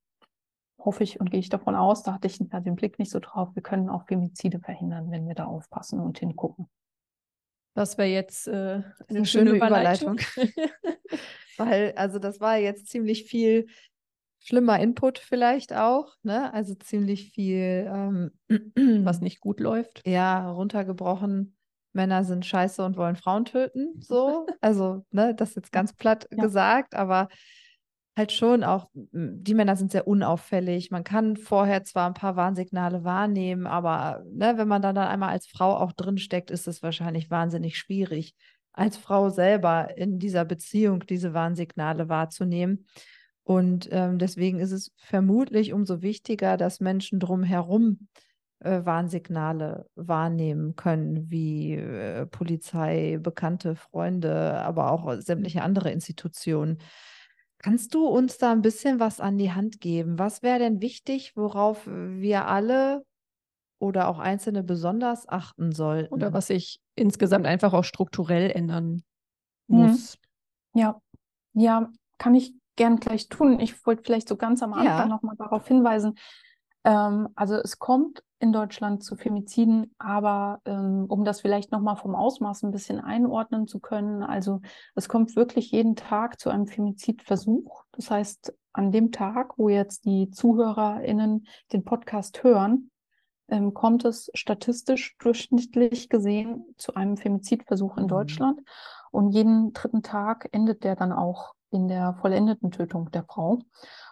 hoffe 0.88 1.04
ich 1.04 1.20
und 1.20 1.30
gehe 1.30 1.42
ich 1.42 1.50
davon 1.50 1.76
aus, 1.76 2.02
da 2.02 2.14
hatte 2.14 2.28
ich 2.28 2.38
den 2.38 2.76
Blick 2.78 2.98
nicht 2.98 3.12
so 3.12 3.20
drauf, 3.20 3.50
wir 3.56 3.62
können 3.62 3.90
auch 3.90 4.08
Femizide 4.08 4.60
verhindern, 4.60 5.12
wenn 5.12 5.28
wir 5.28 5.36
da 5.36 5.44
aufpassen 5.44 6.00
und 6.00 6.18
hingucken. 6.18 6.70
Das 7.74 7.98
wäre 7.98 8.08
jetzt 8.08 8.48
äh, 8.48 8.52
eine, 8.52 8.94
eine, 9.10 9.26
schöne, 9.26 9.50
schöne 9.50 9.52
Überleitung. 9.52 10.18
Überleitung. 10.18 10.64
Weil, 11.58 11.94
also 11.98 12.20
das 12.20 12.40
war 12.40 12.56
jetzt 12.58 12.88
ziemlich 12.88 13.26
viel 13.26 13.68
schlimmer 14.40 14.80
Input 14.80 15.20
vielleicht 15.20 15.74
auch, 15.74 16.16
ne? 16.24 16.54
Also 16.54 16.74
ziemlich 16.76 17.32
viel, 17.34 17.86
ähm, 17.94 18.32
was 19.06 19.20
nicht 19.20 19.42
gut 19.42 19.60
läuft. 19.60 20.08
Ja, 20.08 20.50
runtergebrochen 20.50 21.58
Männer 21.92 22.24
sind 22.24 22.46
scheiße 22.46 22.82
und 22.86 22.96
wollen 22.96 23.18
Frauen 23.18 23.44
töten. 23.44 24.00
So. 24.00 24.48
Also, 24.62 25.06
ne, 25.12 25.36
das 25.36 25.56
jetzt 25.56 25.74
ganz 25.74 25.92
platt 25.94 26.30
ja. 26.32 26.42
gesagt, 26.42 26.96
aber 26.96 27.28
halt 28.18 28.32
schon 28.32 28.64
auch, 28.64 28.90
die 28.94 29.54
Männer 29.54 29.76
sind 29.76 29.92
sehr 29.92 30.08
unauffällig. 30.08 30.90
Man 30.90 31.04
kann 31.04 31.38
vorher 31.38 31.84
zwar 31.84 32.08
ein 32.08 32.16
paar 32.16 32.36
Warnsignale 32.36 33.04
wahrnehmen, 33.04 33.68
aber 33.68 34.24
ne, 34.32 34.58
wenn 34.58 34.68
man 34.68 34.82
dann, 34.82 34.96
dann 34.96 35.08
einmal 35.08 35.30
als 35.30 35.46
Frau 35.48 35.78
auch 35.78 35.94
drinsteckt, 35.94 36.50
ist 36.50 36.68
es 36.68 36.82
wahrscheinlich 36.82 37.30
wahnsinnig 37.30 37.78
schwierig, 37.78 38.34
als 38.74 38.98
Frau 38.98 39.30
selber 39.30 39.96
in 39.98 40.20
dieser 40.20 40.46
Beziehung 40.46 41.06
diese 41.06 41.34
Warnsignale 41.34 42.10
wahrzunehmen. 42.10 42.88
Und 43.44 43.88
ähm, 43.92 44.18
deswegen 44.18 44.60
ist 44.60 44.72
es 44.72 44.92
vermutlich 44.98 45.72
umso 45.72 46.02
wichtiger, 46.02 46.58
dass 46.58 46.80
Menschen 46.80 47.20
drumherum 47.20 48.08
äh, 48.60 48.84
Warnsignale 48.84 49.86
wahrnehmen 49.96 50.76
können, 50.76 51.30
wie 51.30 51.76
äh, 51.76 52.26
Polizei, 52.26 53.20
bekannte 53.22 53.76
Freunde, 53.76 54.60
aber 54.62 54.92
auch 54.92 55.16
sämtliche 55.22 55.62
andere 55.62 55.92
Institutionen. 55.92 56.80
Kannst 57.68 57.94
du 57.94 58.08
uns 58.08 58.38
da 58.38 58.54
ein 58.54 58.62
bisschen 58.62 59.02
was 59.02 59.20
an 59.20 59.38
die 59.38 59.52
Hand 59.52 59.82
geben? 59.82 60.18
Was 60.18 60.42
wäre 60.42 60.58
denn 60.58 60.82
wichtig, 60.82 61.36
worauf 61.36 61.86
wir 61.86 62.48
alle 62.48 63.06
oder 63.78 64.08
auch 64.08 64.20
Einzelne 64.20 64.64
besonders 64.64 65.28
achten 65.28 65.74
sollten? 65.74 66.14
Oder 66.14 66.32
was 66.32 66.48
sich 66.48 66.80
insgesamt 66.96 67.46
einfach 67.46 67.74
auch 67.74 67.84
strukturell 67.84 68.52
ändern 68.52 69.04
mhm. 69.68 69.82
muss? 69.82 70.18
Mhm. 70.74 70.80
Ja, 70.80 71.02
ja, 71.56 71.92
kann 72.18 72.36
ich 72.36 72.54
gern 72.78 73.02
gleich 73.02 73.28
tun. 73.28 73.60
Ich 73.60 73.86
wollte 73.86 74.04
vielleicht 74.04 74.30
so 74.30 74.38
ganz 74.38 74.64
am 74.64 74.72
Anfang 74.72 74.86
ja. 74.86 75.06
nochmal 75.08 75.36
darauf 75.36 75.68
hinweisen. 75.68 76.18
Ähm, 76.88 77.28
also 77.36 77.56
es 77.56 77.80
kommt 77.80 78.24
in 78.40 78.54
Deutschland 78.54 79.04
zu 79.04 79.18
Femiziden, 79.18 79.94
aber 79.98 80.62
ähm, 80.66 81.06
um 81.10 81.26
das 81.26 81.42
vielleicht 81.42 81.72
nochmal 81.72 81.98
vom 81.98 82.16
Ausmaß 82.16 82.64
ein 82.64 82.72
bisschen 82.72 83.02
einordnen 83.02 83.68
zu 83.68 83.80
können, 83.80 84.24
also 84.24 84.62
es 84.96 85.10
kommt 85.10 85.36
wirklich 85.36 85.72
jeden 85.72 85.98
Tag 85.98 86.40
zu 86.40 86.50
einem 86.50 86.66
Femizidversuch. 86.66 87.84
Das 87.92 88.10
heißt, 88.10 88.54
an 88.72 88.92
dem 88.92 89.12
Tag, 89.12 89.58
wo 89.58 89.68
jetzt 89.68 90.06
die 90.06 90.30
ZuhörerInnen 90.30 91.48
den 91.74 91.84
Podcast 91.84 92.42
hören, 92.44 92.90
ähm, 93.50 93.74
kommt 93.74 94.06
es 94.06 94.32
statistisch 94.34 95.18
durchschnittlich 95.18 96.08
gesehen 96.08 96.74
zu 96.78 96.96
einem 96.96 97.18
Femizidversuch 97.18 97.98
in 97.98 98.04
mhm. 98.04 98.10
Deutschland. 98.10 98.62
Und 99.12 99.32
jeden 99.32 99.74
dritten 99.74 100.04
Tag 100.04 100.48
endet 100.54 100.86
der 100.86 100.96
dann 100.96 101.12
auch 101.12 101.54
in 101.70 101.88
der 101.88 102.14
vollendeten 102.22 102.72
Tötung 102.72 103.12
der 103.12 103.24
Frau. 103.24 103.60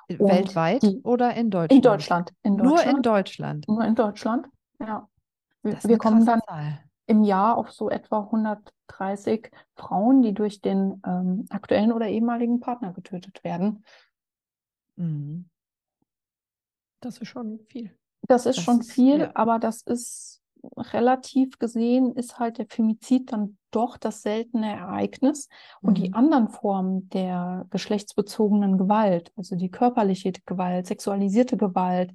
Weltweit 0.08 0.84
die, 0.84 1.02
oder 1.04 1.34
in 1.36 1.50
Deutschland? 1.50 1.72
In 1.74 1.82
Deutschland. 1.82 2.32
In 2.44 2.58
Deutschland. 2.58 2.88
Nur 2.88 2.96
in 2.96 3.02
Deutschland. 3.02 3.68
Nur 3.68 3.86
in 3.86 3.96
Deutschland, 3.96 4.48
ja. 4.80 5.10
Wir, 5.64 5.78
wir 5.84 5.98
kommen 5.98 6.26
dann 6.26 6.42
Zahl. 6.42 6.80
im 7.08 7.24
Jahr 7.24 7.58
auf 7.58 7.72
so 7.72 7.90
etwa 7.90 8.20
130 8.20 9.52
Frauen, 9.76 10.22
die 10.22 10.34
durch 10.34 10.62
den 10.62 11.02
ähm, 11.06 11.46
aktuellen 11.50 11.92
oder 11.92 12.08
ehemaligen 12.08 12.60
Partner 12.60 12.94
getötet 12.94 13.44
werden. 13.44 13.84
Mhm. 14.96 15.50
Das 17.02 17.18
ist 17.18 17.28
schon 17.28 17.60
viel. 17.68 17.98
Das 18.28 18.46
ist 18.46 18.58
das 18.58 18.64
schon 18.64 18.80
ist, 18.80 18.92
viel, 18.92 19.20
ja. 19.20 19.32
aber 19.34 19.60
das 19.60 19.82
ist 19.82 20.42
relativ 20.78 21.60
gesehen, 21.60 22.14
ist 22.14 22.40
halt 22.40 22.58
der 22.58 22.68
Femizid 22.68 23.32
dann 23.32 23.58
doch 23.72 23.98
das 23.98 24.22
seltene 24.22 24.72
Ereignis. 24.72 25.50
Und 25.82 25.98
mhm. 25.98 26.04
die 26.04 26.14
anderen 26.14 26.50
Formen 26.50 27.10
der 27.10 27.66
geschlechtsbezogenen 27.70 28.78
Gewalt, 28.78 29.32
also 29.36 29.56
die 29.56 29.70
körperliche 29.70 30.34
Gewalt, 30.46 30.88
sexualisierte 30.88 31.58
Gewalt 31.58 32.14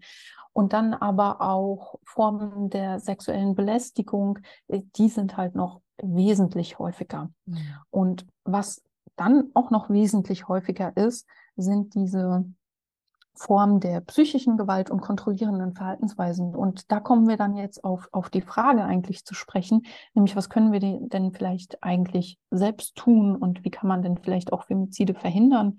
und 0.53 0.73
dann 0.73 0.95
aber 0.95 1.41
auch 1.41 1.99
Formen 2.05 2.71
der 2.71 2.99
sexuellen 2.99 3.55
Belästigung, 3.55 4.39
äh, 4.69 4.81
die 4.97 5.09
sind 5.09 5.37
halt 5.37 5.55
noch 5.55 5.81
wesentlich 6.03 6.79
häufiger. 6.79 7.31
Mhm. 7.47 7.59
Und 7.91 8.27
was 8.45 8.83
dann 9.17 9.51
auch 9.55 9.71
noch 9.71 9.91
wesentlich 9.91 10.49
häufiger 10.49 10.97
ist, 10.97 11.27
sind 11.57 11.95
diese 11.95 12.45
Form 13.41 13.81
der 13.81 14.03
psychischen 14.03 14.59
Gewalt 14.59 14.91
und 14.91 15.01
kontrollierenden 15.01 15.73
Verhaltensweisen. 15.73 16.55
Und 16.55 16.93
da 16.93 17.01
kommen 17.01 17.27
wir 17.27 17.39
dann 17.39 17.57
jetzt 17.57 17.83
auf, 17.85 18.07
auf 18.13 18.29
die 18.29 18.43
Frage 18.43 18.85
eigentlich 18.85 19.25
zu 19.25 19.35
sprechen, 19.35 19.87
nämlich 20.13 20.37
was 20.37 20.51
können 20.51 20.73
wir 20.73 20.81
denn 20.81 21.33
vielleicht 21.33 21.83
eigentlich 21.83 22.39
selbst 22.51 22.97
tun 22.97 23.35
und 23.35 23.65
wie 23.65 23.71
kann 23.71 23.89
man 23.89 24.03
denn 24.03 24.19
vielleicht 24.19 24.53
auch 24.53 24.65
Femizide 24.65 25.15
verhindern? 25.15 25.79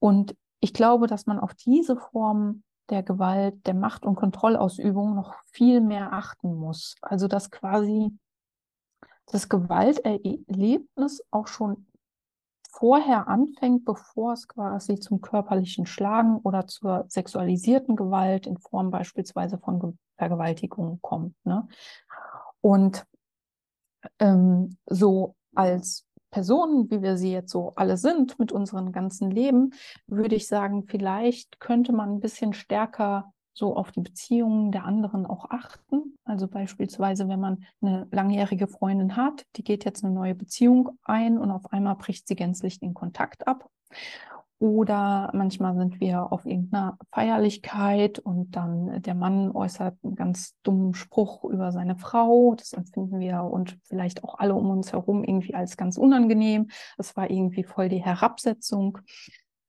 Und 0.00 0.34
ich 0.58 0.74
glaube, 0.74 1.06
dass 1.06 1.26
man 1.26 1.38
auf 1.38 1.54
diese 1.54 1.96
Form 1.96 2.64
der 2.90 3.04
Gewalt, 3.04 3.64
der 3.68 3.74
Macht- 3.74 4.04
und 4.04 4.16
Kontrollausübung 4.16 5.14
noch 5.14 5.34
viel 5.52 5.80
mehr 5.80 6.12
achten 6.12 6.52
muss. 6.56 6.96
Also 7.00 7.28
dass 7.28 7.52
quasi 7.52 8.10
das 9.26 9.48
Gewalterlebnis 9.48 11.22
auch 11.30 11.46
schon 11.46 11.86
vorher 12.68 13.28
anfängt, 13.28 13.84
bevor 13.84 14.34
es 14.34 14.46
quasi 14.46 15.00
zum 15.00 15.20
körperlichen 15.20 15.86
Schlagen 15.86 16.36
oder 16.38 16.66
zur 16.66 17.06
sexualisierten 17.08 17.96
Gewalt 17.96 18.46
in 18.46 18.58
Form 18.58 18.90
beispielsweise 18.90 19.58
von 19.58 19.98
Vergewaltigung 20.16 20.98
kommt. 21.00 21.34
Ne? 21.44 21.66
Und 22.60 23.06
ähm, 24.18 24.76
so 24.86 25.34
als 25.54 26.06
Personen, 26.30 26.90
wie 26.90 27.02
wir 27.02 27.16
sie 27.16 27.32
jetzt 27.32 27.50
so 27.50 27.72
alle 27.74 27.96
sind 27.96 28.38
mit 28.38 28.52
unserem 28.52 28.92
ganzen 28.92 29.30
Leben, 29.30 29.72
würde 30.06 30.34
ich 30.36 30.46
sagen, 30.46 30.84
vielleicht 30.84 31.58
könnte 31.60 31.92
man 31.92 32.10
ein 32.10 32.20
bisschen 32.20 32.52
stärker 32.52 33.32
so 33.58 33.76
auf 33.76 33.90
die 33.92 34.00
Beziehungen 34.00 34.72
der 34.72 34.84
anderen 34.84 35.26
auch 35.26 35.50
achten. 35.50 36.16
Also 36.24 36.46
beispielsweise, 36.48 37.28
wenn 37.28 37.40
man 37.40 37.64
eine 37.82 38.06
langjährige 38.10 38.68
Freundin 38.68 39.16
hat, 39.16 39.44
die 39.56 39.64
geht 39.64 39.84
jetzt 39.84 40.04
eine 40.04 40.14
neue 40.14 40.34
Beziehung 40.34 40.90
ein 41.02 41.38
und 41.38 41.50
auf 41.50 41.72
einmal 41.72 41.96
bricht 41.96 42.28
sie 42.28 42.36
gänzlich 42.36 42.78
den 42.78 42.94
Kontakt 42.94 43.46
ab. 43.46 43.68
Oder 44.60 45.30
manchmal 45.34 45.76
sind 45.76 46.00
wir 46.00 46.32
auf 46.32 46.44
irgendeiner 46.44 46.98
Feierlichkeit 47.12 48.18
und 48.18 48.56
dann 48.56 49.00
der 49.02 49.14
Mann 49.14 49.52
äußert 49.52 49.96
einen 50.02 50.16
ganz 50.16 50.56
dummen 50.64 50.94
Spruch 50.94 51.44
über 51.44 51.70
seine 51.70 51.96
Frau. 51.96 52.56
Das 52.56 52.72
empfinden 52.72 53.20
wir 53.20 53.42
und 53.44 53.78
vielleicht 53.84 54.24
auch 54.24 54.36
alle 54.38 54.56
um 54.56 54.68
uns 54.70 54.92
herum 54.92 55.22
irgendwie 55.22 55.54
als 55.54 55.76
ganz 55.76 55.96
unangenehm. 55.96 56.70
Es 56.96 57.16
war 57.16 57.30
irgendwie 57.30 57.62
voll 57.62 57.88
die 57.88 58.02
Herabsetzung. 58.02 58.98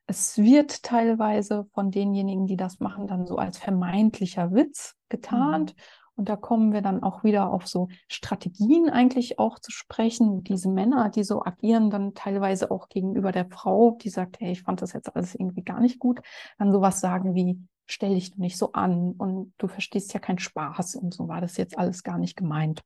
Es 0.10 0.40
wird 0.40 0.82
teilweise 0.82 1.66
von 1.76 1.92
denjenigen, 1.92 2.48
die 2.48 2.58
das 2.58 2.80
machen, 2.80 3.06
dann 3.06 3.28
so 3.28 3.36
als 3.36 3.60
vermeintlicher 3.60 4.52
Witz 4.52 4.96
getarnt. 5.08 5.76
Mhm. 5.76 5.82
Und 6.16 6.30
da 6.30 6.36
kommen 6.36 6.74
wir 6.74 6.82
dann 6.82 7.04
auch 7.04 7.24
wieder 7.24 7.54
auf 7.54 7.68
so 7.68 7.90
Strategien 8.08 8.90
eigentlich 8.90 9.38
auch 9.38 9.60
zu 9.60 9.72
sprechen. 9.72 10.44
Diese 10.44 10.68
Männer, 10.68 11.10
die 11.10 11.24
so 11.24 11.46
agieren, 11.46 11.92
dann 11.92 12.16
teilweise 12.16 12.72
auch 12.72 12.90
gegenüber 12.90 13.32
der 13.32 13.46
Frau, 13.52 14.00
die 14.02 14.10
sagt, 14.10 14.40
hey, 14.40 14.52
ich 14.52 14.64
fand 14.64 14.82
das 14.82 14.94
jetzt 14.94 15.16
alles 15.16 15.36
irgendwie 15.36 15.62
gar 15.62 15.80
nicht 15.80 16.00
gut, 16.00 16.22
dann 16.58 16.72
sowas 16.72 17.02
sagen 17.02 17.36
wie, 17.36 17.60
stell 17.86 18.16
dich 18.16 18.36
nicht 18.36 18.58
so 18.58 18.72
an 18.72 19.12
und 19.12 19.54
du 19.60 19.68
verstehst 19.68 20.12
ja 20.16 20.20
keinen 20.20 20.40
Spaß 20.40 20.96
und 20.96 21.14
so 21.14 21.28
war 21.28 21.40
das 21.40 21.56
jetzt 21.58 21.78
alles 21.78 22.02
gar 22.02 22.18
nicht 22.18 22.36
gemeint. 22.36 22.82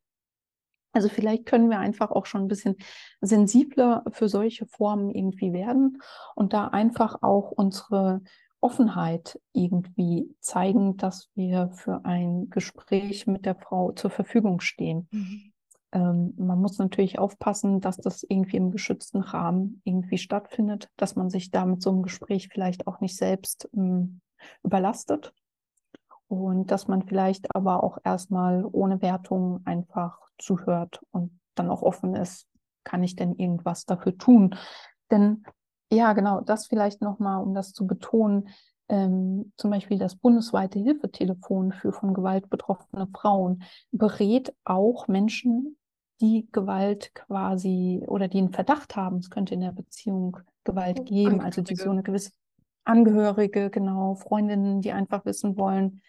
Also 0.94 1.10
vielleicht 1.10 1.46
können 1.46 1.70
wir 1.70 1.80
einfach 1.80 2.12
auch 2.12 2.26
schon 2.26 2.42
ein 2.42 2.48
bisschen 2.48 2.76
sensibler 3.20 4.04
für 4.12 4.30
solche 4.30 4.68
Formen 4.68 5.10
irgendwie 5.10 5.52
werden 5.52 6.02
und 6.36 6.54
da 6.54 6.68
einfach 6.68 7.22
auch 7.22 7.52
unsere 7.52 8.22
Offenheit 8.62 9.42
irgendwie 9.52 10.34
zeigen, 10.40 10.96
dass 10.96 11.30
wir 11.36 11.70
für 11.74 12.06
ein 12.06 12.50
Gespräch 12.50 13.28
mit 13.28 13.46
der 13.46 13.56
Frau 13.56 13.92
zur 13.92 14.10
Verfügung 14.10 14.62
stehen. 14.62 15.08
Mhm. 15.12 15.54
Ähm, 15.92 16.34
man 16.38 16.62
muss 16.62 16.78
natürlich 16.78 17.20
aufpassen, 17.20 17.82
dass 17.82 17.98
das 17.98 18.24
irgendwie 18.24 18.58
im 18.58 18.72
geschützten 18.72 19.22
Rahmen 19.22 19.82
irgendwie 19.84 20.18
stattfindet, 20.18 20.90
dass 20.96 21.16
man 21.16 21.30
sich 21.30 21.52
da 21.52 21.66
mit 21.66 21.82
so 21.82 21.90
einem 21.90 22.04
Gespräch 22.04 22.48
vielleicht 22.48 22.88
auch 22.88 23.02
nicht 23.02 23.18
selbst 23.18 23.68
ähm, 23.76 24.22
überlastet 24.64 25.34
und 26.28 26.72
dass 26.72 26.88
man 26.88 27.04
vielleicht 27.04 27.56
aber 27.56 27.84
auch 27.84 27.98
erstmal 28.04 28.66
ohne 28.72 29.02
Wertung 29.02 29.62
einfach 29.66 30.20
zuhört 30.38 31.02
und 31.12 31.40
dann 31.56 31.70
auch 31.70 31.82
offen 31.82 32.16
ist, 32.16 32.48
kann 32.84 33.04
ich 33.04 33.16
denn 33.16 33.36
irgendwas 33.36 33.86
dafür 33.86 34.18
tun? 34.18 34.56
Denn 35.12 35.44
ja, 35.92 36.14
genau, 36.14 36.42
das 36.42 36.68
vielleicht 36.68 37.02
nochmal, 37.02 37.42
um 37.42 37.54
das 37.54 37.74
zu 37.74 37.86
betonen. 37.86 38.50
Ähm, 38.90 39.54
zum 39.58 39.72
Beispiel 39.72 39.98
das 39.98 40.16
bundesweite 40.16 40.80
Hilfetelefon 40.80 41.72
für 41.72 41.94
von 41.94 42.14
Gewalt 42.14 42.50
betroffene 42.50 43.08
Frauen 43.14 43.64
berät 43.92 44.54
auch 44.66 45.08
Menschen, 45.08 45.78
die 46.20 46.48
Gewalt 46.52 47.14
quasi 47.16 48.04
oder 48.08 48.28
die 48.28 48.40
einen 48.40 48.54
Verdacht 48.54 48.96
haben, 48.96 49.18
es 49.18 49.30
könnte 49.30 49.54
in 49.54 49.62
der 49.62 49.72
Beziehung 49.72 50.38
Gewalt 50.64 51.00
oh, 51.02 51.04
geben, 51.04 51.42
also 51.42 51.62
die 51.62 51.76
so 51.76 51.90
eine 51.90 52.04
gewisse 52.04 52.32
Angehörige, 52.86 53.70
genau, 53.70 54.16
Freundinnen, 54.16 54.82
die 54.82 54.92
einfach 54.92 55.26
wissen 55.26 55.58
wollen, 55.58 56.02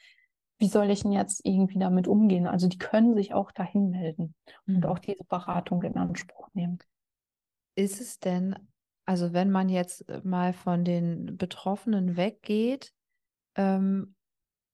wie 0.59 0.69
soll 0.69 0.91
ich 0.91 1.03
denn 1.03 1.13
jetzt 1.13 1.41
irgendwie 1.45 1.79
damit 1.79 2.09
umgehen? 2.09 2.47
Also 2.47 2.69
die 2.69 2.79
können 2.79 3.15
sich 3.15 3.35
auch 3.35 3.53
dahin 3.53 3.91
melden 3.91 4.35
mhm. 4.67 4.77
und 4.77 4.87
auch 4.87 4.99
diese 4.99 5.25
Beratung 5.25 5.83
in 5.83 5.97
Anspruch 5.97 6.49
nehmen. 6.55 6.79
Ist 7.77 8.01
es 8.01 8.19
denn 8.19 8.57
also 9.07 9.33
wenn 9.33 9.51
man 9.51 9.69
jetzt 9.69 10.09
äh, 10.09 10.21
mal 10.25 10.53
von 10.53 10.85
den 10.85 11.37
Betroffenen 11.37 12.17
weggeht 12.17 12.93
ähm, 13.57 14.15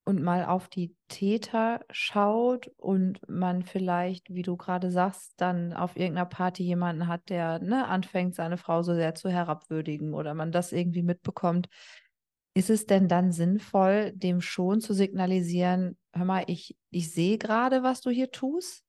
und 0.04 0.22
mal 0.22 0.44
auf 0.44 0.68
die 0.68 0.96
Täter 1.08 1.80
schaut 1.90 2.68
und 2.76 3.20
man 3.28 3.62
vielleicht, 3.62 4.32
wie 4.34 4.42
du 4.42 4.56
gerade 4.56 4.90
sagst, 4.90 5.34
dann 5.40 5.72
auf 5.72 5.96
irgendeiner 5.96 6.26
Party 6.26 6.62
jemanden 6.62 7.06
hat, 7.06 7.28
der 7.28 7.60
ne, 7.60 7.86
anfängt, 7.86 8.34
seine 8.34 8.56
Frau 8.56 8.82
so 8.82 8.94
sehr 8.94 9.14
zu 9.14 9.28
herabwürdigen 9.28 10.14
oder 10.14 10.34
man 10.34 10.52
das 10.52 10.72
irgendwie 10.72 11.02
mitbekommt, 11.02 11.68
ist 12.54 12.70
es 12.70 12.86
denn 12.86 13.08
dann 13.08 13.32
sinnvoll, 13.32 14.12
dem 14.14 14.40
schon 14.40 14.80
zu 14.80 14.94
signalisieren, 14.94 15.96
hör 16.12 16.24
mal, 16.24 16.44
ich, 16.48 16.76
ich 16.90 17.12
sehe 17.12 17.38
gerade, 17.38 17.82
was 17.82 18.00
du 18.00 18.10
hier 18.10 18.30
tust? 18.30 18.82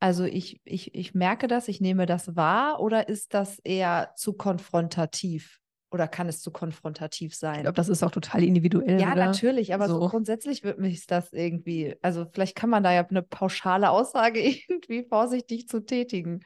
Also 0.00 0.24
ich, 0.24 0.60
ich, 0.64 0.94
ich 0.94 1.14
merke 1.14 1.46
das, 1.48 1.68
ich 1.68 1.80
nehme 1.80 2.06
das 2.06 2.36
wahr 2.36 2.80
oder 2.80 3.08
ist 3.08 3.34
das 3.34 3.58
eher 3.60 4.12
zu 4.16 4.34
konfrontativ? 4.34 5.60
Oder 5.90 6.08
kann 6.08 6.28
es 6.28 6.40
zu 6.40 6.50
konfrontativ 6.50 7.34
sein? 7.34 7.56
Ich 7.56 7.62
glaube, 7.62 7.76
das 7.76 7.88
ist 7.88 8.02
auch 8.02 8.10
total 8.10 8.42
individuell. 8.42 9.00
Ja, 9.00 9.12
oder? 9.12 9.26
natürlich, 9.26 9.72
aber 9.72 9.88
so. 9.88 10.00
so 10.00 10.08
grundsätzlich 10.08 10.64
wird 10.64 10.78
mich 10.78 11.06
das 11.06 11.32
irgendwie, 11.32 11.94
also 12.02 12.26
vielleicht 12.32 12.56
kann 12.56 12.70
man 12.70 12.82
da 12.82 12.92
ja 12.92 13.06
eine 13.06 13.22
pauschale 13.22 13.90
Aussage 13.90 14.40
irgendwie 14.68 15.04
vorsichtig 15.04 15.68
zu 15.68 15.84
tätigen. 15.84 16.44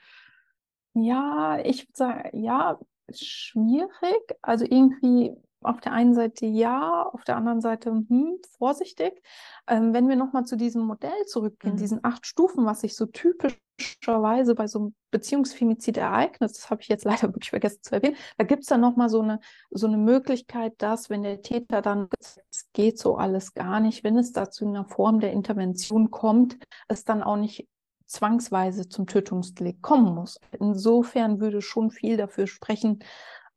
Ja, 0.94 1.58
ich 1.64 1.82
würde 1.82 1.96
sagen, 1.96 2.42
ja, 2.42 2.78
schwierig. 3.12 4.36
Also 4.42 4.64
irgendwie 4.64 5.34
auf 5.62 5.80
der 5.80 5.92
einen 5.92 6.14
Seite 6.14 6.46
ja, 6.46 7.02
auf 7.02 7.24
der 7.24 7.36
anderen 7.36 7.60
Seite 7.60 7.90
hm, 7.90 8.38
vorsichtig. 8.58 9.22
Ähm, 9.66 9.92
wenn 9.92 10.08
wir 10.08 10.16
nochmal 10.16 10.44
zu 10.44 10.56
diesem 10.56 10.82
Modell 10.82 11.26
zurückgehen, 11.26 11.74
mhm. 11.74 11.78
diesen 11.78 12.04
acht 12.04 12.26
Stufen, 12.26 12.64
was 12.64 12.80
sich 12.80 12.96
so 12.96 13.06
typischerweise 13.06 14.54
bei 14.54 14.66
so 14.66 14.78
einem 14.78 14.94
Beziehungsfemizid 15.10 15.96
ereignet, 15.96 16.50
das 16.50 16.70
habe 16.70 16.82
ich 16.82 16.88
jetzt 16.88 17.04
leider 17.04 17.28
wirklich 17.34 17.50
vergessen 17.50 17.82
zu 17.82 17.94
erwähnen, 17.94 18.16
da 18.38 18.44
gibt 18.44 18.62
es 18.62 18.68
dann 18.68 18.80
nochmal 18.80 19.08
so 19.08 19.20
eine, 19.20 19.40
so 19.70 19.86
eine 19.86 19.98
Möglichkeit, 19.98 20.74
dass, 20.78 21.10
wenn 21.10 21.22
der 21.22 21.42
Täter 21.42 21.82
dann, 21.82 22.08
es 22.18 22.70
geht 22.72 22.98
so 22.98 23.16
alles 23.16 23.54
gar 23.54 23.80
nicht, 23.80 24.02
wenn 24.02 24.16
es 24.16 24.32
dazu 24.32 24.64
in 24.64 24.70
einer 24.70 24.86
Form 24.86 25.20
der 25.20 25.32
Intervention 25.32 26.10
kommt, 26.10 26.58
es 26.88 27.04
dann 27.04 27.22
auch 27.22 27.36
nicht 27.36 27.68
zwangsweise 28.10 28.88
zum 28.88 29.06
Tötungsdelikt 29.06 29.82
kommen 29.82 30.14
muss. 30.14 30.40
Insofern 30.58 31.40
würde 31.40 31.62
schon 31.62 31.90
viel 31.90 32.16
dafür 32.16 32.48
sprechen, 32.48 33.04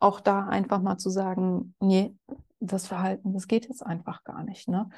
auch 0.04 0.20
da 0.20 0.46
einfach 0.46 0.82
mal 0.82 0.98
zu 0.98 1.10
sagen, 1.10 1.74
nee, 1.80 2.16
das 2.60 2.88
Verhalten, 2.88 3.34
das 3.34 3.48
geht 3.48 3.68
jetzt 3.68 3.86
einfach 3.86 4.24
gar 4.24 4.44
nicht. 4.44 4.68
Ne? 4.68 4.90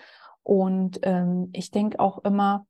Und 0.43 0.99
ähm, 1.03 1.49
ich 1.53 1.71
denke 1.71 1.99
auch 1.99 2.23
immer, 2.23 2.65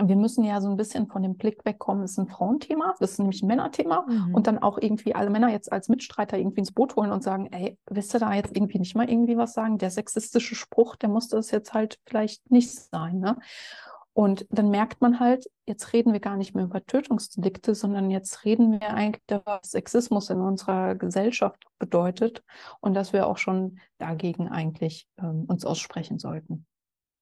wir 0.00 0.16
müssen 0.16 0.44
ja 0.44 0.60
so 0.60 0.68
ein 0.68 0.76
bisschen 0.76 1.08
von 1.08 1.22
dem 1.22 1.36
Blick 1.36 1.64
wegkommen, 1.64 2.02
das 2.02 2.12
ist 2.12 2.18
ein 2.18 2.28
Frauenthema, 2.28 2.94
das 3.00 3.12
ist 3.12 3.18
nämlich 3.18 3.42
ein 3.42 3.48
Männerthema 3.48 4.06
mhm. 4.08 4.34
und 4.34 4.46
dann 4.46 4.58
auch 4.58 4.78
irgendwie 4.78 5.14
alle 5.14 5.30
Männer 5.30 5.48
jetzt 5.48 5.72
als 5.72 5.88
Mitstreiter 5.88 6.38
irgendwie 6.38 6.60
ins 6.60 6.70
Boot 6.70 6.94
holen 6.94 7.10
und 7.10 7.24
sagen, 7.24 7.48
ey, 7.50 7.76
willst 7.90 8.14
du 8.14 8.18
da 8.18 8.32
jetzt 8.32 8.56
irgendwie 8.56 8.78
nicht 8.78 8.94
mal 8.94 9.10
irgendwie 9.10 9.36
was 9.36 9.54
sagen? 9.54 9.78
Der 9.78 9.90
sexistische 9.90 10.54
Spruch, 10.54 10.94
der 10.94 11.08
muss 11.08 11.28
das 11.28 11.50
jetzt 11.50 11.74
halt 11.74 11.98
vielleicht 12.06 12.48
nicht 12.50 12.70
sein. 12.70 13.18
Ne? 13.18 13.36
Und 14.18 14.48
dann 14.50 14.70
merkt 14.70 15.00
man 15.00 15.20
halt, 15.20 15.48
jetzt 15.64 15.92
reden 15.92 16.12
wir 16.12 16.18
gar 16.18 16.36
nicht 16.36 16.52
mehr 16.52 16.64
über 16.64 16.84
Tötungsdelikte, 16.84 17.76
sondern 17.76 18.10
jetzt 18.10 18.44
reden 18.44 18.72
wir 18.72 18.92
eigentlich 18.92 19.22
darüber, 19.28 19.60
was 19.62 19.70
Sexismus 19.70 20.28
in 20.28 20.40
unserer 20.40 20.96
Gesellschaft 20.96 21.62
bedeutet 21.78 22.42
und 22.80 22.94
dass 22.94 23.12
wir 23.12 23.28
auch 23.28 23.38
schon 23.38 23.78
dagegen 23.98 24.48
eigentlich 24.48 25.06
ähm, 25.18 25.44
uns 25.46 25.64
aussprechen 25.64 26.18
sollten. 26.18 26.66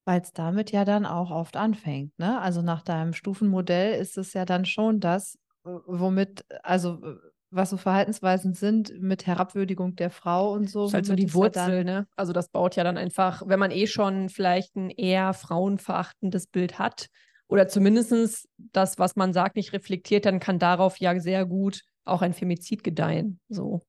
Weil 0.07 0.22
es 0.22 0.32
damit 0.32 0.72
ja 0.72 0.86
dann 0.86 1.05
auch 1.05 1.30
oft 1.30 1.59
anfängt. 1.59 2.18
Ne? 2.18 2.40
Also 2.40 2.62
nach 2.62 2.80
deinem 2.80 3.12
Stufenmodell 3.12 4.01
ist 4.01 4.16
es 4.16 4.32
ja 4.32 4.47
dann 4.47 4.64
schon 4.64 4.99
das, 4.99 5.38
womit, 5.64 6.47
also 6.62 7.03
was 7.51 7.70
so 7.70 7.76
Verhaltensweisen 7.76 8.55
sind 8.55 9.01
mit 9.01 9.26
Herabwürdigung 9.26 9.97
der 9.97 10.11
Frau 10.11 10.53
und 10.53 10.68
so. 10.68 10.82
Das 10.82 10.90
ist 10.90 10.94
halt 10.94 11.07
so 11.07 11.14
die 11.14 11.32
Wurzel, 11.32 11.84
ne? 11.84 12.07
Also 12.16 12.32
das 12.32 12.49
baut 12.49 12.76
ja 12.76 12.84
dann 12.84 12.99
einfach, 12.99 13.42
wenn 13.47 13.59
man 13.59 13.70
eh 13.70 13.86
schon 13.86 14.28
vielleicht 14.28 14.76
ein 14.76 14.90
eher 14.90 15.32
frauenverachtendes 15.32 16.49
Bild 16.49 16.78
hat 16.78 17.07
oder 17.49 17.68
zumindest 17.68 18.49
das, 18.57 18.99
was 18.99 19.16
man 19.16 19.32
sagt, 19.32 19.57
nicht 19.57 19.72
reflektiert, 19.72 20.26
dann 20.26 20.40
kann 20.40 20.59
darauf 20.59 20.99
ja 20.99 21.18
sehr 21.20 21.47
gut 21.47 21.82
auch 22.05 22.22
ein 22.22 22.34
Femizid 22.34 22.84
gedeihen. 22.84 23.40
So. 23.49 23.82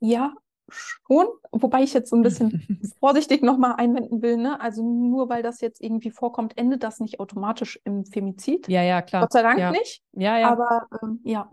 Ja, 0.00 0.34
schon, 0.68 1.26
wobei 1.52 1.82
ich 1.82 1.94
jetzt 1.94 2.10
so 2.10 2.16
ein 2.16 2.22
bisschen 2.22 2.50
vorsichtig 3.00 3.42
nochmal 3.42 3.74
einwenden 3.76 4.22
will, 4.22 4.36
ne? 4.36 4.60
Also 4.60 4.82
nur 4.82 5.28
weil 5.28 5.42
das 5.42 5.60
jetzt 5.60 5.80
irgendwie 5.80 6.10
vorkommt, 6.10 6.56
endet 6.56 6.82
das 6.82 7.00
nicht 7.00 7.20
automatisch 7.20 7.80
im 7.84 8.04
Femizid. 8.04 8.68
Ja, 8.68 8.82
ja, 8.82 9.02
klar. 9.02 9.22
Gott 9.22 9.32
sei 9.32 9.42
Dank 9.42 9.58
ja. 9.58 9.70
nicht. 9.70 10.02
Ja, 10.12 10.38
ja. 10.38 10.50
Aber 10.50 10.86
ähm, 11.02 11.20
ja. 11.24 11.50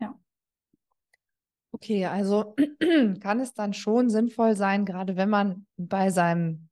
Ja. 0.00 0.14
Okay, 1.72 2.06
also 2.06 2.54
kann 3.20 3.40
es 3.40 3.54
dann 3.54 3.72
schon 3.72 4.10
sinnvoll 4.10 4.56
sein, 4.56 4.84
gerade 4.84 5.16
wenn 5.16 5.30
man 5.30 5.66
bei 5.76 6.10
seinem 6.10 6.68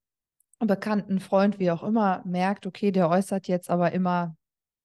bekannten 0.59 1.19
Freund, 1.19 1.59
wie 1.59 1.71
auch 1.71 1.83
immer, 1.83 2.23
merkt, 2.25 2.67
okay, 2.67 2.93
der 2.93 3.09
äußert 3.09 3.49
jetzt 3.49 3.69
aber 3.69 3.93
immer 3.93 4.37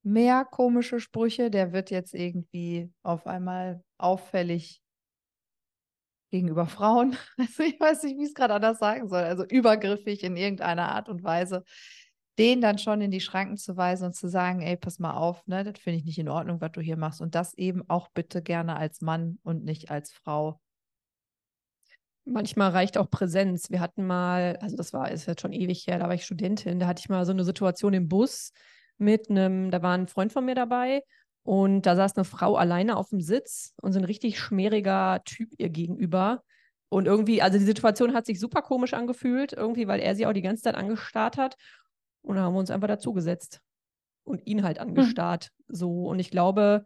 mehr 0.04 0.46
komische 0.46 1.00
Sprüche, 1.00 1.52
der 1.52 1.74
wird 1.74 1.92
jetzt 1.92 2.14
irgendwie 2.14 2.90
auf 3.04 3.28
einmal 3.28 3.84
auffällig 3.98 4.82
gegenüber 6.38 6.68
Frauen. 6.68 7.16
Also 7.38 7.64
ich 7.64 7.80
weiß 7.80 8.04
nicht, 8.04 8.18
wie 8.18 8.24
ich 8.24 8.30
es 8.30 8.34
gerade 8.36 8.54
anders 8.54 8.80
sagen 8.80 9.10
soll. 9.10 9.24
Also 9.24 9.44
übergriffig 9.46 10.24
in 10.24 10.38
irgendeiner 10.38 10.90
Art 10.90 11.10
und 11.10 11.24
Weise, 11.24 11.64
den 12.38 12.62
dann 12.62 12.78
schon 12.78 13.02
in 13.02 13.12
die 13.12 13.22
Schranken 13.22 13.58
zu 13.58 13.76
weisen 13.78 14.06
und 14.06 14.14
zu 14.14 14.30
sagen, 14.30 14.62
ey, 14.62 14.78
pass 14.78 15.00
mal 15.00 15.16
auf, 15.16 15.46
ne, 15.48 15.64
das 15.64 15.80
finde 15.80 16.00
ich 16.00 16.06
nicht 16.06 16.20
in 16.20 16.30
Ordnung, 16.30 16.62
was 16.62 16.72
du 16.72 16.82
hier 16.82 16.98
machst. 16.98 17.22
Und 17.22 17.36
das 17.36 17.54
eben 17.56 17.84
auch 17.90 18.10
bitte 18.10 18.42
gerne 18.42 18.76
als 18.76 19.02
Mann 19.02 19.40
und 19.44 19.64
nicht 19.64 19.90
als 19.90 20.12
Frau. 20.12 20.60
Manchmal 22.26 22.72
reicht 22.72 22.98
auch 22.98 23.10
Präsenz. 23.10 23.72
Wir 23.72 23.80
hatten 23.80 24.06
mal, 24.06 24.58
also 24.62 24.76
das 24.76 24.94
war, 24.94 25.10
ist 25.10 25.28
jetzt 25.28 25.42
schon 25.42 25.54
ewig 25.54 25.88
her, 25.88 25.98
da 25.98 26.08
war 26.08 26.14
ich 26.14 26.26
Studentin, 26.26 26.80
da 26.80 26.88
hatte 26.88 27.00
ich 27.00 27.10
mal 27.10 27.26
so 27.26 27.32
eine 27.32 27.46
Situation 27.46 27.94
im 27.94 28.08
Bus 28.08 28.52
mit 28.98 29.30
einem, 29.30 29.72
da 29.72 29.82
war 29.82 29.98
ein 29.98 30.08
Freund 30.08 30.34
von 30.34 30.46
mir 30.46 30.56
dabei 30.56 31.02
und 31.48 31.84
da 31.84 31.96
saß 31.96 32.18
eine 32.18 32.26
Frau 32.26 32.58
alleine 32.58 32.98
auf 32.98 33.12
dem 33.12 33.22
Sitz 33.22 33.74
und 33.82 33.94
so 33.94 34.00
ein 34.00 34.04
richtig 34.04 34.38
schmieriger 34.38 35.22
Typ 35.24 35.54
ihr 35.58 35.70
gegenüber. 35.70 36.44
Und 36.90 37.06
irgendwie, 37.06 37.42
also 37.42 37.58
die 37.58 37.64
Situation 37.64 38.14
hat 38.14 38.26
sich 38.26 38.38
super 38.38 38.62
komisch 38.62 38.94
angefühlt, 38.94 39.54
irgendwie, 39.54 39.88
weil 39.88 40.02
er 40.02 40.14
sie 40.14 40.26
auch 40.26 40.34
die 40.34 40.42
ganze 40.42 40.64
Zeit 40.64 40.76
angestarrt 40.76 41.38
hat. 41.38 41.56
Und 42.22 42.36
dann 42.36 42.44
haben 42.44 42.54
wir 42.54 42.60
uns 42.60 42.70
einfach 42.70 42.90
dazugesetzt 42.90 43.62
und 44.26 44.46
ihn 44.46 44.62
halt 44.62 44.78
hm. 44.78 44.90
angestarrt. 44.90 45.52
Mhm. 45.70 45.74
So. 45.74 46.08
Und 46.08 46.20
ich 46.20 46.32
glaube, 46.32 46.84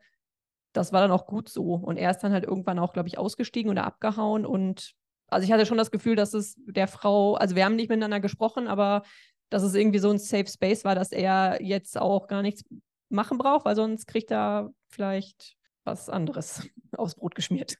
das 0.74 0.94
war 0.94 1.02
dann 1.02 1.12
auch 1.12 1.26
gut 1.26 1.50
so. 1.50 1.74
Und 1.74 1.98
er 1.98 2.12
ist 2.12 2.20
dann 2.20 2.32
halt 2.32 2.44
irgendwann 2.44 2.78
auch, 2.78 2.94
glaube 2.94 3.08
ich, 3.08 3.18
ausgestiegen 3.18 3.72
oder 3.72 3.86
abgehauen. 3.86 4.46
Und 4.46 4.94
also 5.26 5.44
ich 5.44 5.52
hatte 5.52 5.66
schon 5.66 5.80
das 5.80 5.90
Gefühl, 5.90 6.16
dass 6.16 6.36
es 6.36 6.56
der 6.68 6.88
Frau, 6.88 7.34
also 7.34 7.56
wir 7.56 7.66
haben 7.66 7.76
nicht 7.76 7.90
miteinander 7.90 8.20
gesprochen, 8.20 8.68
aber 8.68 9.02
dass 9.50 9.64
es 9.64 9.74
irgendwie 9.74 9.98
so 9.98 10.12
ein 10.12 10.20
Safe 10.20 10.46
Space 10.46 10.86
war, 10.86 10.94
dass 10.94 11.12
er 11.12 11.64
jetzt 11.64 12.00
auch 12.00 12.28
gar 12.28 12.44
nichts 12.44 12.64
machen 13.12 13.38
braucht, 13.38 13.66
weil 13.66 13.76
sonst 13.76 14.08
kriegt 14.08 14.32
er 14.32 14.72
vielleicht 14.88 15.56
was 15.84 16.10
anderes 16.10 16.68
aufs 16.98 17.16
Brot 17.16 17.36
geschmiert. 17.36 17.78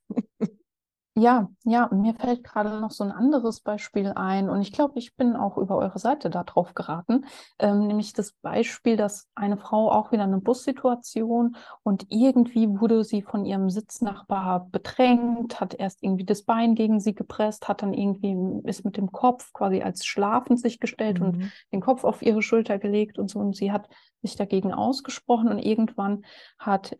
Ja, 1.14 1.50
ja, 1.66 1.90
mir 1.92 2.14
fällt 2.14 2.46
gerade 2.46 2.80
noch 2.80 2.92
so 2.92 3.04
ein 3.04 3.12
anderes 3.12 3.60
Beispiel 3.60 4.14
ein 4.16 4.50
und 4.50 4.62
ich 4.62 4.72
glaube, 4.72 4.98
ich 4.98 5.14
bin 5.18 5.36
auch 5.36 5.58
über 5.58 5.76
eure 5.76 6.00
Seite 6.00 6.30
da 6.30 6.46
drauf 6.46 6.74
geraten, 6.74 7.26
ähm, 7.60 7.86
nämlich 7.88 8.14
das 8.14 8.32
Beispiel, 8.32 8.96
dass 8.96 9.28
eine 9.36 9.58
Frau 9.58 9.92
auch 9.92 10.14
wieder 10.14 10.24
eine 10.24 10.40
Bussituation 10.40 11.58
und 11.84 12.06
irgendwie 12.08 12.80
wurde 12.80 13.04
sie 13.04 13.22
von 13.24 13.44
ihrem 13.44 13.70
Sitznachbar 13.70 14.70
bedrängt, 14.72 15.60
hat 15.60 15.74
erst 15.74 16.02
irgendwie 16.02 16.24
das 16.24 16.44
Bein 16.44 16.76
gegen 16.76 17.02
sie 17.02 17.14
gepresst, 17.14 17.68
hat 17.68 17.82
dann 17.82 17.94
irgendwie, 17.94 18.62
ist 18.64 18.86
mit 18.86 18.96
dem 18.96 19.12
Kopf 19.12 19.52
quasi 19.52 19.82
als 19.82 20.06
schlafend 20.06 20.62
sich 20.62 20.80
gestellt 20.80 21.20
mhm. 21.20 21.26
und 21.26 21.52
den 21.74 21.82
Kopf 21.82 22.06
auf 22.06 22.22
ihre 22.22 22.42
Schulter 22.42 22.80
gelegt 22.80 23.20
und 23.20 23.30
so 23.30 23.40
und 23.40 23.54
sie 23.54 23.74
hat 23.74 23.90
sich 24.22 24.38
dagegen 24.38 24.74
ausgesprochen 24.74 25.50
und 25.50 25.60
irgendwann 25.60 26.24
hat 26.58 26.96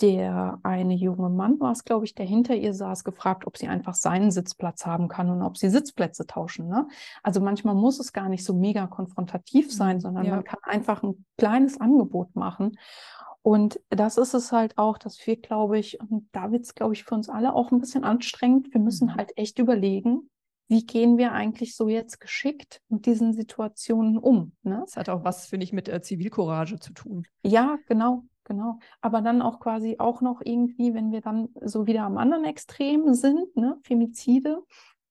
der 0.00 0.58
eine 0.62 0.94
junge 0.94 1.30
Mann 1.30 1.60
war 1.60 1.72
es, 1.72 1.84
glaube 1.84 2.04
ich, 2.04 2.14
der 2.14 2.26
hinter 2.26 2.54
ihr 2.54 2.74
saß, 2.74 3.04
gefragt, 3.04 3.46
ob 3.46 3.56
sie 3.56 3.68
einfach 3.68 3.94
seinen 3.94 4.30
Sitzplatz 4.30 4.86
haben 4.86 5.08
kann 5.08 5.30
und 5.30 5.42
ob 5.42 5.56
sie 5.56 5.68
Sitzplätze 5.68 6.26
tauschen. 6.26 6.68
Ne? 6.68 6.88
Also 7.22 7.40
manchmal 7.40 7.74
muss 7.74 8.00
es 8.00 8.12
gar 8.12 8.28
nicht 8.28 8.44
so 8.44 8.54
mega 8.54 8.86
konfrontativ 8.86 9.72
sein, 9.72 10.00
sondern 10.00 10.24
ja. 10.24 10.34
man 10.34 10.44
kann 10.44 10.58
einfach 10.62 11.02
ein 11.02 11.24
kleines 11.38 11.80
Angebot 11.80 12.34
machen. 12.34 12.76
Und 13.42 13.78
das 13.90 14.16
ist 14.16 14.34
es 14.34 14.52
halt 14.52 14.78
auch, 14.78 14.98
dass 14.98 15.24
wir, 15.26 15.36
glaube 15.36 15.78
ich, 15.78 16.00
und 16.00 16.28
da 16.32 16.50
wird 16.50 16.64
es, 16.64 16.74
glaube 16.74 16.94
ich, 16.94 17.04
für 17.04 17.14
uns 17.14 17.28
alle 17.28 17.54
auch 17.54 17.72
ein 17.72 17.78
bisschen 17.78 18.02
anstrengend. 18.02 18.72
Wir 18.72 18.80
müssen 18.80 19.08
mhm. 19.08 19.16
halt 19.16 19.36
echt 19.36 19.58
überlegen, 19.58 20.30
wie 20.68 20.86
gehen 20.86 21.18
wir 21.18 21.32
eigentlich 21.32 21.76
so 21.76 21.88
jetzt 21.88 22.20
geschickt 22.20 22.80
mit 22.88 23.06
diesen 23.06 23.34
Situationen 23.34 24.18
um? 24.18 24.52
Ne? 24.62 24.80
Das 24.84 24.96
hat 24.96 25.08
auch 25.08 25.24
was, 25.24 25.46
finde 25.46 25.64
ich, 25.64 25.72
mit 25.72 25.88
äh, 25.88 26.00
Zivilcourage 26.00 26.78
zu 26.80 26.94
tun. 26.94 27.26
Ja, 27.42 27.78
genau. 27.86 28.24
Genau. 28.44 28.78
Aber 29.00 29.22
dann 29.22 29.42
auch 29.42 29.58
quasi 29.58 29.96
auch 29.98 30.20
noch 30.20 30.42
irgendwie, 30.44 30.94
wenn 30.94 31.12
wir 31.12 31.20
dann 31.22 31.48
so 31.62 31.86
wieder 31.86 32.02
am 32.02 32.18
anderen 32.18 32.44
Extrem 32.44 33.14
sind, 33.14 33.56
ne, 33.56 33.78
Femizide, 33.82 34.62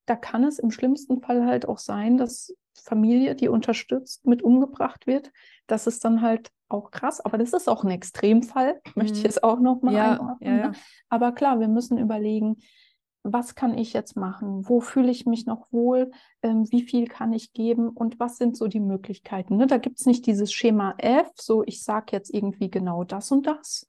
da 0.06 0.16
kann 0.16 0.44
es 0.44 0.60
im 0.60 0.72
schlimmsten 0.72 1.22
Fall 1.22 1.46
halt 1.46 1.68
auch 1.68 1.80
sein, 1.80 2.18
dass 2.18 2.56
Familie, 2.76 3.36
die 3.36 3.48
unterstützt, 3.48 4.26
mit 4.26 4.42
umgebracht 4.42 5.08
wird. 5.08 5.32
Das 5.68 5.88
ist 5.88 6.04
dann 6.04 6.22
halt 6.22 6.52
auch 6.70 6.92
krass, 6.92 7.22
aber 7.22 7.38
das 7.38 7.54
ist 7.54 7.70
auch 7.70 7.84
ein 7.84 7.92
Extremfall, 7.92 8.82
möchte 8.96 9.14
ich 9.14 9.20
mhm. 9.20 9.26
jetzt 9.26 9.44
auch 9.44 9.60
nochmal 9.60 9.94
ja, 9.94 10.12
einordnen. 10.14 10.58
Ja, 10.58 10.58
ja. 10.58 10.68
Ne? 10.70 10.76
Aber 11.10 11.32
klar, 11.32 11.60
wir 11.60 11.68
müssen 11.68 11.98
überlegen, 11.98 12.58
was 13.24 13.56
kann 13.56 13.78
ich 13.78 13.94
jetzt 13.94 14.18
machen? 14.18 14.68
Wo 14.68 14.82
fühle 14.82 15.10
ich 15.10 15.26
mich 15.26 15.46
noch 15.46 15.72
wohl? 15.72 16.12
Ähm, 16.42 16.70
wie 16.72 16.84
viel 16.84 17.08
kann 17.08 17.32
ich 17.32 17.54
geben? 17.54 17.90
Und 17.90 18.20
was 18.20 18.38
sind 18.38 18.58
so 18.58 18.68
die 18.68 18.82
Möglichkeiten? 18.82 19.56
Ne? 19.56 19.66
Da 19.66 19.78
gibt 19.78 20.00
es 20.00 20.06
nicht 20.06 20.26
dieses 20.26 20.52
Schema 20.52 20.94
F, 20.98 21.32
so 21.36 21.64
ich 21.66 21.84
sage 21.84 22.08
jetzt 22.12 22.34
irgendwie 22.34 22.70
genau 22.70 23.06
das 23.06 23.32
und 23.32 23.48
das. 23.48 23.88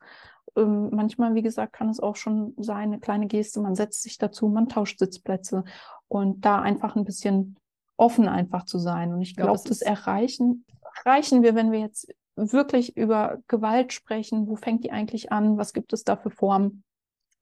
Ähm, 0.57 0.91
manchmal, 0.93 1.35
wie 1.35 1.43
gesagt, 1.43 1.73
kann 1.73 1.89
es 1.89 1.99
auch 1.99 2.15
schon 2.15 2.55
sein, 2.59 2.93
eine 2.93 3.01
kleine 3.01 3.27
Geste, 3.27 3.61
man 3.61 3.75
setzt 3.75 4.03
sich 4.03 4.19
dazu, 4.19 4.49
man 4.49 4.69
tauscht 4.69 5.01
Sitzplätze 5.01 5.65
und 6.07 6.45
da 6.45 6.61
einfach 6.61 6.95
ein 6.95 7.05
bisschen 7.05 7.57
offen 7.97 8.29
einfach 8.29 8.65
zu 8.65 8.79
sein. 8.79 9.13
Und 9.13 9.21
ich 9.21 9.35
glaube, 9.35 9.55
glaub, 9.55 9.65
das 9.65 9.83
erreichen, 9.83 10.65
erreichen 11.05 11.43
wir, 11.43 11.57
wenn 11.57 11.73
wir 11.73 11.81
jetzt 11.81 12.15
wirklich 12.37 12.97
über 12.97 13.39
Gewalt 13.49 13.93
sprechen. 13.93 14.47
Wo 14.49 14.57
fängt 14.57 14.85
die 14.85 14.93
eigentlich 14.93 15.33
an? 15.33 15.57
Was 15.57 15.73
gibt 15.73 15.93
es 15.93 16.05
da 16.05 16.17
für 16.17 16.31
Formen? 16.31 16.85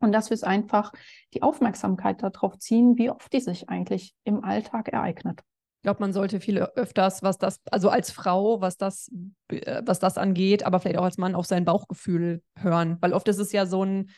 Und 0.03 0.13
dass 0.13 0.31
wir 0.31 0.35
es 0.35 0.43
einfach 0.43 0.93
die 1.33 1.43
Aufmerksamkeit 1.43 2.23
darauf 2.23 2.59
ziehen, 2.59 2.99
wie 2.99 3.11
oft 3.11 3.33
die 3.33 3.41
sich 3.41 3.69
eigentlich 3.69 4.15
im 4.25 4.45
Alltag 4.45 4.89
ereignet. 4.89 5.41
Ich 5.79 5.85
glaube, 5.85 6.01
man 6.01 6.13
sollte 6.13 6.41
viel 6.41 6.59
öfters, 6.59 7.23
was 7.23 7.39
das, 7.39 7.61
also 7.71 7.89
als 7.89 8.11
Frau, 8.11 8.61
was 8.61 8.77
das, 8.77 9.11
äh, 9.49 9.83
was 9.85 9.99
das 9.99 10.19
angeht, 10.19 10.65
aber 10.65 10.81
vielleicht 10.81 10.99
auch 10.99 11.05
als 11.05 11.19
Mann 11.19 11.35
auf 11.35 11.47
sein 11.47 11.65
Bauchgefühl 11.65 12.43
hören. 12.57 12.99
Weil 13.01 13.13
oft 13.13 13.27
ist 13.29 13.39
es 13.39 13.53
ja 13.53 13.67
so 13.67 13.85
ein 13.85 14.11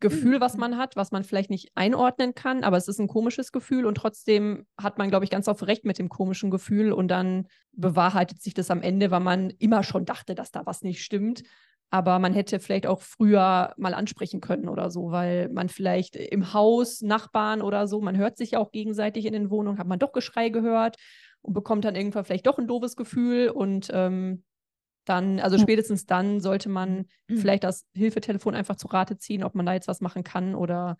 Gefühl, 0.00 0.40
was 0.40 0.56
man 0.56 0.76
hat, 0.76 0.96
was 0.96 1.12
man 1.12 1.24
vielleicht 1.24 1.50
nicht 1.50 1.70
einordnen 1.74 2.34
kann, 2.34 2.62
aber 2.62 2.76
es 2.76 2.88
ist 2.88 3.00
ein 3.00 3.08
komisches 3.08 3.52
Gefühl 3.52 3.86
und 3.86 3.94
trotzdem 3.94 4.66
hat 4.76 4.98
man, 4.98 5.08
glaube 5.08 5.24
ich, 5.24 5.30
ganz 5.30 5.48
oft 5.48 5.66
recht 5.66 5.86
mit 5.86 5.98
dem 5.98 6.10
komischen 6.10 6.50
Gefühl 6.50 6.92
und 6.92 7.08
dann 7.08 7.46
bewahrheitet 7.72 8.42
sich 8.42 8.52
das 8.52 8.70
am 8.70 8.82
Ende, 8.82 9.10
weil 9.10 9.20
man 9.20 9.50
immer 9.50 9.82
schon 9.82 10.04
dachte, 10.04 10.34
dass 10.34 10.50
da 10.50 10.66
was 10.66 10.82
nicht 10.82 11.02
stimmt 11.02 11.42
aber 11.96 12.18
man 12.18 12.34
hätte 12.34 12.60
vielleicht 12.60 12.86
auch 12.86 13.00
früher 13.00 13.72
mal 13.78 13.94
ansprechen 13.94 14.42
können 14.42 14.68
oder 14.68 14.90
so, 14.90 15.10
weil 15.10 15.48
man 15.48 15.70
vielleicht 15.70 16.14
im 16.14 16.52
Haus, 16.52 17.00
Nachbarn 17.00 17.62
oder 17.62 17.88
so, 17.88 18.02
man 18.02 18.18
hört 18.18 18.36
sich 18.36 18.50
ja 18.50 18.58
auch 18.58 18.70
gegenseitig 18.70 19.24
in 19.24 19.32
den 19.32 19.48
Wohnungen, 19.48 19.78
hat 19.78 19.86
man 19.86 19.98
doch 19.98 20.12
Geschrei 20.12 20.50
gehört 20.50 20.96
und 21.40 21.54
bekommt 21.54 21.86
dann 21.86 21.96
irgendwann 21.96 22.26
vielleicht 22.26 22.46
doch 22.46 22.58
ein 22.58 22.68
doofes 22.68 22.96
Gefühl 22.96 23.48
und 23.48 23.90
ähm, 23.94 24.44
dann, 25.06 25.40
also 25.40 25.56
spätestens 25.56 26.04
dann 26.04 26.40
sollte 26.40 26.68
man 26.68 27.06
mhm. 27.28 27.38
vielleicht 27.38 27.64
das 27.64 27.86
Hilfetelefon 27.94 28.54
einfach 28.54 28.76
zu 28.76 28.88
Rate 28.88 29.16
ziehen, 29.16 29.42
ob 29.42 29.54
man 29.54 29.64
da 29.64 29.72
jetzt 29.72 29.88
was 29.88 30.02
machen 30.02 30.22
kann 30.22 30.54
oder 30.54 30.98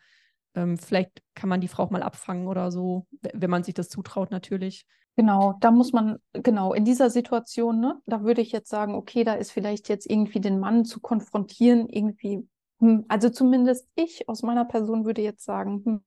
ähm, 0.55 0.79
vielleicht 0.79 1.23
kann 1.35 1.51
man 1.51 1.61
die 1.61 1.69
Frau 1.69 1.83
auch 1.83 1.91
mal 1.91 2.03
abfangen 2.03 2.47
oder 2.47 2.71
so, 2.71 3.07
wenn 3.35 3.51
man 3.51 3.65
sich 3.65 3.75
das 3.75 3.91
zutraut 3.91 4.31
natürlich. 4.31 4.87
Genau, 5.19 5.55
da 5.61 5.71
muss 5.71 5.93
man, 5.95 6.19
genau, 6.35 6.75
in 6.75 6.85
dieser 6.85 7.09
Situation, 7.09 7.81
ne, 7.81 8.01
da 8.05 8.23
würde 8.23 8.43
ich 8.43 8.53
jetzt 8.53 8.69
sagen, 8.69 8.95
okay, 8.95 9.25
da 9.25 9.33
ist 9.33 9.51
vielleicht 9.51 9.89
jetzt 9.89 10.09
irgendwie 10.11 10.41
den 10.41 10.61
Mann 10.61 10.85
zu 10.85 11.01
konfrontieren, 11.01 11.89
irgendwie, 11.89 12.47
hm, 12.81 13.07
also 13.09 13.31
zumindest 13.31 13.89
ich 13.95 14.29
aus 14.29 14.43
meiner 14.43 14.67
Person 14.67 15.07
würde 15.07 15.23
jetzt 15.23 15.45
sagen, 15.45 15.83
hm. 15.85 16.01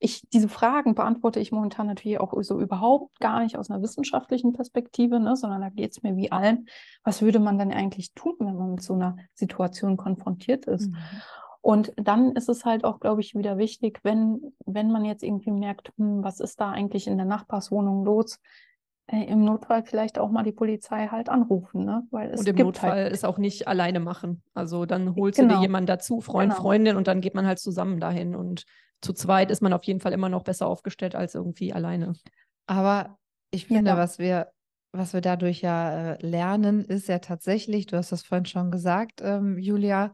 Ich, 0.00 0.22
diese 0.32 0.48
Fragen 0.48 0.94
beantworte 0.94 1.38
ich 1.38 1.52
momentan 1.52 1.86
natürlich 1.86 2.18
auch 2.18 2.32
so 2.42 2.58
überhaupt 2.58 3.20
gar 3.20 3.40
nicht 3.42 3.58
aus 3.58 3.70
einer 3.70 3.82
wissenschaftlichen 3.82 4.54
Perspektive, 4.54 5.20
ne, 5.20 5.36
sondern 5.36 5.60
da 5.60 5.68
geht 5.68 5.92
es 5.92 6.02
mir 6.02 6.16
wie 6.16 6.32
allen, 6.32 6.66
was 7.04 7.20
würde 7.20 7.38
man 7.38 7.58
denn 7.58 7.72
eigentlich 7.72 8.14
tun, 8.14 8.36
wenn 8.38 8.56
man 8.56 8.70
mit 8.70 8.82
so 8.82 8.94
einer 8.94 9.16
Situation 9.34 9.98
konfrontiert 9.98 10.64
ist? 10.64 10.90
Mhm. 10.90 10.96
Und 11.62 11.92
dann 11.96 12.32
ist 12.32 12.48
es 12.48 12.64
halt 12.64 12.84
auch, 12.84 12.98
glaube 12.98 13.20
ich, 13.20 13.36
wieder 13.36 13.56
wichtig, 13.56 14.00
wenn, 14.02 14.52
wenn 14.66 14.90
man 14.90 15.04
jetzt 15.04 15.22
irgendwie 15.22 15.52
merkt, 15.52 15.92
hm, 15.96 16.22
was 16.22 16.40
ist 16.40 16.60
da 16.60 16.70
eigentlich 16.70 17.06
in 17.06 17.16
der 17.16 17.26
Nachbarswohnung 17.26 18.04
los, 18.04 18.40
äh, 19.06 19.24
im 19.24 19.44
Notfall 19.44 19.84
vielleicht 19.84 20.18
auch 20.18 20.30
mal 20.30 20.42
die 20.42 20.52
Polizei 20.52 21.06
halt 21.06 21.28
anrufen. 21.28 21.84
Ne? 21.84 22.02
Weil 22.10 22.32
es 22.32 22.40
und 22.40 22.48
im 22.48 22.56
Notfall 22.56 22.90
halt 22.90 23.12
es 23.12 23.22
auch 23.22 23.38
nicht 23.38 23.68
alleine 23.68 24.00
machen. 24.00 24.42
Also 24.54 24.86
dann 24.86 25.14
holst 25.14 25.36
genau. 25.36 25.48
du 25.48 25.54
dir 25.54 25.54
genau. 25.54 25.62
jemanden 25.62 25.86
dazu, 25.86 26.20
Freund, 26.20 26.50
genau. 26.50 26.62
Freundin, 26.62 26.96
und 26.96 27.06
dann 27.06 27.20
geht 27.20 27.34
man 27.34 27.46
halt 27.46 27.60
zusammen 27.60 28.00
dahin. 28.00 28.34
Und 28.34 28.64
zu 29.00 29.12
zweit 29.12 29.52
ist 29.52 29.62
man 29.62 29.72
auf 29.72 29.84
jeden 29.84 30.00
Fall 30.00 30.12
immer 30.12 30.28
noch 30.28 30.42
besser 30.42 30.66
aufgestellt 30.66 31.14
als 31.14 31.36
irgendwie 31.36 31.72
alleine. 31.72 32.14
Aber 32.66 33.18
ich 33.52 33.66
finde, 33.66 33.92
ja. 33.92 33.96
was 33.96 34.18
wir 34.18 34.48
was 34.92 35.14
wir 35.14 35.22
dadurch 35.22 35.62
ja 35.62 36.12
äh, 36.12 36.26
lernen, 36.26 36.84
ist 36.84 37.08
ja 37.08 37.18
tatsächlich, 37.18 37.86
du 37.86 37.96
hast 37.96 38.12
das 38.12 38.22
vorhin 38.22 38.44
schon 38.44 38.70
gesagt, 38.70 39.22
ähm, 39.22 39.58
Julia, 39.58 40.12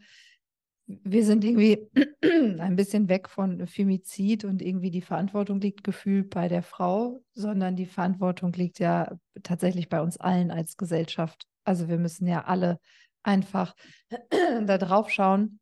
wir 0.89 1.24
sind 1.24 1.45
irgendwie 1.45 1.86
ein 2.59 2.76
bisschen 2.76 3.09
weg 3.09 3.28
von 3.28 3.66
Femizid 3.66 4.45
und 4.45 4.62
irgendwie 4.62 4.91
die 4.91 5.03
Verantwortung 5.03 5.61
liegt 5.61 5.84
gefühlt 5.84 6.30
bei 6.30 6.49
der 6.49 6.62
Frau, 6.62 7.22
sondern 7.34 7.76
die 7.76 7.86
Verantwortung 7.86 8.53
liegt 8.55 8.78
ja 8.78 9.18
tatsächlich 9.43 9.91
bei 9.91 10.01
uns 10.01 10.16
allen 10.16 10.51
als 10.51 10.78
Gesellschaft. 10.78 11.47
Also 11.64 11.89
wir 11.89 11.99
müssen 11.99 12.26
ja 12.26 12.45
alle 12.45 12.80
einfach 13.22 13.76
da 14.64 14.78
drauf 14.78 15.11
schauen 15.11 15.61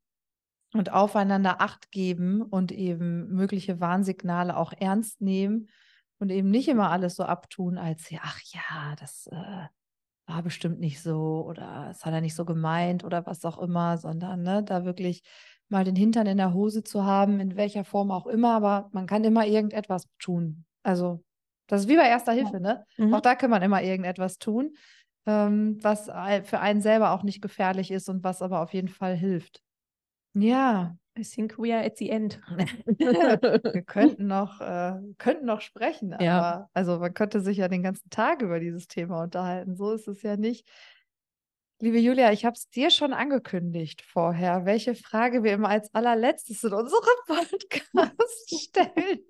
und 0.72 0.92
aufeinander 0.92 1.60
Acht 1.60 1.90
geben 1.90 2.42
und 2.42 2.70
eben 2.70 3.28
mögliche 3.28 3.80
Warnsignale 3.80 4.56
auch 4.56 4.72
ernst 4.78 5.20
nehmen 5.20 5.68
und 6.18 6.30
eben 6.30 6.50
nicht 6.50 6.68
immer 6.68 6.90
alles 6.90 7.16
so 7.16 7.24
abtun, 7.24 7.78
als 7.78 8.10
ja, 8.10 8.20
ach 8.22 8.40
ja, 8.52 8.94
das 9.00 9.26
äh, 9.26 9.66
war 10.26 10.42
bestimmt 10.42 10.80
nicht 10.80 11.00
so 11.02 11.44
oder 11.46 11.88
es 11.90 12.04
hat 12.04 12.12
er 12.12 12.20
nicht 12.20 12.34
so 12.34 12.44
gemeint 12.44 13.04
oder 13.04 13.26
was 13.26 13.44
auch 13.44 13.58
immer, 13.58 13.98
sondern 13.98 14.42
ne, 14.42 14.62
da 14.64 14.84
wirklich 14.84 15.22
mal 15.68 15.84
den 15.84 15.96
Hintern 15.96 16.26
in 16.26 16.36
der 16.38 16.52
Hose 16.54 16.82
zu 16.82 17.04
haben, 17.04 17.40
in 17.40 17.56
welcher 17.56 17.84
Form 17.84 18.10
auch 18.10 18.26
immer, 18.26 18.54
aber 18.56 18.88
man 18.92 19.06
kann 19.06 19.24
immer 19.24 19.46
irgendetwas 19.46 20.04
tun. 20.18 20.64
Also 20.82 21.22
das 21.68 21.82
ist 21.82 21.88
wie 21.88 21.96
bei 21.96 22.08
Erster 22.08 22.32
Hilfe, 22.32 22.60
ne? 22.60 22.84
Mhm. 22.98 23.10
Auch 23.10 23.20
da 23.20 23.34
kann 23.34 23.50
man 23.50 23.62
immer 23.62 23.82
irgendetwas 23.82 24.38
tun, 24.38 24.74
ähm, 25.26 25.78
was 25.82 26.06
für 26.06 26.60
einen 26.60 26.80
selber 26.80 27.12
auch 27.12 27.22
nicht 27.22 27.42
gefährlich 27.42 27.90
ist 27.90 28.08
und 28.08 28.24
was 28.24 28.42
aber 28.42 28.60
auf 28.62 28.72
jeden 28.74 28.88
Fall 28.88 29.16
hilft. 29.16 29.60
Ja, 30.34 30.96
I 31.18 31.22
think 31.22 31.56
we 31.58 31.72
are 31.74 31.82
at 31.82 31.96
the 31.96 32.10
end. 32.10 32.40
wir 32.48 33.82
könnten 33.86 34.26
noch, 34.26 34.60
äh, 34.60 34.94
könnten 35.18 35.46
noch 35.46 35.62
sprechen, 35.62 36.12
aber 36.12 36.24
ja. 36.24 36.68
also 36.74 36.98
man 36.98 37.14
könnte 37.14 37.40
sich 37.40 37.58
ja 37.58 37.68
den 37.68 37.82
ganzen 37.82 38.10
Tag 38.10 38.42
über 38.42 38.60
dieses 38.60 38.86
Thema 38.86 39.22
unterhalten. 39.22 39.76
So 39.76 39.92
ist 39.92 40.08
es 40.08 40.22
ja 40.22 40.36
nicht. 40.36 40.68
Liebe 41.78 41.98
Julia, 41.98 42.32
ich 42.32 42.44
habe 42.44 42.54
es 42.54 42.70
dir 42.70 42.90
schon 42.90 43.12
angekündigt 43.12 44.02
vorher, 44.02 44.64
welche 44.64 44.94
Frage 44.94 45.42
wir 45.42 45.52
immer 45.52 45.68
als 45.68 45.92
allerletztes 45.94 46.64
in 46.64 46.72
unserem 46.72 47.02
Podcast 47.26 48.68
stellen. 48.68 49.20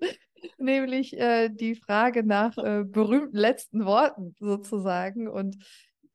Nämlich 0.57 1.17
äh, 1.17 1.49
die 1.49 1.75
Frage 1.75 2.23
nach 2.23 2.57
äh, 2.57 2.83
berühmten 2.85 3.35
letzten 3.35 3.85
Worten 3.85 4.35
sozusagen 4.39 5.27
und 5.27 5.57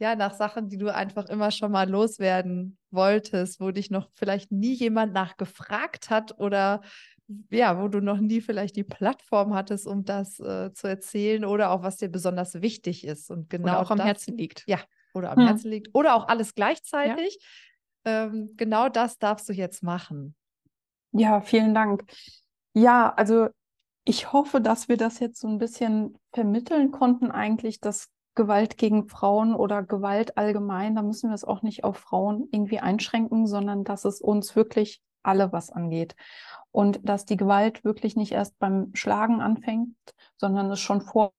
ja, 0.02 0.16
nach 0.16 0.34
Sachen, 0.34 0.68
die 0.68 0.78
du 0.78 0.92
einfach 0.92 1.26
immer 1.26 1.52
schon 1.52 1.70
mal 1.70 1.88
loswerden 1.88 2.76
wolltest, 2.90 3.60
wo 3.60 3.70
dich 3.70 3.88
noch 3.88 4.10
vielleicht 4.14 4.50
nie 4.50 4.74
jemand 4.74 5.12
nachgefragt 5.12 6.10
hat 6.10 6.36
oder 6.40 6.80
ja, 7.50 7.80
wo 7.80 7.86
du 7.86 8.00
noch 8.00 8.18
nie 8.18 8.40
vielleicht 8.40 8.74
die 8.74 8.82
Plattform 8.82 9.54
hattest, 9.54 9.86
um 9.86 10.04
das 10.04 10.40
äh, 10.40 10.72
zu 10.74 10.88
erzählen 10.88 11.44
oder 11.44 11.70
auch 11.70 11.84
was 11.84 11.98
dir 11.98 12.08
besonders 12.08 12.60
wichtig 12.60 13.06
ist 13.06 13.30
und 13.30 13.48
genau 13.48 13.74
oder 13.74 13.80
auch 13.80 13.92
am 13.92 13.98
das, 13.98 14.06
Herzen 14.08 14.36
liegt. 14.36 14.64
Ja, 14.66 14.80
oder 15.14 15.30
am 15.30 15.38
Hm. 15.38 15.46
Herzen 15.46 15.70
liegt 15.70 15.94
oder 15.94 16.16
auch 16.16 16.26
alles 16.26 16.56
gleichzeitig. 16.56 17.38
Ähm, 18.04 18.54
genau 18.56 18.88
das 18.88 19.18
darfst 19.18 19.48
du 19.48 19.52
jetzt 19.52 19.84
machen. 19.84 20.34
Ja, 21.12 21.40
vielen 21.42 21.74
Dank. 21.74 22.04
Ja, 22.74 23.14
also 23.14 23.50
ich 24.04 24.32
hoffe, 24.32 24.60
dass 24.60 24.88
wir 24.88 24.96
das 24.96 25.20
jetzt 25.20 25.40
so 25.40 25.46
ein 25.46 25.58
bisschen 25.58 26.18
vermitteln 26.32 26.90
konnten, 26.90 27.30
eigentlich, 27.30 27.78
dass 27.78 28.08
Gewalt 28.34 28.78
gegen 28.78 29.08
Frauen 29.08 29.54
oder 29.54 29.82
Gewalt 29.82 30.38
allgemein, 30.38 30.94
da 30.94 31.02
müssen 31.02 31.30
wir 31.30 31.34
es 31.34 31.44
auch 31.44 31.62
nicht 31.62 31.84
auf 31.84 31.98
Frauen 31.98 32.48
irgendwie 32.50 32.80
einschränken, 32.80 33.46
sondern 33.46 33.84
dass 33.84 34.04
es 34.04 34.20
uns 34.20 34.56
wirklich 34.56 35.02
alle 35.22 35.52
was 35.52 35.70
angeht. 35.70 36.16
Und 36.70 37.00
dass 37.02 37.26
die 37.26 37.36
Gewalt 37.36 37.84
wirklich 37.84 38.16
nicht 38.16 38.32
erst 38.32 38.58
beim 38.58 38.94
Schlagen 38.94 39.40
anfängt, 39.40 39.94
sondern 40.36 40.70
es 40.70 40.80
schon 40.80 41.00
vor 41.00 41.32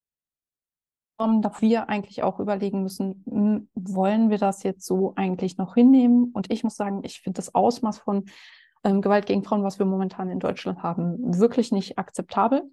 dass 1.41 1.61
wir 1.61 1.89
eigentlich 1.89 2.21
auch 2.23 2.39
überlegen 2.39 2.83
müssen, 2.83 3.23
hm, 3.29 3.69
wollen 3.75 4.29
wir 4.29 4.37
das 4.37 4.63
jetzt 4.63 4.85
so 4.85 5.13
eigentlich 5.15 5.57
noch 5.57 5.75
hinnehmen? 5.75 6.31
Und 6.33 6.51
ich 6.51 6.63
muss 6.63 6.75
sagen, 6.75 7.01
ich 7.03 7.21
finde 7.21 7.37
das 7.37 7.55
Ausmaß 7.55 7.99
von 7.99 8.25
ähm, 8.83 9.01
Gewalt 9.01 9.25
gegen 9.25 9.43
Frauen, 9.43 9.63
was 9.63 9.79
wir 9.79 9.85
momentan 9.85 10.29
in 10.29 10.39
Deutschland 10.39 10.83
haben, 10.83 11.39
wirklich 11.39 11.71
nicht 11.71 11.97
akzeptabel. 11.97 12.63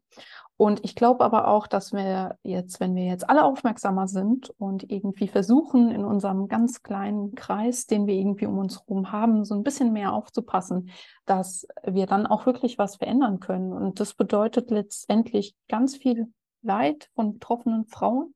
Und 0.61 0.85
ich 0.85 0.95
glaube 0.95 1.25
aber 1.25 1.49
auch, 1.49 1.67
dass 1.67 1.95
wir 1.95 2.37
jetzt, 2.43 2.81
wenn 2.81 2.95
wir 2.95 3.07
jetzt 3.07 3.31
alle 3.31 3.45
aufmerksamer 3.45 4.07
sind 4.07 4.51
und 4.59 4.91
irgendwie 4.91 5.27
versuchen, 5.27 5.91
in 5.91 6.05
unserem 6.05 6.49
ganz 6.49 6.83
kleinen 6.83 7.35
Kreis, 7.35 7.87
den 7.87 8.07
wir 8.07 8.13
irgendwie 8.13 8.45
um 8.45 8.59
uns 8.59 8.79
herum 8.79 9.11
haben, 9.11 9.47
so 9.47 9.55
ein 9.55 9.63
bisschen 9.63 9.95
mehr 9.95 10.13
aufzupassen, 10.13 10.91
dass 11.25 11.67
wir 11.83 12.05
dann 12.05 12.27
auch 12.27 12.45
wirklich 12.45 12.77
was 12.77 12.97
verändern 12.97 13.41
können. 13.41 13.73
Und 13.73 14.01
das 14.01 14.13
bedeutet 14.13 14.71
letztendlich 14.71 15.57
ganz 15.67 15.97
viel 15.97 16.31
Leid 16.61 17.09
von 17.15 17.33
betroffenen 17.33 17.87
Frauen, 17.87 18.35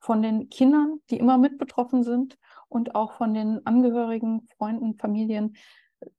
von 0.00 0.22
den 0.22 0.48
Kindern, 0.48 0.98
die 1.08 1.18
immer 1.18 1.38
mit 1.38 1.56
betroffen 1.56 2.02
sind 2.02 2.36
und 2.68 2.96
auch 2.96 3.12
von 3.12 3.32
den 3.32 3.64
Angehörigen, 3.64 4.48
Freunden, 4.58 4.96
Familien 4.96 5.54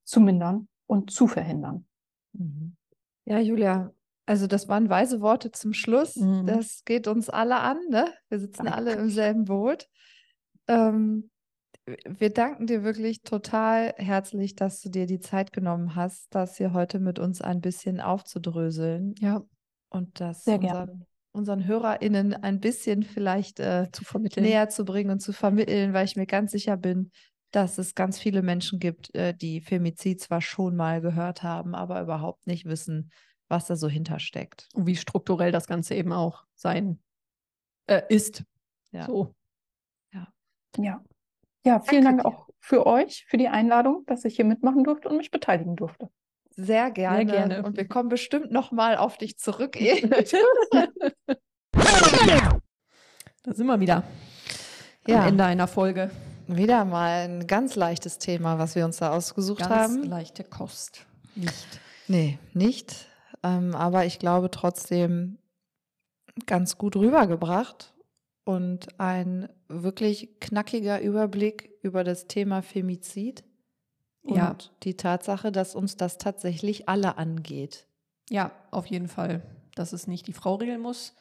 zu 0.06 0.22
mindern 0.22 0.70
und 0.88 1.12
zu 1.12 1.28
verhindern. 1.28 1.86
Ja, 3.26 3.39
Julia, 3.39 3.91
also 4.32 4.47
das 4.47 4.69
waren 4.69 4.89
weise 4.89 5.19
Worte 5.19 5.51
zum 5.51 5.73
Schluss. 5.73 6.15
Mhm. 6.15 6.45
Das 6.45 6.86
geht 6.86 7.09
uns 7.09 7.29
alle 7.29 7.59
an, 7.59 7.77
ne? 7.89 8.05
Wir 8.29 8.39
sitzen 8.39 8.65
alle 8.69 8.93
im 8.93 9.09
selben 9.09 9.43
Boot. 9.43 9.89
Ähm, 10.69 11.29
wir 11.86 12.29
danken 12.29 12.65
dir 12.65 12.86
wirklich 12.86 13.23
total 13.23 13.93
herzlich, 13.97 14.55
dass 14.55 14.79
du 14.79 14.88
dir 14.88 15.05
die 15.05 15.19
Zeit 15.19 15.51
genommen 15.51 15.95
hast, 15.95 16.27
das 16.34 16.55
hier 16.55 16.71
heute 16.71 16.99
mit 16.99 17.19
uns 17.19 17.41
ein 17.41 17.59
bisschen 17.59 17.99
aufzudröseln 17.99 19.15
Ja, 19.19 19.41
und 19.89 20.21
das 20.21 20.45
Sehr 20.45 20.59
unseren, 20.59 20.86
gerne. 20.88 21.05
unseren 21.34 21.67
HörerInnen 21.67 22.34
ein 22.34 22.61
bisschen 22.61 23.03
vielleicht 23.03 23.59
äh, 23.59 23.89
zu 23.91 24.05
vermitteln. 24.05 24.45
näher 24.45 24.69
zu 24.69 24.86
bringen 24.86 25.11
und 25.11 25.19
zu 25.19 25.34
vermitteln, 25.34 25.91
weil 25.91 26.05
ich 26.05 26.15
mir 26.15 26.25
ganz 26.25 26.53
sicher 26.53 26.77
bin, 26.77 27.11
dass 27.51 27.77
es 27.77 27.95
ganz 27.95 28.17
viele 28.17 28.43
Menschen 28.43 28.79
gibt, 28.79 29.13
äh, 29.13 29.34
die 29.34 29.59
Femizid 29.59 30.21
zwar 30.21 30.39
schon 30.39 30.77
mal 30.77 31.01
gehört 31.01 31.43
haben, 31.43 31.75
aber 31.75 32.01
überhaupt 32.01 32.47
nicht 32.47 32.63
wissen, 32.63 33.11
was 33.52 33.68
da 33.68 33.76
so 33.76 33.88
hintersteckt. 33.88 34.70
Und 34.74 34.88
wie 34.88 34.95
strukturell 34.95 35.52
das 35.52 35.68
Ganze 35.68 35.93
eben 35.95 36.14
auch 36.14 36.45
sein 36.56 36.99
äh, 37.88 38.02
ist. 38.10 38.43
Ja. 38.91 39.06
So. 39.06 39.36
Ja. 40.78 41.04
Ja, 41.64 41.80
vielen 41.82 42.04
Danke 42.04 42.24
Dank 42.24 42.36
dir. 42.36 42.39
auch 42.39 42.49
für 42.60 42.88
euch, 42.88 43.26
für 43.28 43.38
die 43.38 43.47
Einladung, 43.47 44.04
dass 44.08 44.26
ich 44.26 44.36
hier 44.36 44.45
mitmachen 44.45 44.84
durfte 44.84 45.10
und 45.10 45.18
mich 45.18 45.32
beteiligen 45.32 45.76
durfte. 45.76 46.10
Sehr 46.52 46.91
gerne. 46.91 47.26
gerne. 47.26 47.64
Und 47.64 47.78
wir 47.78 47.88
kommen 47.88 48.10
bestimmt 48.10 48.52
noch 48.52 48.72
mal 48.72 48.97
auf 48.97 49.18
dich 49.18 49.38
zurück. 49.38 49.80
Edith. 49.80 50.36
Da 53.43 53.56
sind 53.56 53.66
wir 53.66 53.80
wieder. 53.80 54.04
Ja. 55.08 55.22
Am 55.22 55.30
Ende 55.30 55.43
einer 55.45 55.68
Folge. 55.68 56.12
Wieder 56.45 56.86
mal 56.86 57.28
ein 57.28 57.47
ganz 57.47 57.76
leichtes 57.76 58.20
Thema, 58.20 58.60
was 58.60 58.76
wir 58.76 58.86
uns 58.86 58.97
da 58.97 59.12
ausgesucht 59.12 59.62
Ganz 59.62 59.72
haben. 59.72 60.04
leichte 60.04 60.43
Kost. 60.43 61.08
Nicht. 61.34 61.80
Nee, 62.08 62.38
nicht. 62.54 63.08
Ähm, 63.44 63.76
aber 63.76 64.06
ich 64.06 64.20
glaube 64.20 64.52
trotzdem 64.52 65.38
ganz 66.46 66.78
gut 66.78 66.96
rübergebracht 66.96 67.94
und 68.44 69.00
ein 69.00 69.50
wirklich 69.68 70.39
knackiger 70.39 71.02
Überblick 71.02 71.72
über 71.82 72.04
das 72.04 72.28
Thema 72.28 72.62
Femizid 72.62 73.44
und 74.24 74.36
Ja. 74.38 74.56
die 74.84 74.96
Tatsache, 74.96 75.52
dass 75.52 75.76
uns 75.76 75.98
das 75.98 76.18
tatsächlich 76.18 76.88
alle 76.88 77.18
angeht. 77.18 77.88
Ja, 78.30 78.52
auf 78.72 78.86
jeden 78.86 79.08
Fall. 79.08 79.42
Dass 79.76 79.94
es 79.94 80.08
nicht 80.08 80.28
die 80.28 80.34
Frau 80.34 80.56
regeln 80.56 80.82
muss, 80.82 81.16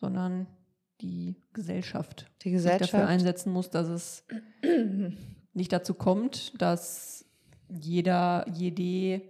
sondern 0.00 0.46
die 1.00 1.36
Gesellschaft. 1.52 2.30
Die 2.42 2.50
sich 2.56 2.62
dafür 2.64 2.78
Gesellschaft. 2.78 3.08
einsetzen 3.08 3.52
muss, 3.52 3.70
dass 3.70 3.88
es 3.88 4.24
nicht 5.52 5.72
dazu 5.72 5.94
kommt, 5.94 6.60
dass 6.60 7.24
jeder, 7.68 8.46
jede 8.52 9.22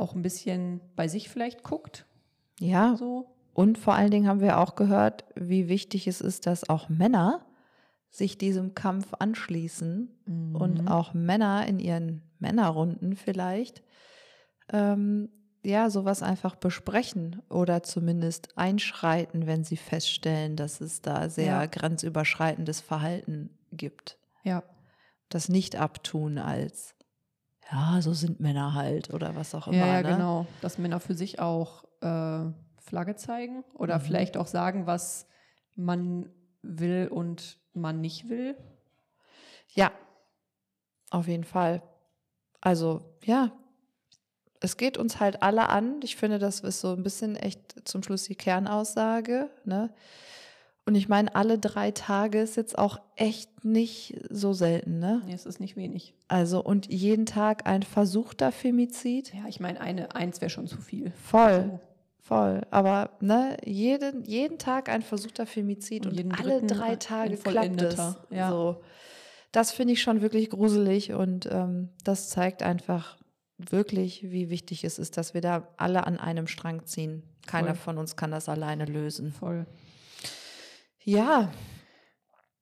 auch 0.00 0.14
ein 0.14 0.22
bisschen 0.22 0.80
bei 0.96 1.06
sich 1.08 1.28
vielleicht 1.28 1.62
guckt. 1.62 2.06
Ja, 2.58 2.96
So. 2.96 3.28
und 3.54 3.78
vor 3.78 3.94
allen 3.94 4.10
Dingen 4.10 4.26
haben 4.28 4.40
wir 4.40 4.58
auch 4.58 4.74
gehört, 4.74 5.24
wie 5.34 5.68
wichtig 5.68 6.06
es 6.06 6.20
ist, 6.20 6.46
dass 6.46 6.68
auch 6.68 6.88
Männer 6.88 7.46
sich 8.10 8.36
diesem 8.38 8.74
Kampf 8.74 9.14
anschließen 9.18 10.08
und 10.54 10.80
Mhm. 10.82 10.88
auch 10.88 11.14
Männer 11.14 11.66
in 11.66 11.78
ihren 11.78 12.22
Männerrunden 12.38 13.14
vielleicht 13.16 13.82
ähm, 14.72 15.28
ja 15.64 15.90
sowas 15.90 16.22
einfach 16.22 16.56
besprechen 16.56 17.42
oder 17.50 17.82
zumindest 17.82 18.56
einschreiten, 18.56 19.46
wenn 19.46 19.62
sie 19.64 19.76
feststellen, 19.76 20.56
dass 20.56 20.80
es 20.80 21.02
da 21.02 21.28
sehr 21.28 21.44
Ja. 21.46 21.66
grenzüberschreitendes 21.66 22.80
Verhalten 22.80 23.58
gibt. 23.72 24.18
Ja. 24.42 24.62
Das 25.28 25.48
nicht 25.48 25.76
abtun 25.76 26.38
als 26.38 26.94
ja, 27.70 28.00
so 28.02 28.12
sind 28.12 28.40
Männer 28.40 28.74
halt 28.74 29.12
oder 29.12 29.36
was 29.36 29.54
auch 29.54 29.68
immer. 29.68 29.76
Ja, 29.78 29.86
ja, 29.86 30.02
ne? 30.02 30.08
genau. 30.08 30.46
Dass 30.60 30.78
Männer 30.78 31.00
für 31.00 31.14
sich 31.14 31.38
auch 31.40 31.84
äh, 32.00 32.44
Flagge 32.80 33.16
zeigen 33.16 33.64
oder 33.74 33.98
Mhm. 33.98 34.02
vielleicht 34.02 34.36
auch 34.36 34.46
sagen, 34.46 34.86
was 34.86 35.26
man 35.76 36.28
will 36.62 37.08
und 37.10 37.58
man 37.72 38.00
nicht 38.00 38.28
will. 38.28 38.56
Ja, 39.74 39.92
auf 41.10 41.28
jeden 41.28 41.44
Fall. 41.44 41.82
Also, 42.60 43.00
ja, 43.24 43.52
es 44.60 44.76
geht 44.76 44.98
uns 44.98 45.20
halt 45.20 45.42
alle 45.42 45.68
an. 45.68 46.00
Ich 46.02 46.16
finde, 46.16 46.38
das 46.38 46.60
ist 46.60 46.80
so 46.80 46.92
ein 46.92 47.02
bisschen 47.02 47.36
echt 47.36 47.88
zum 47.88 48.02
Schluss 48.02 48.24
die 48.24 48.34
Kernaussage. 48.34 49.48
Ne? 49.64 49.92
Und 50.90 50.96
ich 50.96 51.08
meine, 51.08 51.32
alle 51.36 51.56
drei 51.56 51.92
Tage 51.92 52.40
ist 52.40 52.56
jetzt 52.56 52.76
auch 52.76 52.98
echt 53.14 53.64
nicht 53.64 54.20
so 54.28 54.52
selten. 54.52 54.98
Ne? 54.98 55.22
Nee, 55.24 55.34
es 55.34 55.46
ist 55.46 55.60
nicht 55.60 55.76
wenig. 55.76 56.16
Also, 56.26 56.60
und 56.64 56.90
jeden 56.90 57.26
Tag 57.26 57.64
ein 57.68 57.84
versuchter 57.84 58.50
Femizid. 58.50 59.32
Ja, 59.32 59.42
ich 59.46 59.60
meine, 59.60 59.80
eine, 59.80 60.16
eins 60.16 60.40
wäre 60.40 60.50
schon 60.50 60.66
zu 60.66 60.78
viel. 60.78 61.12
Voll, 61.12 61.78
voll. 62.18 62.62
Aber 62.72 63.10
ne, 63.20 63.56
jeden, 63.64 64.24
jeden 64.24 64.58
Tag 64.58 64.88
ein 64.88 65.02
versuchter 65.02 65.46
Femizid 65.46 66.06
Und 66.06 66.18
und, 66.18 66.40
alle 66.40 66.60
drei 66.66 66.96
Tage 66.96 67.36
klappt 67.36 67.82
es. 67.82 67.96
ja. 68.30 68.50
So. 68.50 68.80
Das 69.52 69.70
finde 69.70 69.92
ich 69.92 70.02
schon 70.02 70.22
wirklich 70.22 70.50
gruselig 70.50 71.12
und 71.12 71.48
ähm, 71.52 71.90
das 72.02 72.30
zeigt 72.30 72.64
einfach 72.64 73.16
wirklich, 73.58 74.24
wie 74.24 74.50
wichtig 74.50 74.82
es 74.82 74.98
ist, 74.98 75.16
dass 75.16 75.34
wir 75.34 75.40
da 75.40 75.68
alle 75.76 76.04
an 76.08 76.18
einem 76.18 76.48
Strang 76.48 76.84
ziehen. 76.84 77.22
Keiner 77.46 77.76
Voll. 77.76 77.94
von 77.94 77.98
uns 77.98 78.16
kann 78.16 78.32
das 78.32 78.48
alleine 78.48 78.86
lösen. 78.86 79.30
Voll. 79.30 79.66
Ja, 81.04 81.50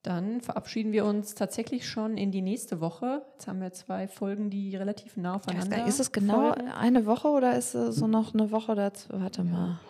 Dann 0.03 0.41
verabschieden 0.41 0.93
wir 0.93 1.05
uns 1.05 1.35
tatsächlich 1.35 1.87
schon 1.89 2.17
in 2.17 2.31
die 2.31 2.41
nächste 2.41 2.81
Woche. 2.81 3.27
Jetzt 3.33 3.49
haben 3.49 3.61
wir 3.61 3.73
zwei 3.73 4.07
Folgen, 4.09 4.49
die 4.49 4.75
relativ 4.77 5.17
nah 5.17 5.35
aufeinander 5.35 5.77
nicht, 5.79 5.89
ist 5.89 6.01
es 6.01 6.13
genau 6.13 6.53
folgen. 6.53 6.69
eine 6.69 7.05
Woche 7.05 7.29
oder 7.29 7.57
ist 7.57 7.75
es 7.75 7.97
so 7.97 8.07
noch 8.07 8.33
eine 8.33 8.51
Woche 8.53 8.75
dazu? 8.77 9.09
Warte 9.13 9.43
mal. 9.45 9.81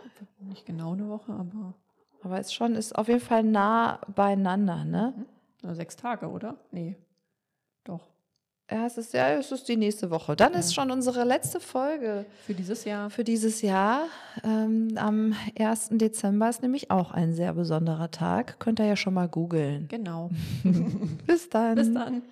Nicht 0.41 0.65
genau 0.67 0.93
eine 0.95 1.09
Woche, 1.09 1.33
aber 1.33 1.75
Aber 2.23 2.41
es 2.41 2.53
schon 2.53 2.75
ist 2.75 2.97
auf 2.97 3.07
jeden 3.09 3.21
Fall 3.21 3.43
nah 3.45 4.01
beieinander, 4.15 4.85
ne? 4.85 5.27
äh, 5.63 5.75
sechs 5.75 5.95
Tage, 5.97 6.29
oder? 6.29 6.57
Nee. 6.73 6.97
Doch. 7.85 8.09
Ja, 8.71 8.85
es 8.87 8.99
ist 8.99 9.14
ja, 9.14 9.31
es 9.31 9.51
ist 9.51 9.66
die 9.69 9.77
nächste 9.77 10.11
Woche. 10.11 10.37
Dann 10.37 10.53
ja. 10.53 10.59
ist 10.59 10.75
schon 10.75 10.91
unsere 10.91 11.25
letzte 11.25 11.59
Folge. 11.59 12.27
Für 12.47 12.53
dieses 12.53 12.85
Jahr. 12.85 13.09
Für 13.09 13.25
dieses 13.25 13.62
Jahr. 13.62 14.03
Ähm, 14.45 14.93
am 14.97 15.35
1. 15.59 15.89
Dezember 15.93 16.51
ist 16.51 16.62
nämlich 16.62 16.91
auch 16.91 17.12
ein 17.12 17.33
sehr 17.33 17.55
besonderer 17.55 18.11
Tag. 18.11 18.61
Könnt 18.61 18.79
ihr 18.79 18.87
ja 18.87 18.97
schon 18.97 19.14
mal 19.14 19.29
googeln. 19.29 19.89
Genau. 19.89 20.31
Bis 21.27 21.49
dann. 21.49 21.77
Bis 21.77 21.93
dann. 21.95 22.23